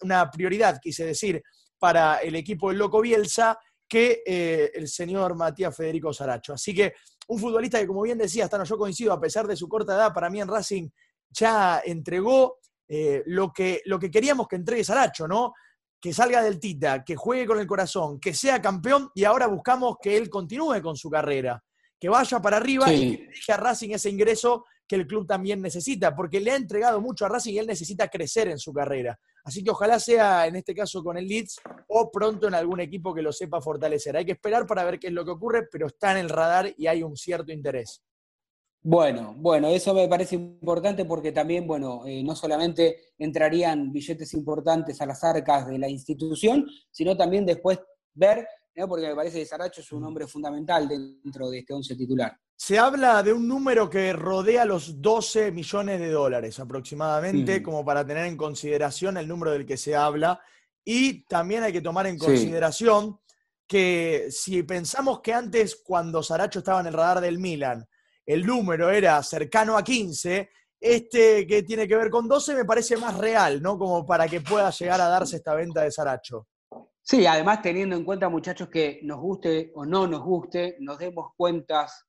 una 0.00 0.30
prioridad, 0.30 0.80
quise 0.80 1.04
decir, 1.04 1.42
para 1.78 2.18
el 2.18 2.34
equipo 2.36 2.68
del 2.68 2.78
Loco 2.78 3.00
Bielsa 3.00 3.58
que 3.88 4.22
eh, 4.26 4.70
el 4.74 4.88
señor 4.88 5.36
Matías 5.36 5.76
Federico 5.76 6.12
Saracho. 6.12 6.52
Así 6.52 6.74
que 6.74 6.94
un 7.28 7.38
futbolista 7.38 7.78
que, 7.78 7.86
como 7.86 8.02
bien 8.02 8.18
decía, 8.18 8.44
hasta 8.44 8.58
no 8.58 8.64
yo 8.64 8.76
coincido, 8.76 9.12
a 9.12 9.20
pesar 9.20 9.46
de 9.46 9.56
su 9.56 9.68
corta 9.68 9.94
edad, 9.94 10.12
para 10.12 10.30
mí 10.30 10.40
en 10.40 10.48
Racing 10.48 10.88
ya 11.30 11.82
entregó 11.84 12.58
eh, 12.88 13.22
lo, 13.26 13.52
que, 13.52 13.82
lo 13.84 13.98
que 13.98 14.10
queríamos 14.10 14.46
que 14.46 14.56
entregue 14.56 14.84
Saracho, 14.84 15.26
¿no? 15.26 15.54
Que 16.00 16.12
salga 16.12 16.42
del 16.42 16.60
Tita, 16.60 17.02
que 17.02 17.16
juegue 17.16 17.46
con 17.46 17.58
el 17.58 17.66
corazón, 17.66 18.20
que 18.20 18.34
sea 18.34 18.60
campeón 18.60 19.10
y 19.14 19.24
ahora 19.24 19.46
buscamos 19.46 19.96
que 20.00 20.16
él 20.16 20.30
continúe 20.30 20.80
con 20.82 20.96
su 20.96 21.10
carrera, 21.10 21.62
que 21.98 22.08
vaya 22.08 22.40
para 22.40 22.58
arriba 22.58 22.92
y 22.92 23.16
que 23.16 23.26
deje 23.26 23.52
a 23.52 23.56
Racing 23.56 23.90
ese 23.90 24.10
ingreso 24.10 24.64
que 24.86 24.96
el 24.96 25.06
club 25.06 25.26
también 25.26 25.60
necesita, 25.60 26.14
porque 26.14 26.38
le 26.40 26.52
ha 26.52 26.56
entregado 26.56 27.00
mucho 27.00 27.26
a 27.26 27.28
Racing 27.28 27.54
y 27.54 27.58
él 27.58 27.66
necesita 27.66 28.08
crecer 28.08 28.48
en 28.48 28.58
su 28.58 28.72
carrera. 28.72 29.18
Así 29.46 29.62
que 29.62 29.70
ojalá 29.70 30.00
sea 30.00 30.48
en 30.48 30.56
este 30.56 30.74
caso 30.74 31.04
con 31.04 31.16
el 31.16 31.28
Leeds 31.28 31.60
o 31.86 32.10
pronto 32.10 32.48
en 32.48 32.54
algún 32.54 32.80
equipo 32.80 33.14
que 33.14 33.22
lo 33.22 33.32
sepa 33.32 33.60
fortalecer. 33.60 34.16
Hay 34.16 34.24
que 34.24 34.32
esperar 34.32 34.66
para 34.66 34.82
ver 34.82 34.98
qué 34.98 35.06
es 35.06 35.12
lo 35.12 35.24
que 35.24 35.30
ocurre, 35.30 35.68
pero 35.70 35.86
está 35.86 36.10
en 36.10 36.18
el 36.18 36.28
radar 36.28 36.74
y 36.76 36.88
hay 36.88 37.04
un 37.04 37.16
cierto 37.16 37.52
interés. 37.52 38.02
Bueno, 38.82 39.36
bueno, 39.38 39.68
eso 39.68 39.94
me 39.94 40.08
parece 40.08 40.34
importante 40.34 41.04
porque 41.04 41.30
también, 41.30 41.64
bueno, 41.64 42.04
eh, 42.06 42.24
no 42.24 42.34
solamente 42.34 43.12
entrarían 43.18 43.92
billetes 43.92 44.34
importantes 44.34 45.00
a 45.00 45.06
las 45.06 45.22
arcas 45.22 45.68
de 45.68 45.78
la 45.78 45.88
institución, 45.88 46.66
sino 46.90 47.16
también 47.16 47.46
después 47.46 47.78
ver, 48.14 48.48
porque 48.88 49.06
me 49.06 49.14
parece 49.14 49.38
que 49.38 49.46
Saracho 49.46 49.80
es 49.80 49.92
un 49.92 50.02
hombre 50.02 50.26
fundamental 50.26 50.88
dentro 50.88 51.50
de 51.50 51.60
este 51.60 51.72
once 51.72 51.94
titular. 51.94 52.36
Se 52.58 52.78
habla 52.78 53.22
de 53.22 53.34
un 53.34 53.46
número 53.46 53.90
que 53.90 54.14
rodea 54.14 54.64
los 54.64 55.02
12 55.02 55.52
millones 55.52 56.00
de 56.00 56.10
dólares 56.10 56.58
aproximadamente, 56.58 57.62
como 57.62 57.84
para 57.84 58.04
tener 58.06 58.26
en 58.26 58.36
consideración 58.36 59.18
el 59.18 59.28
número 59.28 59.52
del 59.52 59.66
que 59.66 59.76
se 59.76 59.94
habla. 59.94 60.40
Y 60.82 61.24
también 61.26 61.64
hay 61.64 61.72
que 61.72 61.82
tomar 61.82 62.06
en 62.06 62.16
consideración 62.16 63.20
que 63.66 64.28
si 64.30 64.62
pensamos 64.62 65.20
que 65.20 65.34
antes, 65.34 65.82
cuando 65.84 66.22
Saracho 66.22 66.60
estaba 66.60 66.80
en 66.80 66.86
el 66.86 66.94
radar 66.94 67.20
del 67.20 67.38
Milan, 67.38 67.86
el 68.24 68.46
número 68.46 68.90
era 68.90 69.22
cercano 69.22 69.76
a 69.76 69.84
15, 69.84 70.48
este 70.80 71.46
que 71.46 71.62
tiene 71.62 71.86
que 71.86 71.96
ver 71.96 72.10
con 72.10 72.26
12 72.26 72.54
me 72.54 72.64
parece 72.64 72.96
más 72.96 73.16
real, 73.18 73.60
¿no? 73.60 73.78
Como 73.78 74.06
para 74.06 74.28
que 74.28 74.40
pueda 74.40 74.70
llegar 74.70 75.00
a 75.00 75.08
darse 75.08 75.36
esta 75.36 75.54
venta 75.54 75.82
de 75.82 75.90
Saracho. 75.90 76.46
Sí, 77.02 77.26
además 77.26 77.62
teniendo 77.62 77.96
en 77.96 78.04
cuenta, 78.04 78.28
muchachos, 78.28 78.68
que 78.68 79.00
nos 79.02 79.20
guste 79.20 79.72
o 79.74 79.84
no 79.84 80.06
nos 80.06 80.22
guste, 80.22 80.76
nos 80.80 80.98
demos 80.98 81.32
cuentas, 81.36 82.04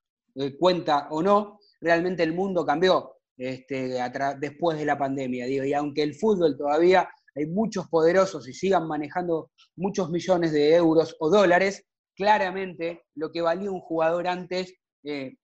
cuenta 0.59 1.07
o 1.09 1.21
no, 1.21 1.59
realmente 1.81 2.23
el 2.23 2.33
mundo 2.33 2.65
cambió 2.65 3.15
este, 3.37 3.99
después 4.39 4.77
de 4.77 4.85
la 4.85 4.97
pandemia. 4.97 5.45
Digo, 5.45 5.63
y 5.63 5.73
aunque 5.73 6.03
el 6.03 6.15
fútbol 6.15 6.57
todavía 6.57 7.09
hay 7.35 7.45
muchos 7.45 7.87
poderosos 7.87 8.47
y 8.47 8.53
sigan 8.53 8.87
manejando 8.87 9.51
muchos 9.75 10.09
millones 10.09 10.51
de 10.51 10.75
euros 10.75 11.15
o 11.19 11.29
dólares, 11.29 11.85
claramente 12.15 13.03
lo 13.15 13.31
que 13.31 13.41
valía 13.41 13.71
un 13.71 13.81
jugador 13.81 14.27
antes 14.27 14.73
eh, 15.03 15.37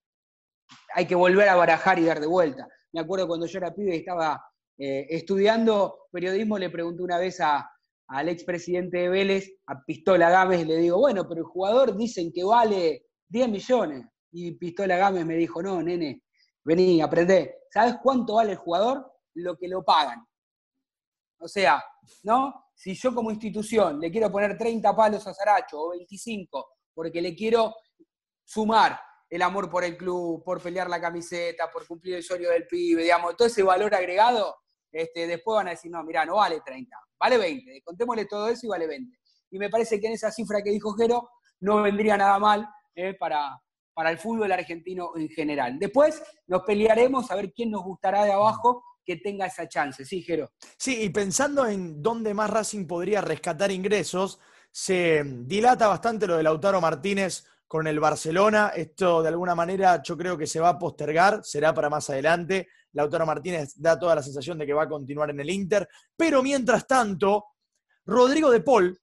hay 0.96 1.06
que 1.06 1.16
volver 1.16 1.48
a 1.50 1.56
barajar 1.56 2.00
y 2.00 2.06
dar 2.06 2.20
de 2.20 2.28
vuelta. 2.28 2.68
Me 2.94 3.02
acuerdo 3.02 3.28
cuando 3.28 3.46
yo 3.46 3.60
era 3.60 3.74
pibe 3.74 3.96
y 3.96 4.00
estaba 4.00 4.44
eh, 4.78 5.06
estudiando 5.10 6.08
periodismo, 6.12 6.58
le 6.58 6.70
pregunté 6.70 7.04
una 7.04 7.20
vez 7.20 7.40
al 7.40 8.30
expresidente 8.30 8.98
de 8.98 9.10
Vélez, 9.10 9.52
a 9.68 9.84
Pistola 9.84 10.30
Gámez, 10.30 10.66
le 10.66 10.78
digo, 10.78 10.98
bueno, 10.98 11.28
pero 11.28 11.42
el 11.42 11.48
jugador 11.48 11.96
dicen 11.96 12.32
que 12.34 12.44
vale 12.44 13.06
10 13.30 13.50
millones. 13.50 14.06
Y 14.36 14.52
Pistola 14.54 14.98
Gámez 14.98 15.26
me 15.26 15.36
dijo, 15.36 15.62
no, 15.62 15.82
nene, 15.82 16.24
vení, 16.63 17.02
aprendé. 17.02 17.60
¿Sabes 17.72 17.98
cuánto 18.02 18.36
vale 18.36 18.52
el 18.54 18.58
jugador? 18.58 19.13
Lo 19.36 19.55
que 19.55 19.68
lo 19.68 19.84
pagan. 19.84 20.26
O 21.39 21.47
sea, 21.47 21.84
¿no? 22.24 22.66
Si 22.74 22.95
yo 22.95 23.14
como 23.14 23.30
institución 23.30 23.99
le 23.99 24.12
quiero 24.12 24.32
poner 24.32 24.58
30 24.58 24.95
palos 24.95 25.28
a 25.28 25.34
Saracho 25.34 25.80
o 25.80 25.89
25 25.91 26.68
porque 26.93 27.22
le 27.22 27.36
quiero 27.36 27.76
sumar 28.43 28.99
el 29.30 29.41
amor 29.41 29.70
por 29.70 29.84
el 29.84 29.97
club, 29.97 30.43
por 30.43 30.62
pelear 30.62 30.89
la 30.89 30.99
camiseta, 30.99 31.72
por 31.72 31.88
cumplir 31.88 32.16
el 32.16 32.24
sueño 32.24 32.49
del 32.49 32.68
pibe, 32.68 33.03
digamos, 33.03 33.36
todo 33.36 33.47
ese 33.47 33.64
valor 33.64 33.93
agregado, 33.93 34.55
este, 34.91 35.28
después 35.28 35.55
van 35.55 35.68
a 35.68 35.72
decir, 35.72 35.91
no, 35.91 36.03
mira, 36.03 36.26
no 36.26 36.36
vale 36.36 36.62
30, 36.62 36.95
vale 37.20 37.38
20, 37.38 37.82
contémosle 37.82 38.26
todo 38.26 38.47
eso 38.47 38.66
y 38.68 38.70
vale 38.70 38.88
20. 38.88 39.18
Y 39.51 39.60
me 39.60 39.70
parece 39.70 39.99
que 39.99 40.08
en 40.08 40.14
esa 40.14 40.32
cifra 40.32 40.62
que 40.62 40.70
dijo 40.70 40.93
Jero 40.93 41.30
no 41.62 41.82
vendría 41.82 42.16
nada 42.16 42.38
mal 42.38 42.68
eh, 42.93 43.16
para, 43.16 43.60
para 43.94 44.12
el 44.12 44.18
fútbol 44.18 44.52
argentino 44.52 45.12
en 45.16 45.30
general. 45.30 45.78
Después 45.80 46.22
nos 46.48 46.64
pelearemos 46.64 47.30
a 47.32 47.36
ver 47.36 47.54
quién 47.54 47.72
nos 47.72 47.84
gustará 47.84 48.24
de 48.26 48.32
abajo 48.32 48.84
que 49.06 49.18
tenga 49.18 49.46
esa 49.46 49.68
chance, 49.68 50.06
¿sí, 50.06 50.22
Jero? 50.22 50.52
Sí, 50.78 51.04
y 51.04 51.10
pensando 51.10 51.66
en 51.68 52.02
dónde 52.02 52.34
más 52.34 52.50
Racing 52.50 52.86
podría 52.88 53.22
rescatar 53.22 53.72
ingresos, 53.72 54.39
se 54.72 55.24
dilata 55.24 55.88
bastante 55.88 56.26
lo 56.26 56.38
de 56.38 56.44
Lautaro 56.44 56.82
Martínez 56.82 57.46
con 57.68 57.88
el 57.88 58.00
Barcelona. 58.00 58.72
Esto 58.76 59.22
de 59.22 59.30
alguna 59.30 59.56
manera 59.56 60.02
yo 60.02 60.18
creo 60.18 60.38
que 60.38 60.48
se 60.48 60.60
va 60.60 60.70
a 60.70 60.80
postergar, 60.80 61.41
será 61.44 61.74
para 61.74 61.89
más 61.89 62.10
adelante. 62.10 62.68
Lautaro 62.94 63.26
Martínez 63.26 63.74
da 63.76 64.00
toda 64.00 64.16
la 64.16 64.24
sensación 64.24 64.58
de 64.58 64.66
que 64.66 64.74
va 64.74 64.84
a 64.84 64.89
continuar 64.89 65.30
en 65.32 65.39
el 65.39 65.50
Inter. 65.50 65.88
Pero 66.16 66.41
mientras 66.41 66.88
tanto, 66.88 67.46
Rodrigo 68.06 68.50
de 68.52 68.62
Paul, 68.62 69.00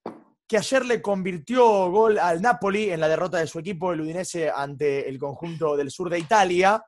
que 0.50 0.58
ayer 0.58 0.84
le 0.84 1.00
convirtió 1.00 1.92
gol 1.92 2.18
al 2.18 2.42
Napoli 2.42 2.90
en 2.90 2.98
la 2.98 3.06
derrota 3.06 3.38
de 3.38 3.46
su 3.46 3.60
equipo, 3.60 3.92
el 3.92 4.00
Udinese, 4.00 4.50
ante 4.50 5.08
el 5.08 5.16
conjunto 5.16 5.76
del 5.76 5.92
sur 5.92 6.10
de 6.10 6.18
Italia, 6.18 6.84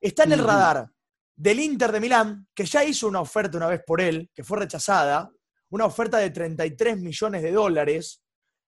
está 0.00 0.24
en 0.24 0.32
el 0.32 0.38
radar 0.38 0.88
del 1.36 1.60
Inter 1.60 1.92
de 1.92 2.00
Milán, 2.00 2.48
que 2.54 2.64
ya 2.64 2.82
hizo 2.82 3.06
una 3.06 3.20
oferta 3.20 3.58
una 3.58 3.66
vez 3.66 3.82
por 3.86 4.00
él, 4.00 4.30
que 4.34 4.42
fue 4.42 4.58
rechazada, 4.58 5.30
una 5.68 5.84
oferta 5.84 6.16
de 6.16 6.30
33 6.30 6.98
millones 6.98 7.42
de 7.42 7.52
dólares. 7.52 8.22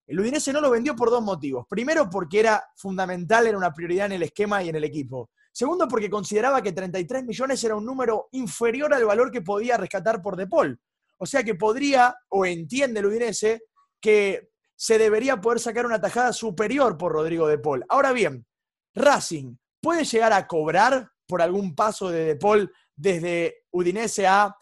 El 0.06 0.20
Udinese 0.20 0.52
no 0.52 0.60
lo 0.60 0.70
vendió 0.70 0.94
por 0.94 1.08
dos 1.08 1.22
motivos. 1.22 1.64
Primero, 1.66 2.10
porque 2.10 2.40
era 2.40 2.62
fundamental, 2.76 3.46
era 3.46 3.56
una 3.56 3.72
prioridad 3.72 4.04
en 4.04 4.12
el 4.12 4.24
esquema 4.24 4.62
y 4.62 4.68
en 4.68 4.76
el 4.76 4.84
equipo. 4.84 5.30
Segundo, 5.50 5.88
porque 5.88 6.10
consideraba 6.10 6.60
que 6.60 6.72
33 6.72 7.24
millones 7.24 7.64
era 7.64 7.74
un 7.74 7.86
número 7.86 8.28
inferior 8.32 8.92
al 8.92 9.06
valor 9.06 9.30
que 9.30 9.40
podía 9.40 9.78
rescatar 9.78 10.20
por 10.20 10.36
De 10.36 10.46
Paul. 10.46 10.78
O 11.16 11.24
sea 11.24 11.42
que 11.42 11.54
podría, 11.54 12.14
o 12.28 12.44
entiende 12.44 13.00
el 13.00 13.06
Udinese, 13.06 13.62
que 14.06 14.52
se 14.76 14.98
debería 14.98 15.40
poder 15.40 15.58
sacar 15.58 15.84
una 15.84 16.00
tajada 16.00 16.32
superior 16.32 16.96
por 16.96 17.10
Rodrigo 17.10 17.48
De 17.48 17.58
Paul. 17.58 17.84
Ahora 17.88 18.12
bien, 18.12 18.46
Racing 18.94 19.56
puede 19.82 20.04
llegar 20.04 20.32
a 20.32 20.46
cobrar 20.46 21.10
por 21.26 21.42
algún 21.42 21.74
paso 21.74 22.08
de 22.08 22.24
De 22.24 22.36
Paul 22.36 22.72
desde 22.94 23.64
Udinese 23.72 24.28
a 24.28 24.54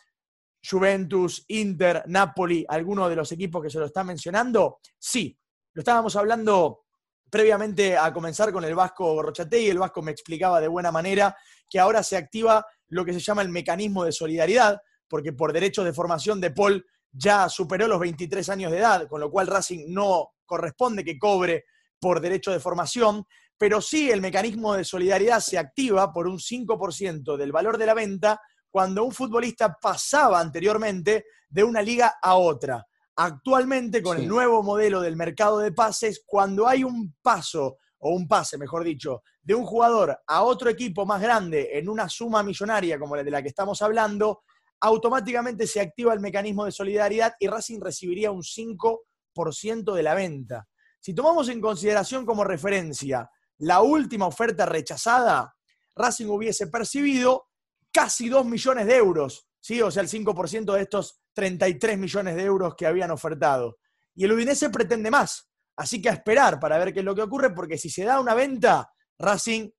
Juventus, 0.66 1.44
Inter, 1.48 2.04
Napoli, 2.06 2.64
alguno 2.66 3.06
de 3.06 3.16
los 3.16 3.30
equipos 3.32 3.62
que 3.62 3.68
se 3.68 3.78
lo 3.78 3.84
está 3.84 4.02
mencionando? 4.02 4.78
Sí, 4.98 5.38
lo 5.74 5.80
estábamos 5.80 6.16
hablando 6.16 6.86
previamente 7.28 7.98
a 7.98 8.10
comenzar 8.14 8.50
con 8.50 8.64
el 8.64 8.74
Vasco 8.74 9.22
y 9.52 9.68
el 9.68 9.78
Vasco 9.78 10.00
me 10.00 10.12
explicaba 10.12 10.58
de 10.58 10.68
buena 10.68 10.90
manera 10.90 11.36
que 11.68 11.78
ahora 11.78 12.02
se 12.02 12.16
activa 12.16 12.64
lo 12.88 13.04
que 13.04 13.12
se 13.12 13.20
llama 13.20 13.42
el 13.42 13.50
mecanismo 13.50 14.04
de 14.04 14.12
solidaridad, 14.12 14.80
porque 15.06 15.34
por 15.34 15.52
derechos 15.52 15.84
de 15.84 15.92
formación 15.92 16.40
de 16.40 16.50
Paul 16.50 16.86
ya 17.16 17.48
superó 17.48 17.86
los 17.86 18.00
23 18.00 18.48
años 18.48 18.72
de 18.72 18.78
edad, 18.78 19.06
con 19.08 19.20
lo 19.20 19.30
cual 19.30 19.46
Racing 19.46 19.86
no 19.88 20.32
corresponde 20.44 21.04
que 21.04 21.18
cobre 21.18 21.64
por 22.00 22.20
derecho 22.20 22.50
de 22.50 22.60
formación, 22.60 23.24
pero 23.56 23.80
sí 23.80 24.10
el 24.10 24.20
mecanismo 24.20 24.74
de 24.74 24.84
solidaridad 24.84 25.40
se 25.40 25.56
activa 25.56 26.12
por 26.12 26.26
un 26.26 26.38
5% 26.38 27.36
del 27.36 27.52
valor 27.52 27.78
de 27.78 27.86
la 27.86 27.94
venta 27.94 28.40
cuando 28.70 29.04
un 29.04 29.12
futbolista 29.12 29.78
pasaba 29.80 30.40
anteriormente 30.40 31.26
de 31.48 31.62
una 31.62 31.80
liga 31.80 32.16
a 32.20 32.34
otra. 32.34 32.84
Actualmente, 33.16 34.02
con 34.02 34.18
el 34.18 34.26
nuevo 34.26 34.64
modelo 34.64 35.00
del 35.00 35.14
mercado 35.14 35.60
de 35.60 35.70
pases, 35.70 36.24
cuando 36.26 36.66
hay 36.66 36.82
un 36.82 37.14
paso, 37.22 37.78
o 38.00 38.10
un 38.10 38.26
pase, 38.26 38.58
mejor 38.58 38.82
dicho, 38.82 39.22
de 39.40 39.54
un 39.54 39.64
jugador 39.64 40.18
a 40.26 40.42
otro 40.42 40.68
equipo 40.68 41.06
más 41.06 41.22
grande 41.22 41.70
en 41.78 41.88
una 41.88 42.08
suma 42.08 42.42
millonaria 42.42 42.98
como 42.98 43.14
la 43.14 43.22
de 43.22 43.30
la 43.30 43.40
que 43.40 43.48
estamos 43.48 43.80
hablando, 43.80 44.42
automáticamente 44.80 45.66
se 45.66 45.80
activa 45.80 46.12
el 46.12 46.20
mecanismo 46.20 46.64
de 46.64 46.72
solidaridad 46.72 47.34
y 47.38 47.46
Racing 47.46 47.80
recibiría 47.80 48.30
un 48.30 48.42
5% 48.42 49.94
de 49.94 50.02
la 50.02 50.14
venta. 50.14 50.68
Si 51.00 51.14
tomamos 51.14 51.48
en 51.48 51.60
consideración 51.60 52.24
como 52.24 52.44
referencia 52.44 53.30
la 53.58 53.82
última 53.82 54.26
oferta 54.26 54.66
rechazada, 54.66 55.54
Racing 55.94 56.26
hubiese 56.26 56.66
percibido 56.66 57.48
casi 57.92 58.28
2 58.28 58.44
millones 58.46 58.86
de 58.86 58.96
euros, 58.96 59.46
¿sí? 59.60 59.80
o 59.80 59.90
sea, 59.90 60.02
el 60.02 60.08
5% 60.08 60.72
de 60.72 60.82
estos 60.82 61.20
33 61.34 61.98
millones 61.98 62.36
de 62.36 62.42
euros 62.42 62.74
que 62.74 62.86
habían 62.86 63.10
ofertado. 63.10 63.78
Y 64.14 64.24
el 64.24 64.32
Udinese 64.32 64.70
pretende 64.70 65.10
más, 65.10 65.50
así 65.76 66.00
que 66.00 66.08
a 66.08 66.12
esperar 66.12 66.58
para 66.58 66.78
ver 66.78 66.92
qué 66.92 67.00
es 67.00 67.04
lo 67.04 67.14
que 67.14 67.22
ocurre, 67.22 67.50
porque 67.50 67.78
si 67.78 67.90
se 67.90 68.04
da 68.04 68.20
una 68.20 68.34
venta, 68.34 68.90
Racing 69.18 69.70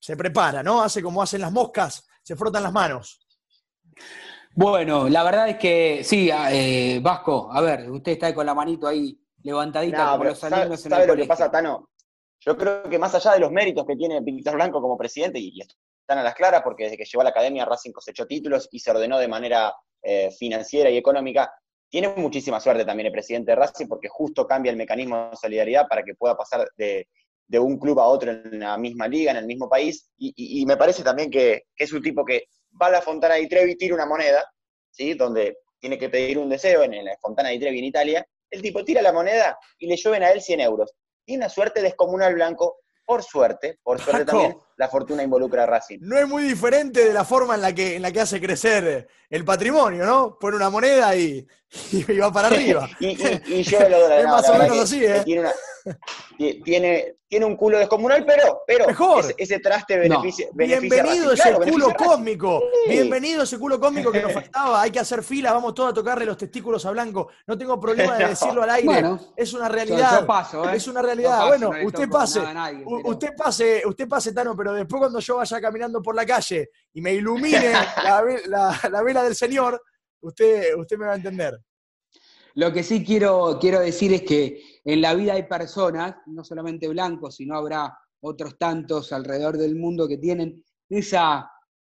se 0.00 0.16
prepara, 0.16 0.62
¿no? 0.62 0.82
Hace 0.82 1.02
como 1.02 1.22
hacen 1.22 1.40
las 1.40 1.52
moscas, 1.52 2.06
se 2.22 2.36
frotan 2.36 2.62
las 2.62 2.72
manos. 2.72 3.23
Bueno, 4.54 5.08
la 5.08 5.24
verdad 5.24 5.48
es 5.48 5.56
que 5.56 6.04
sí, 6.04 6.30
eh, 6.30 7.00
Vasco, 7.02 7.48
a 7.52 7.60
ver, 7.60 7.90
usted 7.90 8.12
está 8.12 8.34
con 8.34 8.46
la 8.46 8.54
manito 8.54 8.86
ahí 8.86 9.18
levantadita 9.42 10.12
como 10.12 10.24
los 10.24 10.44
alumnos 10.44 10.80
¿sabe, 10.80 10.94
¿sabe 10.94 11.06
lo 11.06 11.16
que 11.16 11.26
pasa, 11.26 11.50
Tano? 11.50 11.90
Yo 12.40 12.56
creo 12.56 12.82
que 12.84 12.98
más 12.98 13.14
allá 13.14 13.32
de 13.32 13.40
los 13.40 13.50
méritos 13.50 13.86
que 13.86 13.96
tiene 13.96 14.20
Víctor 14.20 14.54
Blanco 14.54 14.80
como 14.80 14.98
presidente, 14.98 15.38
y, 15.38 15.58
están 15.60 16.18
a 16.18 16.22
las 16.22 16.34
claras 16.34 16.62
porque 16.62 16.84
desde 16.84 16.98
que 16.98 17.04
llegó 17.04 17.22
a 17.22 17.24
la 17.24 17.30
academia 17.30 17.64
Racing 17.64 17.92
cosechó 17.92 18.26
títulos 18.26 18.68
y 18.70 18.78
se 18.78 18.90
ordenó 18.90 19.18
de 19.18 19.28
manera 19.28 19.74
eh, 20.02 20.30
financiera 20.38 20.90
y 20.90 20.98
económica. 20.98 21.50
Tiene 21.88 22.08
muchísima 22.08 22.60
suerte 22.60 22.84
también 22.84 23.06
el 23.06 23.12
presidente 23.12 23.52
de 23.52 23.56
Racing 23.56 23.86
porque 23.86 24.08
justo 24.08 24.46
cambia 24.46 24.70
el 24.70 24.76
mecanismo 24.76 25.30
de 25.30 25.36
solidaridad 25.36 25.88
para 25.88 26.02
que 26.02 26.14
pueda 26.14 26.36
pasar 26.36 26.68
de, 26.76 27.06
un 27.58 27.78
club 27.78 28.00
a 28.00 28.06
otro 28.06 28.32
en 28.32 28.60
la 28.60 28.76
misma 28.76 29.08
liga, 29.08 29.30
en 29.30 29.38
el 29.38 29.46
mismo 29.46 29.68
país. 29.68 30.10
Y, 30.18 30.66
me 30.66 30.76
parece 30.76 31.02
también 31.02 31.30
que, 31.30 31.62
es 31.76 31.92
un 31.92 32.02
tipo 32.02 32.24
que 32.24 32.44
va 32.80 32.86
a 32.86 32.90
la 32.90 33.00
Fontana 33.00 33.34
di 33.34 33.48
Trevi, 33.48 33.76
tira 33.76 33.94
una 33.94 34.06
moneda, 34.06 34.44
¿sí? 34.90 35.14
donde 35.14 35.58
tiene 35.78 35.98
que 35.98 36.08
pedir 36.08 36.38
un 36.38 36.48
deseo 36.48 36.82
en 36.82 37.04
la 37.04 37.16
Fontana 37.20 37.50
di 37.50 37.58
Trevi 37.58 37.78
en 37.78 37.84
Italia. 37.84 38.26
El 38.50 38.62
tipo 38.62 38.84
tira 38.84 39.02
la 39.02 39.12
moneda 39.12 39.58
y 39.78 39.86
le 39.86 39.96
llueven 39.96 40.22
a 40.22 40.30
él 40.30 40.40
100 40.40 40.60
euros. 40.60 40.92
Tiene 41.24 41.44
una 41.44 41.48
suerte 41.48 41.82
descomunal 41.82 42.34
blanco 42.34 42.78
por 43.04 43.22
suerte, 43.22 43.78
por 43.82 44.00
suerte 44.00 44.24
también, 44.24 44.56
la 44.76 44.88
fortuna 44.88 45.22
involucra 45.22 45.62
a 45.62 45.66
Racing. 45.66 45.98
No 46.00 46.18
es 46.18 46.28
muy 46.28 46.42
diferente 46.42 47.04
de 47.04 47.12
la 47.12 47.24
forma 47.24 47.54
en 47.54 47.62
la 47.62 47.74
que, 47.74 47.96
en 47.96 48.02
la 48.02 48.10
que 48.10 48.20
hace 48.20 48.40
crecer 48.40 49.08
el 49.30 49.44
patrimonio, 49.44 50.04
¿no? 50.04 50.38
Pone 50.38 50.56
una 50.56 50.70
moneda 50.70 51.14
y, 51.16 51.46
va 52.20 52.32
para 52.32 52.48
arriba. 52.48 52.88
y, 53.00 53.16
y, 53.46 53.62
yo 53.62 53.88
lo 53.88 54.08
Es 54.18 54.24
más 54.24 54.48
o 54.48 54.58
menos 54.58 54.78
así, 54.78 55.04
¿eh? 55.04 55.22
Tiene 55.24 55.40
una, 55.42 55.52
tiene, 56.64 57.16
tiene 57.28 57.44
un 57.44 57.56
culo 57.56 57.78
descomunal, 57.78 58.24
pero, 58.24 58.62
pero 58.66 58.86
Ese, 59.36 59.58
traste 59.58 59.98
beneficia. 59.98 60.48
Bienvenido 60.52 61.32
ese 61.32 61.52
culo 61.54 61.88
cósmico. 61.96 62.62
Bienvenido 62.88 63.42
ese 63.42 63.58
culo 63.58 63.78
cósmico 63.78 64.10
que 64.10 64.22
nos 64.22 64.32
faltaba. 64.34 64.82
Hay 64.82 64.90
que 64.90 65.00
hacer 65.00 65.22
fila, 65.22 65.52
vamos 65.52 65.74
todos 65.74 65.90
a 65.90 65.94
tocarle 65.94 66.24
los 66.24 66.36
testículos 66.38 66.84
a 66.86 66.90
Blanco. 66.90 67.28
No 67.46 67.58
tengo 67.58 67.78
problema 67.78 68.16
de 68.16 68.28
decirlo 68.28 68.62
al 68.62 68.70
aire. 68.70 69.16
es 69.36 69.52
una 69.52 69.68
realidad. 69.68 70.24
paso, 70.24 70.68
¿eh? 70.68 70.76
Es 70.76 70.88
una 70.88 71.02
realidad. 71.02 71.46
bueno, 71.48 71.70
usted 71.84 72.08
pase. 72.08 72.40
usted 73.04 73.30
pase, 73.36 73.82
usted 73.84 74.08
pase, 74.08 74.32
Tano, 74.32 74.56
pero 74.64 74.76
después 74.76 74.98
cuando 74.98 75.20
yo 75.20 75.36
vaya 75.36 75.60
caminando 75.60 76.00
por 76.00 76.14
la 76.14 76.24
calle 76.24 76.70
y 76.94 77.02
me 77.02 77.12
ilumine 77.12 77.70
la, 78.48 79.02
vela 79.02 79.22
del 79.22 79.34
Señor, 79.34 79.78
usted, 80.22 80.74
usted 80.74 80.96
me 80.96 81.04
va 81.04 81.12
a 81.12 81.16
entender. 81.16 81.60
Lo 82.54 82.72
que 82.72 82.82
sí 82.82 83.04
quiero, 83.04 83.58
quiero 83.60 83.80
decir 83.80 84.14
es 84.14 84.22
que 84.22 84.62
en 84.82 85.02
la 85.02 85.12
vida 85.12 85.34
hay 85.34 85.42
personas, 85.42 86.16
no 86.24 86.44
solamente 86.44 86.88
blancos, 86.88 87.36
sino 87.36 87.56
habrá 87.56 87.94
otros 88.20 88.56
tantos 88.56 89.12
alrededor 89.12 89.58
del 89.58 89.76
mundo 89.76 90.08
que 90.08 90.16
tienen 90.16 90.64
esa 90.88 91.50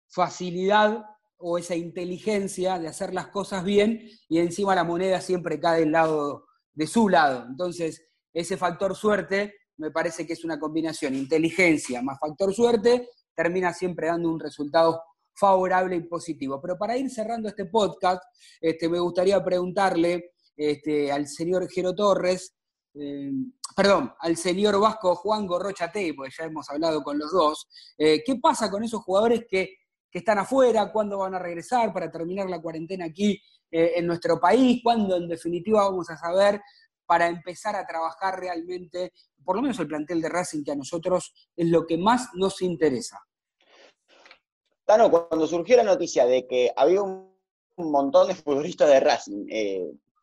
facilidad 0.08 1.04
o 1.36 1.58
esa 1.58 1.76
inteligencia 1.76 2.80
de 2.80 2.88
hacer 2.88 3.14
las 3.14 3.28
cosas 3.28 3.62
bien 3.62 4.10
y 4.28 4.40
encima 4.40 4.74
la 4.74 4.82
moneda 4.82 5.20
siempre 5.20 5.60
cae 5.60 5.80
del 5.80 5.92
lado 5.92 6.48
de 6.72 6.88
su 6.88 7.08
lado. 7.08 7.46
Entonces, 7.48 8.08
ese 8.32 8.56
factor 8.56 8.96
suerte 8.96 9.54
me 9.78 9.90
parece 9.90 10.26
que 10.26 10.32
es 10.32 10.44
una 10.44 10.58
combinación, 10.58 11.14
inteligencia 11.14 12.02
más 12.02 12.18
factor 12.18 12.54
suerte, 12.54 13.08
termina 13.34 13.72
siempre 13.72 14.08
dando 14.08 14.30
un 14.30 14.40
resultado 14.40 15.02
favorable 15.34 15.96
y 15.96 16.00
positivo. 16.00 16.60
Pero 16.60 16.78
para 16.78 16.96
ir 16.96 17.10
cerrando 17.10 17.48
este 17.48 17.66
podcast, 17.66 18.22
este, 18.60 18.88
me 18.88 18.98
gustaría 18.98 19.42
preguntarle 19.44 20.32
este, 20.56 21.12
al 21.12 21.28
señor 21.28 21.68
Jero 21.70 21.94
Torres, 21.94 22.54
eh, 22.94 23.30
perdón, 23.76 24.12
al 24.20 24.36
señor 24.36 24.80
Vasco 24.80 25.14
Juan 25.16 25.46
Gorrochate, 25.46 26.14
porque 26.14 26.32
ya 26.36 26.46
hemos 26.46 26.68
hablado 26.70 27.02
con 27.02 27.18
los 27.18 27.30
dos, 27.30 27.68
eh, 27.98 28.22
¿qué 28.24 28.36
pasa 28.36 28.70
con 28.70 28.82
esos 28.82 29.02
jugadores 29.02 29.44
que, 29.48 29.74
están 30.12 30.38
afuera? 30.38 30.90
¿Cuándo 30.90 31.18
van 31.18 31.34
a 31.34 31.38
regresar 31.38 31.92
para 31.92 32.10
terminar 32.10 32.48
la 32.48 32.62
cuarentena 32.62 33.04
aquí 33.04 33.38
eh, 33.70 33.92
en 33.96 34.06
nuestro 34.06 34.40
país? 34.40 34.80
¿Cuándo 34.82 35.14
en 35.14 35.28
definitiva 35.28 35.84
vamos 35.84 36.08
a 36.08 36.16
saber 36.16 36.58
para 37.06 37.28
empezar 37.28 37.76
a 37.76 37.86
trabajar 37.86 38.38
realmente, 38.40 39.12
por 39.44 39.56
lo 39.56 39.62
menos 39.62 39.78
el 39.78 39.86
plantel 39.86 40.20
de 40.20 40.28
Racing, 40.28 40.64
que 40.64 40.72
a 40.72 40.76
nosotros 40.76 41.32
es 41.56 41.66
lo 41.68 41.86
que 41.86 41.96
más 41.96 42.30
nos 42.34 42.60
interesa? 42.62 43.20
Tano, 44.84 45.10
cuando 45.10 45.46
surgió 45.46 45.76
la 45.76 45.82
noticia 45.82 46.26
de 46.26 46.46
que 46.46 46.72
había 46.76 47.02
un 47.02 47.34
montón 47.76 48.28
de 48.28 48.34
futbolistas 48.34 48.88
de 48.88 49.00
Racing 49.00 49.46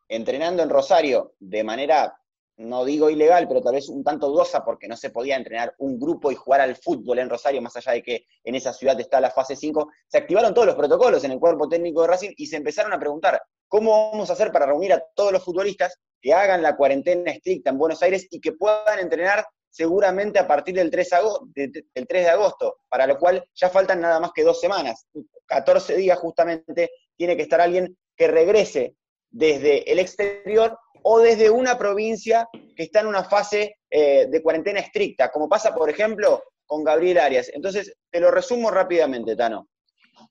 entrenando 0.08 0.62
en 0.62 0.70
Rosario 0.70 1.34
de 1.38 1.64
manera, 1.64 2.18
no 2.56 2.84
digo 2.84 3.10
ilegal, 3.10 3.48
pero 3.48 3.60
tal 3.60 3.74
vez 3.74 3.88
un 3.88 4.04
tanto 4.04 4.28
dudosa 4.28 4.64
porque 4.64 4.86
no 4.88 4.96
se 4.96 5.10
podía 5.10 5.36
entrenar 5.36 5.74
un 5.78 5.98
grupo 5.98 6.30
y 6.30 6.34
jugar 6.34 6.60
al 6.60 6.76
fútbol 6.76 7.18
en 7.18 7.28
Rosario, 7.28 7.60
más 7.60 7.76
allá 7.76 7.92
de 7.92 8.02
que 8.02 8.26
en 8.42 8.54
esa 8.54 8.72
ciudad 8.72 8.98
está 9.00 9.20
la 9.20 9.30
fase 9.30 9.56
5, 9.56 9.88
se 10.06 10.18
activaron 10.18 10.54
todos 10.54 10.68
los 10.68 10.76
protocolos 10.76 11.24
en 11.24 11.32
el 11.32 11.40
cuerpo 11.40 11.68
técnico 11.68 12.02
de 12.02 12.08
Racing 12.08 12.30
y 12.36 12.46
se 12.46 12.56
empezaron 12.56 12.92
a 12.92 12.98
preguntar, 12.98 13.42
¿cómo 13.68 14.12
vamos 14.12 14.30
a 14.30 14.34
hacer 14.34 14.52
para 14.52 14.66
reunir 14.66 14.92
a 14.92 15.02
todos 15.14 15.32
los 15.32 15.42
futbolistas 15.42 16.00
que 16.24 16.32
hagan 16.32 16.62
la 16.62 16.74
cuarentena 16.74 17.32
estricta 17.32 17.68
en 17.68 17.76
Buenos 17.76 18.02
Aires 18.02 18.26
y 18.30 18.40
que 18.40 18.52
puedan 18.52 18.98
entrenar 18.98 19.44
seguramente 19.68 20.38
a 20.38 20.48
partir 20.48 20.74
del 20.74 20.90
3, 20.90 21.10
del 21.54 22.06
3 22.08 22.24
de 22.24 22.30
agosto, 22.30 22.78
para 22.88 23.06
lo 23.06 23.18
cual 23.18 23.44
ya 23.54 23.68
faltan 23.68 24.00
nada 24.00 24.18
más 24.20 24.30
que 24.34 24.42
dos 24.42 24.58
semanas. 24.58 25.06
14 25.44 25.96
días 25.98 26.18
justamente 26.18 26.92
tiene 27.14 27.36
que 27.36 27.42
estar 27.42 27.60
alguien 27.60 27.94
que 28.16 28.26
regrese 28.26 28.94
desde 29.30 29.90
el 29.92 29.98
exterior 29.98 30.78
o 31.02 31.18
desde 31.18 31.50
una 31.50 31.76
provincia 31.76 32.48
que 32.74 32.84
está 32.84 33.00
en 33.00 33.08
una 33.08 33.24
fase 33.24 33.76
eh, 33.90 34.26
de 34.26 34.42
cuarentena 34.42 34.80
estricta, 34.80 35.30
como 35.30 35.46
pasa, 35.46 35.74
por 35.74 35.90
ejemplo, 35.90 36.42
con 36.64 36.84
Gabriel 36.84 37.18
Arias. 37.18 37.50
Entonces, 37.52 37.94
te 38.10 38.18
lo 38.18 38.30
resumo 38.30 38.70
rápidamente, 38.70 39.36
Tano. 39.36 39.68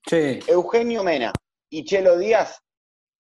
Sí. 0.08 0.40
Eugenio 0.48 1.04
Mena 1.04 1.32
y 1.70 1.86
Chelo 1.86 2.18
Díaz 2.18 2.60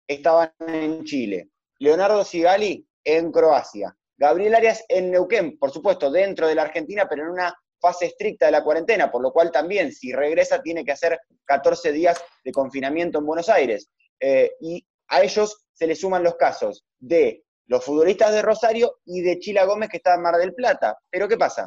estaban 0.07 0.51
en 0.67 1.03
Chile. 1.03 1.49
Leonardo 1.85 2.23
Sigali 2.23 2.83
en 3.03 3.31
Croacia. 3.31 3.95
Gabriel 4.17 4.55
Arias 4.55 4.83
en 4.89 5.11
Neuquén, 5.11 5.59
por 5.59 5.69
supuesto, 5.69 6.09
dentro 6.09 6.47
de 6.47 6.55
la 6.55 6.63
Argentina, 6.63 7.05
pero 7.07 7.21
en 7.21 7.29
una 7.29 7.55
fase 7.79 8.07
estricta 8.07 8.47
de 8.47 8.53
la 8.53 8.63
cuarentena, 8.63 9.11
por 9.11 9.21
lo 9.21 9.31
cual 9.31 9.51
también, 9.51 9.91
si 9.91 10.11
regresa, 10.11 10.63
tiene 10.63 10.83
que 10.83 10.93
hacer 10.93 11.19
14 11.43 11.91
días 11.91 12.19
de 12.43 12.51
confinamiento 12.51 13.19
en 13.19 13.27
Buenos 13.27 13.49
Aires. 13.49 13.91
Eh, 14.19 14.53
y 14.61 14.83
a 15.09 15.21
ellos 15.21 15.67
se 15.73 15.85
le 15.85 15.95
suman 15.95 16.23
los 16.23 16.37
casos 16.37 16.85
de 16.97 17.43
los 17.67 17.85
futbolistas 17.85 18.31
de 18.31 18.41
Rosario 18.41 18.97
y 19.05 19.21
de 19.21 19.37
Chila 19.37 19.65
Gómez, 19.65 19.89
que 19.89 19.97
está 19.97 20.15
en 20.15 20.23
Mar 20.23 20.37
del 20.37 20.55
Plata. 20.55 20.97
Pero 21.11 21.27
¿qué 21.27 21.37
pasa? 21.37 21.65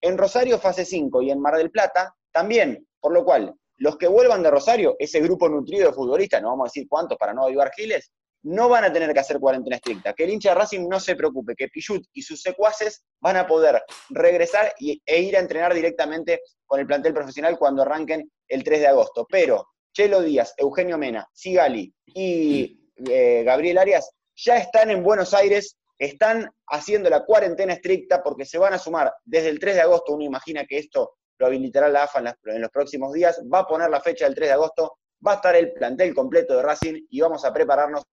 En 0.00 0.16
Rosario 0.16 0.60
fase 0.60 0.84
5 0.84 1.20
y 1.22 1.32
en 1.32 1.40
Mar 1.40 1.56
del 1.56 1.72
Plata 1.72 2.14
también, 2.30 2.86
por 3.00 3.12
lo 3.12 3.24
cual 3.24 3.52
los 3.78 3.96
que 3.96 4.06
vuelvan 4.06 4.44
de 4.44 4.52
Rosario, 4.52 4.94
ese 5.00 5.20
grupo 5.20 5.48
nutrido 5.48 5.88
de 5.88 5.94
futbolistas, 5.94 6.40
no 6.42 6.50
vamos 6.50 6.66
a 6.66 6.70
decir 6.70 6.86
cuántos 6.88 7.18
para 7.18 7.34
no 7.34 7.44
avivar 7.44 7.72
giles, 7.74 8.12
no 8.42 8.68
van 8.68 8.84
a 8.84 8.92
tener 8.92 9.12
que 9.12 9.20
hacer 9.20 9.38
cuarentena 9.38 9.76
estricta. 9.76 10.12
Que 10.12 10.24
el 10.24 10.30
hincha 10.30 10.50
de 10.50 10.54
Racing 10.56 10.88
no 10.88 11.00
se 11.00 11.16
preocupe, 11.16 11.54
que 11.54 11.68
Pichut 11.68 12.04
y 12.12 12.22
sus 12.22 12.40
secuaces 12.40 13.04
van 13.20 13.36
a 13.36 13.46
poder 13.46 13.82
regresar 14.10 14.72
e 14.78 15.20
ir 15.20 15.36
a 15.36 15.40
entrenar 15.40 15.74
directamente 15.74 16.42
con 16.66 16.80
el 16.80 16.86
plantel 16.86 17.14
profesional 17.14 17.58
cuando 17.58 17.82
arranquen 17.82 18.30
el 18.46 18.64
3 18.64 18.80
de 18.80 18.86
agosto. 18.86 19.26
Pero 19.28 19.66
Chelo 19.92 20.22
Díaz, 20.22 20.54
Eugenio 20.56 20.98
Mena, 20.98 21.26
Sigali 21.32 21.92
y 22.06 22.90
eh, 23.08 23.42
Gabriel 23.44 23.78
Arias 23.78 24.10
ya 24.36 24.56
están 24.58 24.90
en 24.90 25.02
Buenos 25.02 25.34
Aires, 25.34 25.76
están 25.98 26.48
haciendo 26.68 27.10
la 27.10 27.24
cuarentena 27.24 27.72
estricta 27.72 28.22
porque 28.22 28.44
se 28.44 28.58
van 28.58 28.74
a 28.74 28.78
sumar 28.78 29.12
desde 29.24 29.48
el 29.48 29.58
3 29.58 29.74
de 29.74 29.80
agosto. 29.80 30.12
Uno 30.12 30.24
imagina 30.24 30.64
que 30.64 30.78
esto 30.78 31.16
lo 31.38 31.46
habilitará 31.46 31.88
la 31.88 32.04
AFA 32.04 32.36
en, 32.44 32.60
los 32.60 32.70
próximos 32.70 33.12
días. 33.12 33.40
Va 33.52 33.60
a 33.60 33.66
poner 33.66 33.90
la 33.90 34.00
fecha 34.00 34.24
del 34.26 34.34
3 34.34 34.48
de 34.48 34.52
agosto, 34.52 34.98
va 35.26 35.32
a 35.32 35.36
estar 35.36 35.56
el 35.56 35.72
plantel 35.72 36.14
completo 36.14 36.56
de 36.56 36.62
Racing 36.62 37.06
y 37.10 37.20
vamos 37.20 37.44
a 37.44 37.52
prepararnos 37.52 38.04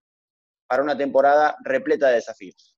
para 0.68 0.84
una 0.84 0.98
temporada 0.98 1.56
repleta 1.64 2.08
de 2.08 2.16
desafíos. 2.16 2.76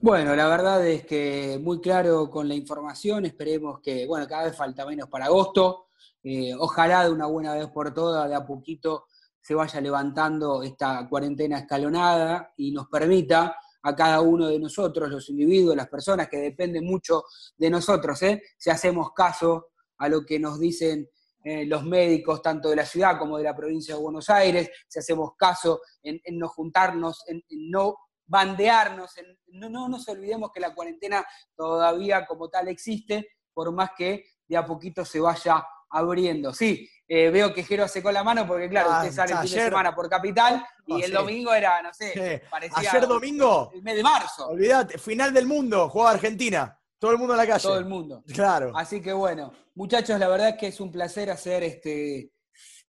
Bueno, 0.00 0.36
la 0.36 0.46
verdad 0.46 0.86
es 0.86 1.04
que 1.04 1.58
muy 1.60 1.80
claro 1.80 2.30
con 2.30 2.46
la 2.46 2.54
información, 2.54 3.26
esperemos 3.26 3.80
que, 3.80 4.06
bueno, 4.06 4.28
cada 4.28 4.44
vez 4.44 4.56
falta 4.56 4.86
menos 4.86 5.08
para 5.08 5.26
agosto, 5.26 5.88
eh, 6.22 6.54
ojalá 6.56 7.04
de 7.04 7.10
una 7.10 7.26
buena 7.26 7.54
vez 7.54 7.66
por 7.68 7.92
todas, 7.92 8.28
de 8.28 8.34
a 8.36 8.46
poquito 8.46 9.06
se 9.40 9.54
vaya 9.54 9.80
levantando 9.80 10.62
esta 10.62 11.08
cuarentena 11.08 11.58
escalonada 11.58 12.52
y 12.56 12.70
nos 12.70 12.86
permita 12.88 13.56
a 13.82 13.96
cada 13.96 14.20
uno 14.20 14.46
de 14.48 14.58
nosotros, 14.58 15.08
los 15.08 15.28
individuos, 15.30 15.74
las 15.74 15.88
personas 15.88 16.28
que 16.28 16.36
dependen 16.36 16.84
mucho 16.84 17.24
de 17.56 17.70
nosotros, 17.70 18.22
¿eh? 18.22 18.42
si 18.56 18.70
hacemos 18.70 19.12
caso 19.12 19.68
a 19.96 20.08
lo 20.08 20.24
que 20.24 20.38
nos 20.38 20.60
dicen 20.60 21.08
eh, 21.44 21.64
los 21.66 21.84
médicos, 21.84 22.42
tanto 22.42 22.70
de 22.70 22.76
la 22.76 22.84
ciudad 22.84 23.18
como 23.18 23.38
de 23.38 23.44
la 23.44 23.54
provincia 23.54 23.94
de 23.94 24.00
Buenos 24.00 24.28
Aires, 24.28 24.70
si 24.88 24.98
hacemos 24.98 25.32
caso 25.36 25.80
en, 26.02 26.20
no 26.38 26.48
juntarnos, 26.48 27.22
en, 27.26 27.42
no 27.70 27.96
bandearnos, 28.26 29.12
no, 29.52 29.70
no 29.70 29.88
nos 29.88 30.06
olvidemos 30.08 30.50
que 30.52 30.60
la 30.60 30.74
cuarentena 30.74 31.24
todavía 31.56 32.26
como 32.26 32.48
tal 32.48 32.68
existe, 32.68 33.28
por 33.54 33.72
más 33.72 33.90
que 33.96 34.24
de 34.46 34.56
a 34.56 34.66
poquito 34.66 35.04
se 35.04 35.20
vaya 35.20 35.64
abriendo. 35.90 36.52
Sí, 36.52 36.88
eh, 37.06 37.30
veo 37.30 37.54
que 37.54 37.64
Jero 37.64 37.88
secó 37.88 38.12
la 38.12 38.22
mano 38.22 38.46
porque, 38.46 38.68
claro, 38.68 38.90
usted 38.90 39.12
sale 39.12 39.32
el 39.32 39.48
fin 39.48 39.56
de 39.58 39.64
semana 39.64 39.94
por 39.94 40.08
Capital 40.10 40.64
y 40.86 41.02
el 41.02 41.12
domingo 41.12 41.54
era, 41.54 41.80
no 41.80 41.92
sé, 41.94 42.42
parecía. 42.50 42.90
Ayer 42.90 43.06
domingo. 43.06 43.70
El 43.74 43.82
mes 43.82 43.96
de 43.96 44.02
marzo. 44.02 44.48
Olvídate, 44.48 44.98
final 44.98 45.32
del 45.32 45.46
mundo, 45.46 45.88
jugaba 45.88 46.10
Argentina. 46.10 46.77
Todo 46.98 47.12
el 47.12 47.18
mundo 47.18 47.34
en 47.34 47.38
la 47.38 47.46
calle. 47.46 47.62
Todo 47.62 47.78
el 47.78 47.84
mundo. 47.84 48.24
Claro. 48.26 48.72
Así 48.74 49.00
que 49.00 49.12
bueno, 49.12 49.52
muchachos, 49.74 50.18
la 50.18 50.28
verdad 50.28 50.50
es 50.50 50.56
que 50.56 50.66
es 50.66 50.80
un 50.80 50.90
placer 50.90 51.30
hacer 51.30 51.62
este 51.62 52.32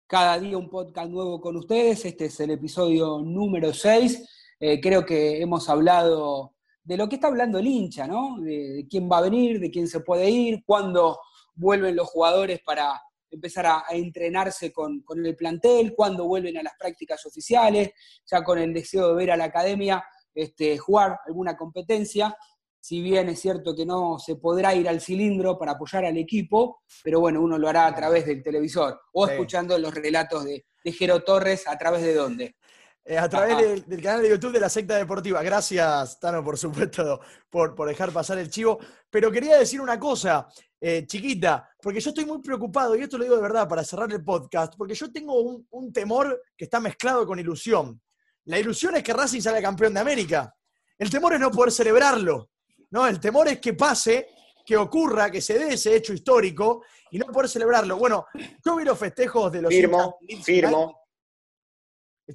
cada 0.06 0.38
día 0.38 0.58
un 0.58 0.68
podcast 0.68 1.08
nuevo 1.08 1.40
con 1.40 1.56
ustedes. 1.56 2.04
Este 2.04 2.26
es 2.26 2.38
el 2.40 2.50
episodio 2.50 3.20
número 3.20 3.72
6. 3.72 4.56
Eh, 4.60 4.80
creo 4.80 5.06
que 5.06 5.40
hemos 5.40 5.70
hablado 5.70 6.54
de 6.82 6.98
lo 6.98 7.08
que 7.08 7.14
está 7.14 7.28
hablando 7.28 7.58
el 7.58 7.66
hincha, 7.66 8.06
¿no? 8.06 8.36
De, 8.40 8.86
quién 8.90 9.08
va 9.10 9.18
a 9.18 9.22
venir, 9.22 9.58
de 9.58 9.70
quién 9.70 9.88
se 9.88 10.00
puede 10.00 10.28
ir, 10.28 10.62
cuándo 10.66 11.18
vuelven 11.54 11.96
los 11.96 12.08
jugadores 12.10 12.60
para 12.60 13.00
empezar 13.30 13.66
a, 13.66 13.84
entrenarse 13.90 14.70
con, 14.70 15.00
con, 15.00 15.24
el 15.24 15.34
plantel, 15.34 15.94
cuándo 15.96 16.26
vuelven 16.26 16.58
a 16.58 16.62
las 16.62 16.74
prácticas 16.78 17.24
oficiales, 17.24 17.90
ya 18.26 18.44
con 18.44 18.58
el 18.58 18.74
deseo 18.74 19.08
de 19.08 19.14
ver 19.14 19.30
a 19.30 19.36
la 19.36 19.44
academia 19.44 20.04
este, 20.34 20.76
jugar 20.78 21.18
alguna 21.26 21.56
competencia 21.56 22.36
si 22.84 23.00
bien 23.00 23.30
es 23.30 23.40
cierto 23.40 23.74
que 23.74 23.86
no 23.86 24.18
se 24.18 24.36
podrá 24.36 24.74
ir 24.74 24.86
al 24.90 25.00
cilindro 25.00 25.58
para 25.58 25.72
apoyar 25.72 26.04
al 26.04 26.18
equipo, 26.18 26.82
pero 27.02 27.18
bueno, 27.18 27.40
uno 27.40 27.56
lo 27.56 27.66
hará 27.66 27.86
a 27.86 27.94
través 27.94 28.26
del 28.26 28.42
televisor 28.42 29.00
o 29.14 29.26
escuchando 29.26 29.78
los 29.78 29.94
relatos 29.94 30.44
de, 30.44 30.66
Jero 30.92 31.24
Torres, 31.24 31.66
¿a 31.66 31.78
través 31.78 32.02
de 32.02 32.12
dónde? 32.12 32.56
Eh, 33.02 33.16
a 33.16 33.26
través 33.26 33.86
del, 33.86 34.02
canal 34.02 34.20
de 34.20 34.28
YouTube 34.28 34.52
de 34.52 34.60
la 34.60 34.68
secta 34.68 34.98
deportiva. 34.98 35.42
Gracias, 35.42 36.20
Tano, 36.20 36.44
por 36.44 36.58
supuesto, 36.58 37.22
por, 37.48 37.74
por 37.74 37.88
dejar 37.88 38.12
pasar 38.12 38.36
el 38.36 38.50
chivo. 38.50 38.78
Pero 39.08 39.32
quería 39.32 39.56
decir 39.56 39.80
una 39.80 39.98
cosa, 39.98 40.46
eh, 40.78 41.06
chiquita, 41.06 41.66
porque 41.80 42.00
yo 42.00 42.10
estoy 42.10 42.26
muy 42.26 42.42
preocupado, 42.42 42.94
y 42.96 43.00
esto 43.00 43.16
lo 43.16 43.24
digo 43.24 43.36
de 43.36 43.42
verdad 43.42 43.66
para 43.66 43.82
cerrar 43.82 44.12
el 44.12 44.22
podcast, 44.22 44.74
porque 44.76 44.94
yo 44.94 45.10
tengo 45.10 45.40
un, 45.40 45.66
un 45.70 45.90
temor 45.90 46.38
que 46.54 46.66
está 46.66 46.80
mezclado 46.80 47.26
con 47.26 47.38
ilusión. 47.38 47.98
La 48.44 48.58
ilusión 48.58 48.94
es 48.94 49.02
que 49.02 49.14
Racing 49.14 49.40
salga 49.40 49.62
campeón 49.62 49.94
de 49.94 50.00
América. 50.00 50.54
El 50.98 51.08
temor 51.08 51.32
es 51.32 51.40
no 51.40 51.50
poder 51.50 51.72
celebrarlo. 51.72 52.50
¿No? 52.94 53.08
El 53.08 53.18
temor 53.18 53.48
es 53.48 53.58
que 53.58 53.74
pase, 53.74 54.28
que 54.64 54.76
ocurra, 54.76 55.28
que 55.28 55.40
se 55.40 55.58
dé 55.58 55.74
ese 55.74 55.96
hecho 55.96 56.12
histórico 56.12 56.84
y 57.10 57.18
no 57.18 57.26
poder 57.26 57.50
celebrarlo. 57.50 57.96
Bueno, 57.96 58.26
yo 58.64 58.76
vi 58.76 58.84
los 58.84 58.96
festejos 58.96 59.50
de 59.50 59.62
los... 59.62 59.68
Firmo, 59.68 60.16
firmo. 60.44 61.00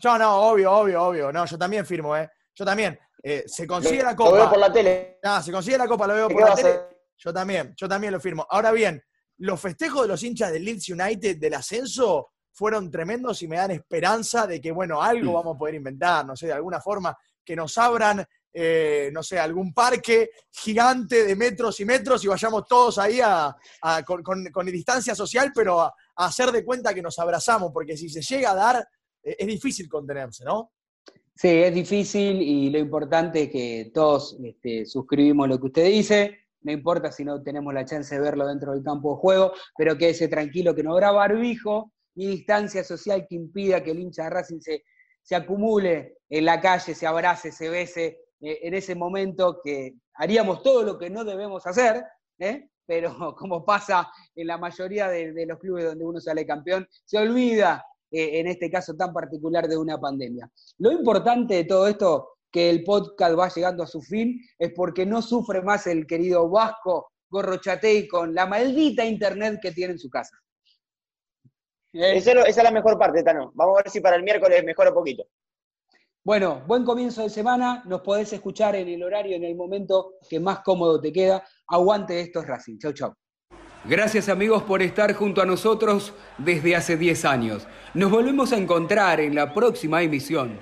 No, 0.03 0.17
no, 0.17 0.41
obvio, 0.49 0.71
obvio, 0.73 1.03
obvio. 1.03 1.31
No, 1.31 1.45
yo 1.45 1.57
también 1.57 1.85
firmo, 1.85 2.15
¿eh? 2.15 2.29
Yo 2.53 2.65
también. 2.65 2.99
Eh, 3.23 3.45
se 3.47 3.65
consigue 3.65 4.03
la 4.03 4.15
copa. 4.17 4.31
Lo 4.31 4.35
veo 4.35 4.49
por 4.49 4.59
la 4.59 4.71
tele. 4.71 5.19
No, 5.23 5.41
se 5.41 5.51
consigue 5.51 5.77
la 5.77 5.87
copa, 5.87 6.07
lo 6.07 6.13
veo 6.13 6.29
por 6.29 6.41
la 6.41 6.55
tele. 6.55 6.79
Yo 7.17 7.33
también, 7.33 7.73
yo 7.77 7.87
también 7.87 8.11
lo 8.11 8.19
firmo. 8.19 8.45
Ahora 8.49 8.73
bien, 8.73 9.01
los 9.37 9.61
festejos 9.61 10.01
de 10.01 10.07
los 10.09 10.21
hinchas 10.21 10.51
del 10.51 10.65
Leeds 10.65 10.89
United 10.89 11.37
del 11.37 11.53
ascenso 11.53 12.31
fueron 12.51 12.91
tremendos 12.91 13.41
y 13.43 13.47
me 13.47 13.55
dan 13.55 13.71
esperanza 13.71 14.45
de 14.45 14.59
que, 14.59 14.73
bueno, 14.73 15.01
algo 15.01 15.33
vamos 15.33 15.55
a 15.55 15.57
poder 15.57 15.75
inventar, 15.75 16.25
no 16.25 16.35
sé, 16.35 16.47
de 16.47 16.53
alguna 16.53 16.81
forma, 16.81 17.17
que 17.45 17.55
nos 17.55 17.77
abran 17.77 18.25
eh, 18.51 19.11
no 19.13 19.21
sé, 19.21 19.37
algún 19.37 19.73
parque 19.73 20.31
gigante 20.49 21.23
de 21.23 21.35
metros 21.35 21.79
y 21.79 21.85
metros 21.85 22.23
y 22.23 22.27
vayamos 22.27 22.65
todos 22.65 22.97
ahí 22.97 23.19
a, 23.23 23.55
con, 24.05 24.65
distancia 24.65 25.13
social, 25.13 25.51
pero 25.53 25.81
a, 25.81 25.93
hacer 26.15 26.51
de 26.51 26.65
cuenta 26.65 26.93
que 26.93 27.01
nos 27.01 27.19
abrazamos, 27.19 27.71
porque 27.71 27.95
si 27.95 28.09
se 28.09 28.21
llega 28.21 28.51
a 28.51 28.55
dar, 28.55 28.87
eh, 29.23 29.35
es 29.37 29.47
difícil 29.47 29.87
contenerse, 29.87 30.43
¿no? 30.43 30.71
Sí, 31.35 31.47
es 31.47 31.73
difícil 31.73 32.41
y 32.41 32.69
lo 32.69 32.79
importante 32.79 33.43
es 33.43 33.49
que 33.49 33.91
todos 33.93 34.37
este, 34.43 34.85
suscribimos 34.85 35.47
lo 35.47 35.59
que 35.59 35.67
usted 35.67 35.85
dice, 35.85 36.39
no 36.61 36.71
importa 36.71 37.11
si 37.11 37.23
no 37.23 37.41
tenemos 37.41 37.73
la 37.73 37.85
chance 37.85 38.13
de 38.13 38.19
verlo 38.19 38.47
dentro 38.47 38.73
del 38.73 38.83
campo 38.83 39.13
de 39.13 39.21
juego, 39.21 39.53
pero 39.77 39.97
quédese 39.97 40.27
tranquilo 40.27 40.75
que 40.75 40.83
no 40.83 40.93
habrá 40.93 41.11
barbijo 41.11 41.93
ni 42.15 42.27
distancia 42.27 42.83
social 42.83 43.25
que 43.29 43.35
impida 43.35 43.81
que 43.83 43.91
el 43.91 43.99
hincha 43.99 44.23
de 44.23 44.31
Racing 44.31 44.59
se, 44.59 44.83
se 45.21 45.35
acumule 45.35 46.17
en 46.27 46.45
la 46.45 46.59
calle, 46.59 46.93
se 46.93 47.07
abrace, 47.07 47.51
se 47.51 47.69
bese 47.69 48.17
eh, 48.41 48.59
en 48.63 48.73
ese 48.73 48.95
momento 48.95 49.59
que 49.63 49.95
haríamos 50.15 50.63
todo 50.63 50.83
lo 50.83 50.97
que 50.97 51.09
no 51.09 51.23
debemos 51.23 51.65
hacer, 51.67 52.03
¿eh? 52.39 52.69
pero 52.85 53.09
como 53.37 53.65
pasa 53.65 54.09
en 54.35 54.47
la 54.47 54.57
mayoría 54.57 55.09
de, 55.09 55.45
los 55.45 55.59
clubes 55.59 55.85
donde 55.85 56.05
uno 56.05 56.19
sale 56.19 56.45
campeón, 56.45 56.87
se 57.05 57.17
olvida 57.17 57.85
eh, 58.11 58.39
en 58.39 58.47
este 58.47 58.71
caso 58.71 58.95
tan 58.95 59.13
particular 59.13 59.67
de 59.67 59.77
una 59.77 59.99
pandemia. 59.99 60.49
Lo 60.77 60.91
importante 60.91 61.55
de 61.55 61.63
todo 61.65 61.87
esto, 61.87 62.29
que 62.51 62.69
el 62.69 62.83
podcast 62.83 63.37
va 63.37 63.49
llegando 63.49 63.83
a 63.83 63.87
su 63.87 64.01
fin, 64.01 64.41
es 64.57 64.71
porque 64.73 65.05
no 65.05 65.21
sufre 65.21 65.61
más 65.61 65.85
el 65.85 66.07
querido 66.07 66.49
Vasco 66.49 67.11
Gorrochatei 67.29 68.07
con 68.07 68.33
la 68.33 68.47
maldita 68.47 69.05
internet 69.05 69.59
que 69.61 69.71
tiene 69.71 69.93
en 69.93 69.99
su 69.99 70.09
casa. 70.09 70.35
esa 71.93 72.31
es 72.47 72.57
la 72.57 72.71
mejor 72.71 72.97
parte, 72.97 73.21
Tano. 73.21 73.51
Vamos 73.53 73.77
a 73.77 73.83
ver 73.83 73.91
si 73.91 74.01
para 74.01 74.15
el 74.15 74.23
miércoles 74.23 74.63
mejora 74.63 74.89
un 74.89 74.95
poquito. 74.95 75.27
Bueno, 76.29 76.61
buen 76.67 76.85
comienzo 76.85 77.23
de 77.23 77.29
semana. 77.31 77.81
Nos 77.85 78.01
podés 78.01 78.31
escuchar 78.31 78.75
en 78.75 78.87
el 78.87 79.01
horario, 79.01 79.35
en 79.35 79.43
el 79.43 79.55
momento 79.55 80.11
que 80.29 80.39
más 80.39 80.59
cómodo 80.59 81.01
te 81.01 81.11
queda. 81.11 81.43
Aguante 81.67 82.21
estos 82.21 82.45
Racing. 82.45 82.77
Chau, 82.77 82.93
chau. 82.93 83.13
Gracias 83.85 84.29
amigos 84.29 84.61
por 84.61 84.83
estar 84.83 85.11
junto 85.15 85.41
a 85.41 85.47
nosotros 85.47 86.13
desde 86.37 86.75
hace 86.75 86.97
10 86.97 87.25
años. 87.25 87.67
Nos 87.95 88.11
volvemos 88.11 88.53
a 88.53 88.57
encontrar 88.57 89.19
en 89.19 89.33
la 89.33 89.55
próxima 89.55 90.03
emisión. 90.03 90.59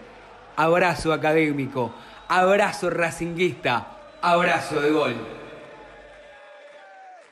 Abrazo 0.56 1.12
académico, 1.12 1.92
abrazo 2.30 2.90
racinguista, 2.90 4.20
abrazo 4.22 4.80
de 4.80 4.92
gol. 4.92 5.37